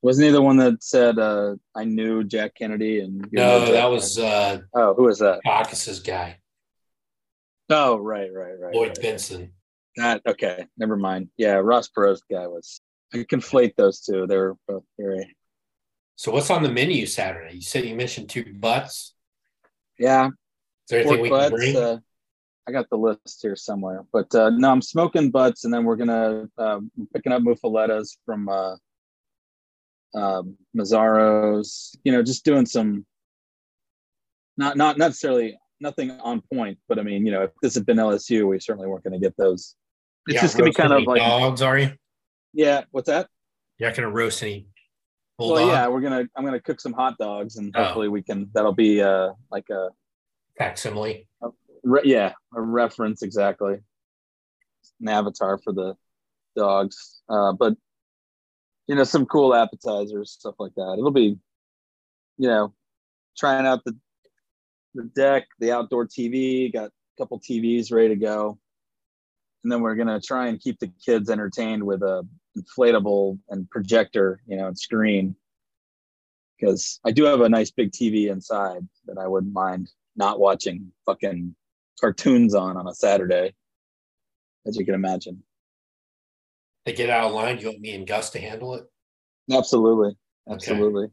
Wasn't 0.01 0.25
he 0.25 0.31
the 0.31 0.41
one 0.41 0.57
that 0.57 0.83
said, 0.83 1.19
uh, 1.19 1.55
"I 1.75 1.85
knew 1.85 2.23
Jack 2.23 2.55
Kennedy"? 2.55 2.99
And 2.99 3.25
No, 3.31 3.71
that 3.71 3.85
was 3.85 4.17
uh 4.17 4.59
Oh, 4.73 4.95
who 4.95 5.03
was 5.03 5.19
that? 5.19 5.39
Caucus's 5.45 5.99
guy, 5.99 6.39
Oh, 7.69 7.95
right, 7.97 8.29
right, 8.33 8.59
right. 8.59 8.75
Lloyd 8.75 8.97
right. 8.97 9.15
Bentsen. 9.15 9.51
That 9.97 10.21
okay. 10.27 10.65
Never 10.77 10.95
mind. 10.95 11.29
Yeah, 11.37 11.55
Ross 11.55 11.89
Perot's 11.89 12.23
guy 12.29 12.47
was. 12.47 12.81
I 13.13 13.17
conflate 13.17 13.75
those 13.75 13.99
two. 13.99 14.25
They 14.25 14.37
were 14.37 14.55
both 14.67 14.83
very. 14.97 15.35
So 16.15 16.31
what's 16.31 16.49
on 16.49 16.63
the 16.63 16.71
menu 16.71 17.05
Saturday? 17.05 17.55
You 17.55 17.61
said 17.61 17.85
you 17.85 17.95
mentioned 17.95 18.29
two 18.29 18.53
butts. 18.53 19.15
Yeah, 19.99 20.27
Is 20.27 20.31
there 20.89 20.99
anything 21.01 21.21
we 21.21 21.29
can 21.29 21.51
bring? 21.51 21.75
Uh, 21.75 21.97
I 22.67 22.71
got 22.71 22.89
the 22.89 22.97
list 22.97 23.39
here 23.41 23.55
somewhere, 23.55 24.05
but 24.13 24.33
uh, 24.33 24.49
no, 24.51 24.71
I'm 24.71 24.81
smoking 24.81 25.31
butts, 25.31 25.65
and 25.65 25.73
then 25.73 25.83
we're 25.83 25.95
gonna 25.95 26.47
uh, 26.57 26.79
picking 27.13 27.33
up 27.33 27.41
muffalettas 27.41 28.17
from 28.25 28.47
uh, 28.47 28.75
um, 30.15 30.57
Mazzaro's. 30.77 31.95
You 32.03 32.13
know, 32.13 32.23
just 32.23 32.45
doing 32.45 32.65
some. 32.65 33.05
Not 34.57 34.77
not 34.77 34.97
necessarily 34.97 35.57
nothing 35.81 36.11
on 36.11 36.41
point, 36.53 36.77
but 36.87 36.99
I 36.99 37.03
mean, 37.03 37.25
you 37.25 37.31
know, 37.31 37.43
if 37.43 37.51
this 37.61 37.75
had 37.75 37.85
been 37.85 37.97
LSU, 37.97 38.47
we 38.47 38.59
certainly 38.59 38.87
weren't 38.87 39.03
going 39.03 39.19
to 39.19 39.19
get 39.19 39.35
those. 39.37 39.75
It's 40.27 40.41
just 40.41 40.57
gonna 40.57 40.69
be 40.69 40.73
kind 40.73 40.93
of 40.93 41.03
like, 41.03 41.19
dogs, 41.19 41.61
are 41.61 41.77
you? 41.77 41.91
yeah. 42.53 42.83
What's 42.91 43.07
that? 43.07 43.27
You're 43.77 43.89
not 43.89 43.95
gonna 43.95 44.09
roast 44.11 44.43
any 44.43 44.67
Well, 45.39 45.67
yeah, 45.67 45.87
we're 45.87 46.01
gonna. 46.01 46.25
I'm 46.35 46.45
gonna 46.45 46.61
cook 46.61 46.79
some 46.79 46.93
hot 46.93 47.17
dogs, 47.17 47.55
and 47.57 47.73
Oh. 47.75 47.83
hopefully 47.83 48.07
we 48.09 48.21
can. 48.21 48.49
That'll 48.53 48.73
be 48.73 49.01
uh 49.01 49.31
like 49.51 49.69
a 49.71 49.89
facsimile. 50.57 51.27
re- 51.83 52.01
yeah 52.05 52.33
a 52.55 52.61
reference 52.61 53.23
exactly, 53.23 53.77
an 55.01 55.07
avatar 55.09 55.57
for 55.63 55.73
the 55.73 55.95
dogs. 56.55 57.21
Uh, 57.27 57.53
but 57.53 57.73
you 58.87 58.95
know, 58.95 59.03
some 59.03 59.25
cool 59.25 59.55
appetizers, 59.55 60.31
stuff 60.31 60.55
like 60.59 60.73
that. 60.75 60.95
It'll 60.99 61.11
be, 61.11 61.37
you 62.37 62.47
know, 62.47 62.73
trying 63.37 63.65
out 63.65 63.83
the 63.85 63.97
the 64.93 65.03
deck, 65.15 65.47
the 65.59 65.71
outdoor 65.71 66.05
TV. 66.05 66.71
Got 66.71 66.89
a 66.89 66.91
couple 67.17 67.39
TVs 67.39 67.91
ready 67.91 68.09
to 68.09 68.15
go, 68.17 68.59
and 69.63 69.71
then 69.71 69.81
we're 69.81 69.95
gonna 69.95 70.19
try 70.19 70.47
and 70.47 70.59
keep 70.59 70.79
the 70.79 70.91
kids 71.05 71.29
entertained 71.29 71.83
with 71.83 72.01
a 72.01 72.27
inflatable 72.57 73.39
and 73.49 73.69
projector, 73.69 74.41
you 74.47 74.57
know, 74.57 74.67
and 74.67 74.77
screen. 74.77 75.35
Because 76.59 76.99
I 77.05 77.11
do 77.11 77.23
have 77.23 77.41
a 77.41 77.49
nice 77.49 77.71
big 77.71 77.91
TV 77.91 78.29
inside 78.29 78.87
that 79.05 79.17
I 79.17 79.27
wouldn't 79.27 79.53
mind 79.53 79.89
not 80.15 80.39
watching 80.39 80.91
fucking 81.05 81.55
cartoons 81.99 82.53
on 82.53 82.77
on 82.77 82.87
a 82.87 82.93
Saturday, 82.93 83.55
as 84.67 84.77
you 84.77 84.85
can 84.85 84.93
imagine. 84.93 85.43
They 86.85 86.93
get 86.93 87.09
out 87.09 87.25
of 87.25 87.33
line. 87.33 87.59
You 87.59 87.67
want 87.67 87.79
me 87.79 87.93
and 87.93 88.07
Gus 88.07 88.31
to 88.31 88.39
handle 88.39 88.75
it? 88.75 88.85
Absolutely, 89.51 90.17
Okay. 90.47 90.55
absolutely. 90.55 91.07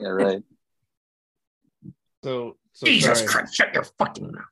Yeah, 0.00 0.08
right. 0.08 0.42
So 2.24 2.56
so 2.72 2.86
sorry. 2.86 3.46
shut 3.52 3.74
your 3.74 3.84
fucking 3.84 4.32
mouth. 4.32 4.44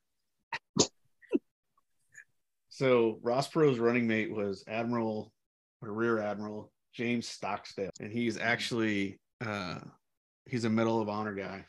So 2.80 3.18
Ross 3.20 3.46
Perot's 3.46 3.78
running 3.78 4.06
mate 4.06 4.34
was 4.34 4.64
Admiral 4.66 5.30
or 5.82 5.92
Rear 5.92 6.18
Admiral 6.18 6.72
James 6.94 7.28
Stockdale, 7.28 7.90
and 8.00 8.10
he's 8.10 8.38
actually 8.38 9.20
uh 9.44 9.80
he's 10.46 10.64
a 10.64 10.70
Medal 10.70 10.98
of 11.02 11.10
Honor 11.10 11.34
guy. 11.34 11.66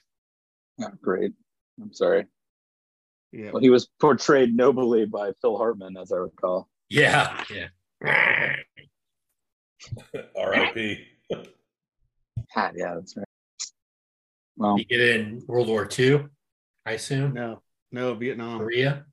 Oh, 0.80 0.88
great. 1.02 1.34
I'm 1.82 1.92
sorry. 1.92 2.28
Yeah. 3.34 3.52
Well, 3.52 3.62
he 3.62 3.70
was 3.70 3.90
portrayed 4.00 4.56
nobly 4.56 5.06
by 5.06 5.34
Phil 5.42 5.58
Hartman, 5.58 5.98
as 5.98 6.14
I 6.14 6.16
recall. 6.16 6.70
Yeah. 6.90 7.44
Yeah. 7.54 7.68
R.I.P. 10.38 11.08
Ah, 12.56 12.72
yeah, 12.74 12.96
that's 12.96 13.18
right. 13.18 13.26
Well, 14.56 14.78
You 14.78 14.86
get 14.86 15.02
in 15.02 15.44
World 15.46 15.68
War 15.68 15.90
II, 16.00 16.28
I 16.86 16.94
assume. 16.94 17.34
No, 17.34 17.62
no, 17.92 18.14
Vietnam. 18.14 18.60
Korea. 18.60 19.04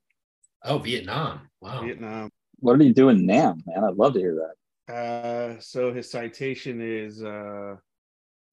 Oh, 0.63 0.77
Vietnam. 0.77 1.41
Wow. 1.61 1.83
Vietnam. 1.83 2.29
what 2.59 2.77
did 2.77 2.85
he 2.85 2.93
do 2.93 3.09
in 3.09 3.25
Nam, 3.25 3.63
man? 3.65 3.83
I'd 3.83 3.95
love 3.95 4.13
to 4.13 4.19
hear 4.19 4.35
that. 4.35 4.93
Uh, 4.93 5.59
so 5.59 5.93
his 5.93 6.09
citation 6.09 6.81
is 6.81 7.23
uh, 7.23 7.75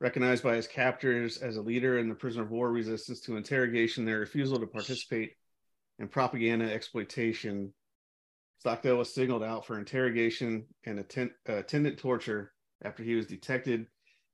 recognized 0.01 0.43
by 0.43 0.57
his 0.57 0.67
captors 0.67 1.39
as 1.39 1.57
a 1.57 1.63
leader 1.63 1.99
in 1.99 2.09
the 2.09 2.15
prisoner 2.15 2.45
of 2.45 2.51
war 2.51 2.71
resistance 2.71 3.21
to 3.21 3.37
interrogation, 3.37 4.05
their 4.05 4.21
refusal 4.21 4.59
to 4.61 4.67
participate 4.67 5.33
in 5.99 6.09
propaganda 6.09 6.71
exploitation. 6.73 7.73
Stockdale 8.59 8.99
was 8.99 9.15
signaled 9.15 9.43
out 9.43 9.67
for 9.67 9.79
interrogation 9.79 10.67
and 10.85 10.99
atten- 10.99 11.35
uh, 11.49 11.55
attendant 11.55 11.99
torture 11.99 12.53
after 12.85 13.03
he 13.03 13.15
was 13.15 13.27
detected 13.27 13.87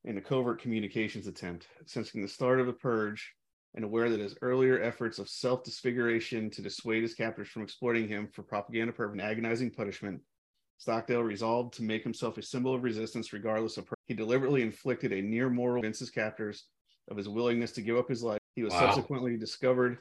in 0.04 0.18
a 0.18 0.20
covert 0.20 0.60
communications 0.60 1.26
attempt. 1.26 1.68
Since 1.86 2.10
the 2.10 2.26
start 2.26 2.60
of 2.60 2.66
the 2.66 2.72
purge, 2.72 3.32
and 3.74 3.84
aware 3.84 4.10
that 4.10 4.20
his 4.20 4.36
earlier 4.42 4.80
efforts 4.82 5.18
of 5.18 5.28
self 5.28 5.64
disfiguration 5.64 6.50
to 6.50 6.62
dissuade 6.62 7.02
his 7.02 7.14
captors 7.14 7.48
from 7.48 7.62
exploiting 7.62 8.06
him 8.08 8.28
for 8.32 8.42
propaganda 8.42 8.92
purpose 8.92 9.12
and 9.12 9.22
agonizing 9.22 9.70
punishment, 9.70 10.20
Stockdale 10.78 11.22
resolved 11.22 11.74
to 11.74 11.82
make 11.82 12.02
himself 12.02 12.38
a 12.38 12.42
symbol 12.42 12.74
of 12.74 12.82
resistance 12.82 13.32
regardless 13.32 13.76
of. 13.76 13.88
He 14.08 14.14
deliberately 14.14 14.62
inflicted 14.62 15.12
a 15.12 15.22
near 15.22 15.48
moral 15.48 15.80
against 15.80 16.00
his 16.00 16.10
captors 16.10 16.66
of 17.08 17.16
his 17.16 17.28
willingness 17.28 17.72
to 17.72 17.82
give 17.82 17.96
up 17.96 18.08
his 18.08 18.22
life. 18.22 18.40
He 18.56 18.62
was 18.62 18.72
Wow. 18.74 18.80
subsequently 18.80 19.36
discovered 19.36 19.98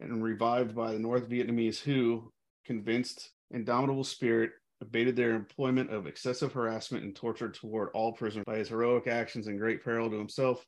and 0.00 0.22
revived 0.22 0.74
by 0.74 0.92
the 0.92 0.98
North 0.98 1.28
Vietnamese 1.28 1.80
who, 1.80 2.30
convinced 2.64 3.32
indomitable 3.50 4.04
spirit, 4.04 4.52
abated 4.80 5.16
their 5.16 5.34
employment 5.34 5.90
of 5.90 6.06
excessive 6.06 6.52
harassment 6.52 7.04
and 7.04 7.14
torture 7.14 7.48
toward 7.48 7.88
all 7.94 8.12
prisoners. 8.12 8.44
By 8.46 8.58
his 8.58 8.68
heroic 8.68 9.06
actions 9.06 9.46
and 9.46 9.58
great 9.58 9.82
peril 9.82 10.10
to 10.10 10.18
himself, 10.18 10.64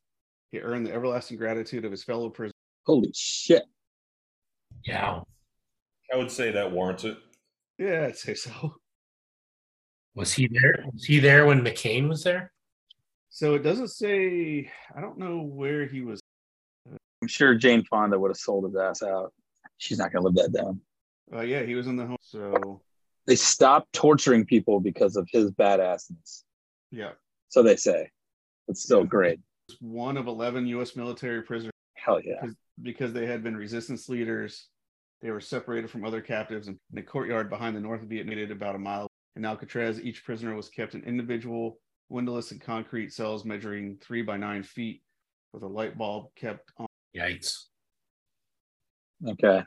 he 0.54 0.60
earned 0.60 0.86
the 0.86 0.92
everlasting 0.92 1.36
gratitude 1.36 1.84
of 1.84 1.90
his 1.90 2.04
fellow 2.04 2.30
prisoners. 2.30 2.52
Holy 2.86 3.10
shit. 3.12 3.64
Yeah. 4.84 5.18
I 6.12 6.16
would 6.16 6.30
say 6.30 6.52
that 6.52 6.70
warrants 6.70 7.02
it. 7.02 7.18
Yeah, 7.76 8.04
I'd 8.06 8.16
say 8.16 8.34
so. 8.34 8.76
Was 10.14 10.32
he 10.32 10.46
there? 10.46 10.84
Was 10.92 11.04
he 11.04 11.18
there 11.18 11.44
when 11.44 11.64
McCain 11.64 12.08
was 12.08 12.22
there? 12.22 12.52
So 13.30 13.54
it 13.54 13.64
doesn't 13.64 13.88
say, 13.88 14.70
I 14.96 15.00
don't 15.00 15.18
know 15.18 15.40
where 15.40 15.86
he 15.86 16.02
was. 16.02 16.20
I'm 17.20 17.26
sure 17.26 17.56
Jane 17.56 17.82
Fonda 17.90 18.16
would 18.16 18.30
have 18.30 18.36
sold 18.36 18.64
his 18.64 18.76
ass 18.76 19.02
out. 19.02 19.32
She's 19.78 19.98
not 19.98 20.12
going 20.12 20.22
to 20.22 20.28
live 20.30 20.52
that 20.52 20.56
down. 20.56 20.80
Uh, 21.34 21.40
yeah, 21.40 21.64
he 21.64 21.74
was 21.74 21.88
in 21.88 21.96
the 21.96 22.06
home. 22.06 22.16
So, 22.20 22.80
They 23.26 23.34
stopped 23.34 23.92
torturing 23.92 24.44
people 24.44 24.78
because 24.78 25.16
of 25.16 25.26
his 25.32 25.50
badassness. 25.50 26.44
yeah, 26.92 27.10
So 27.48 27.64
they 27.64 27.74
say. 27.74 28.08
It's 28.68 28.84
still 28.84 29.02
great. 29.02 29.40
He's 29.68 29.76
one 29.80 30.16
of 30.16 30.26
11 30.26 30.66
U.S. 30.68 30.96
military 30.96 31.42
prisoners 31.42 31.72
Hell 31.94 32.20
yeah. 32.22 32.46
because 32.82 33.12
they 33.12 33.26
had 33.26 33.42
been 33.42 33.56
resistance 33.56 34.08
leaders. 34.08 34.68
They 35.22 35.30
were 35.30 35.40
separated 35.40 35.90
from 35.90 36.04
other 36.04 36.20
captives 36.20 36.68
in 36.68 36.78
the 36.92 37.02
courtyard 37.02 37.48
behind 37.48 37.74
the 37.74 37.80
North 37.80 38.02
Vietnamese, 38.02 38.50
about 38.50 38.74
a 38.74 38.78
mile. 38.78 39.06
In 39.36 39.44
Alcatraz, 39.44 40.00
each 40.00 40.24
prisoner 40.24 40.54
was 40.54 40.68
kept 40.68 40.94
in 40.94 41.02
individual 41.04 41.78
windowless 42.08 42.52
and 42.52 42.60
concrete 42.60 43.12
cells 43.12 43.44
measuring 43.44 43.96
three 44.02 44.22
by 44.22 44.36
nine 44.36 44.62
feet 44.62 45.02
with 45.52 45.62
a 45.62 45.66
light 45.66 45.96
bulb 45.96 46.26
kept 46.36 46.70
on. 46.76 46.86
Yikes. 47.16 47.64
Okay. 49.26 49.62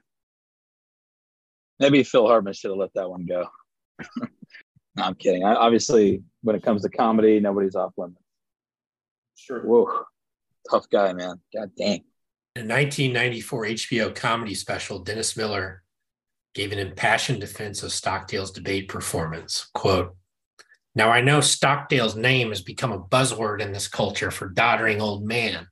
Maybe 1.80 2.04
Phil 2.04 2.28
Hartman 2.28 2.54
should 2.54 2.72
have 2.72 2.78
let 2.78 2.94
that 2.94 3.10
one 3.10 3.26
go. 3.26 3.48
no, 4.18 4.28
I'm 5.04 5.16
kidding. 5.16 5.44
I, 5.44 5.56
obviously, 5.56 6.24
when 6.42 6.56
it 6.56 6.64
comes 6.64 6.84
to 6.84 6.90
comedy, 6.90 7.40
nobody's 7.40 7.76
off 7.76 7.94
limits. 7.98 8.22
Sure. 9.38 9.62
Whoa. 9.62 10.06
Tough 10.70 10.90
guy, 10.90 11.14
man. 11.14 11.40
God 11.56 11.72
dang. 11.78 12.04
In 12.56 12.64
a 12.64 12.74
1994 12.74 13.66
HBO 13.66 14.16
comedy 14.16 14.56
special, 14.56 15.00
Dennis 15.00 15.38
Miller 15.38 15.84
gave 16.56 16.72
an 16.72 16.80
impassioned 16.80 17.40
defense 17.40 17.84
of 17.84 17.92
Stockdale's 17.92 18.52
debate 18.52 18.90
performance. 18.90 19.70
Quote, 19.76 20.16
Now 20.96 21.12
I 21.12 21.22
know 21.22 21.40
Stockdale's 21.40 22.16
name 22.16 22.50
has 22.50 22.62
become 22.62 22.92
a 22.92 23.00
buzzword 23.00 23.62
in 23.62 23.72
this 23.72 23.88
culture 23.88 24.32
for 24.32 24.50
doddering 24.50 25.00
old 25.00 25.24
man. 25.24 25.68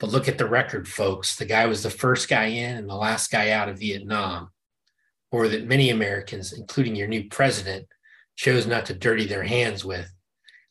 But 0.00 0.10
look 0.10 0.26
at 0.26 0.38
the 0.38 0.48
record, 0.48 0.88
folks. 0.88 1.36
The 1.36 1.44
guy 1.44 1.66
was 1.66 1.84
the 1.84 1.90
first 1.90 2.28
guy 2.28 2.46
in 2.46 2.76
and 2.76 2.88
the 2.88 2.94
last 2.94 3.30
guy 3.30 3.50
out 3.50 3.68
of 3.68 3.78
Vietnam. 3.78 4.50
Or 5.30 5.46
that 5.48 5.66
many 5.66 5.90
Americans, 5.90 6.52
including 6.52 6.96
your 6.96 7.08
new 7.08 7.28
president, 7.28 7.86
chose 8.34 8.66
not 8.66 8.86
to 8.86 8.94
dirty 8.94 9.26
their 9.26 9.44
hands 9.44 9.84
with. 9.84 10.12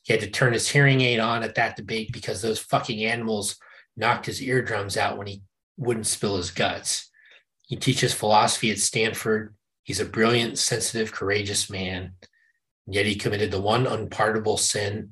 He 0.08 0.14
had 0.14 0.22
to 0.22 0.30
turn 0.30 0.54
his 0.54 0.70
hearing 0.70 1.02
aid 1.02 1.20
on 1.20 1.44
at 1.44 1.56
that 1.56 1.76
debate 1.76 2.14
because 2.14 2.42
those 2.42 2.60
fucking 2.60 3.04
animals 3.04 3.58
knocked 3.98 4.26
his 4.26 4.42
eardrums 4.42 4.96
out 4.96 5.18
when 5.18 5.28
he 5.28 5.44
wouldn't 5.76 6.08
spill 6.08 6.38
his 6.38 6.50
guts. 6.50 7.12
He 7.64 7.76
teaches 7.76 8.14
philosophy 8.14 8.72
at 8.72 8.80
Stanford. 8.80 9.54
He's 9.84 10.00
a 10.00 10.06
brilliant, 10.06 10.60
sensitive, 10.60 11.12
courageous 11.12 11.70
man. 11.70 12.14
Yet 12.86 13.06
he 13.06 13.16
committed 13.16 13.52
the 13.52 13.60
one 13.60 13.86
unpardonable 13.86 14.56
sin 14.56 15.12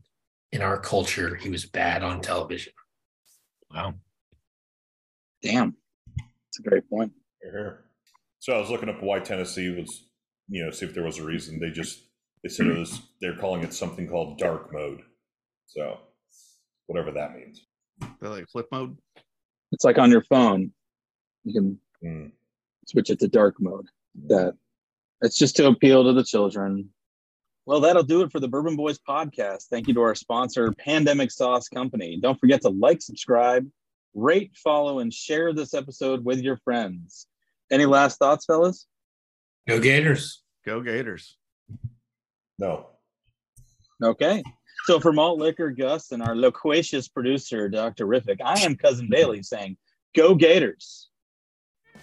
in 0.54 0.62
our 0.62 0.80
culture. 0.80 1.36
He 1.36 1.50
was 1.50 1.66
bad 1.66 2.02
on 2.02 2.22
television. 2.22 2.72
Wow. 3.70 3.96
Damn. 5.44 5.76
That's 6.16 6.60
a 6.60 6.70
great 6.70 6.90
point. 6.90 7.12
Here. 7.42 7.84
So 8.40 8.54
I 8.54 8.62
was 8.62 8.70
looking 8.70 8.88
up 8.88 9.04
why 9.04 9.20
Tennessee 9.20 9.72
was, 9.72 10.06
you 10.48 10.64
know, 10.64 10.72
see 10.72 10.86
if 10.86 10.94
there 10.94 11.04
was 11.04 11.20
a 11.20 11.26
reason. 11.26 11.60
They 11.60 11.72
just 11.72 12.00
they 12.46 12.50
said 12.50 12.68
it 12.68 12.78
was 12.78 13.02
they're 13.22 13.36
calling 13.36 13.64
it 13.64 13.74
something 13.74 14.08
called 14.08 14.38
dark 14.38 14.72
mode. 14.72 15.02
So 15.66 15.98
whatever 16.86 17.12
that 17.14 17.36
means. 17.36 17.66
They're 18.22 18.30
like 18.30 18.48
flip 18.52 18.68
mode. 18.72 18.96
It's 19.72 19.84
like 19.84 19.98
on 19.98 20.12
your 20.12 20.22
phone. 20.22 20.72
You 21.44 21.54
can 21.54 21.80
Hmm. 22.04 22.28
switch 22.86 23.10
it 23.10 23.20
to 23.22 23.28
dark 23.28 23.56
mode. 23.60 23.88
That 24.28 24.54
it's 25.22 25.40
just 25.40 25.56
to 25.56 25.66
appeal 25.70 26.04
to 26.04 26.14
the 26.14 26.24
children. 26.24 26.92
Well, 27.66 27.80
that'll 27.80 28.04
do 28.04 28.22
it 28.22 28.32
for 28.32 28.40
the 28.40 28.48
Bourbon 28.48 28.76
Boys 28.76 29.00
podcast. 29.00 29.64
Thank 29.72 29.88
you 29.88 29.96
to 29.96 30.02
our 30.02 30.14
sponsor, 30.14 30.72
Pandemic 30.74 31.32
Sauce 31.32 31.68
Company. 31.68 32.20
Don't 32.22 32.40
forget 32.40 32.62
to 32.62 32.70
like, 32.70 33.02
subscribe, 33.02 33.68
rate, 34.14 34.52
follow, 34.56 35.00
and 35.00 35.12
share 35.12 35.52
this 35.52 35.74
episode 35.74 36.24
with 36.24 36.42
your 36.42 36.58
friends. 36.58 37.26
Any 37.72 37.88
last 37.88 38.20
thoughts, 38.20 38.46
fellas? 38.46 38.86
Go 39.68 39.80
Gators. 39.80 40.44
Go 40.64 40.82
Gators. 40.82 41.38
No. 42.58 42.88
Okay. 44.04 44.44
So 44.86 45.00
for 45.00 45.12
Malt 45.12 45.40
Liquor, 45.40 45.72
Gus, 45.72 46.12
and 46.12 46.22
our 46.22 46.36
loquacious 46.36 47.08
producer, 47.08 47.70
Dr. 47.70 48.06
Riffick, 48.06 48.38
I 48.44 48.60
am 48.62 48.76
Cousin 48.76 49.08
Bailey 49.10 49.42
saying, 49.42 49.78
Go 50.16 50.36
Gators. 50.36 51.10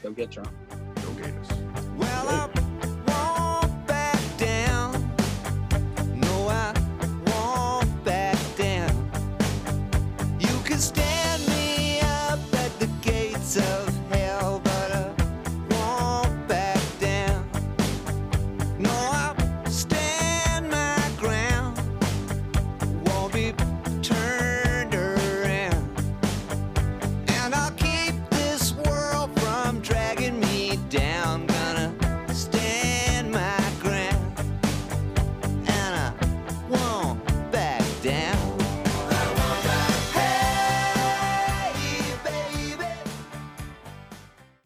Go 0.03 0.11
get 0.11 0.31
drunk. 0.31 0.51
Go 0.97 1.13
Gators. 1.13 1.49
Well, 1.97 2.29
I 2.29 2.62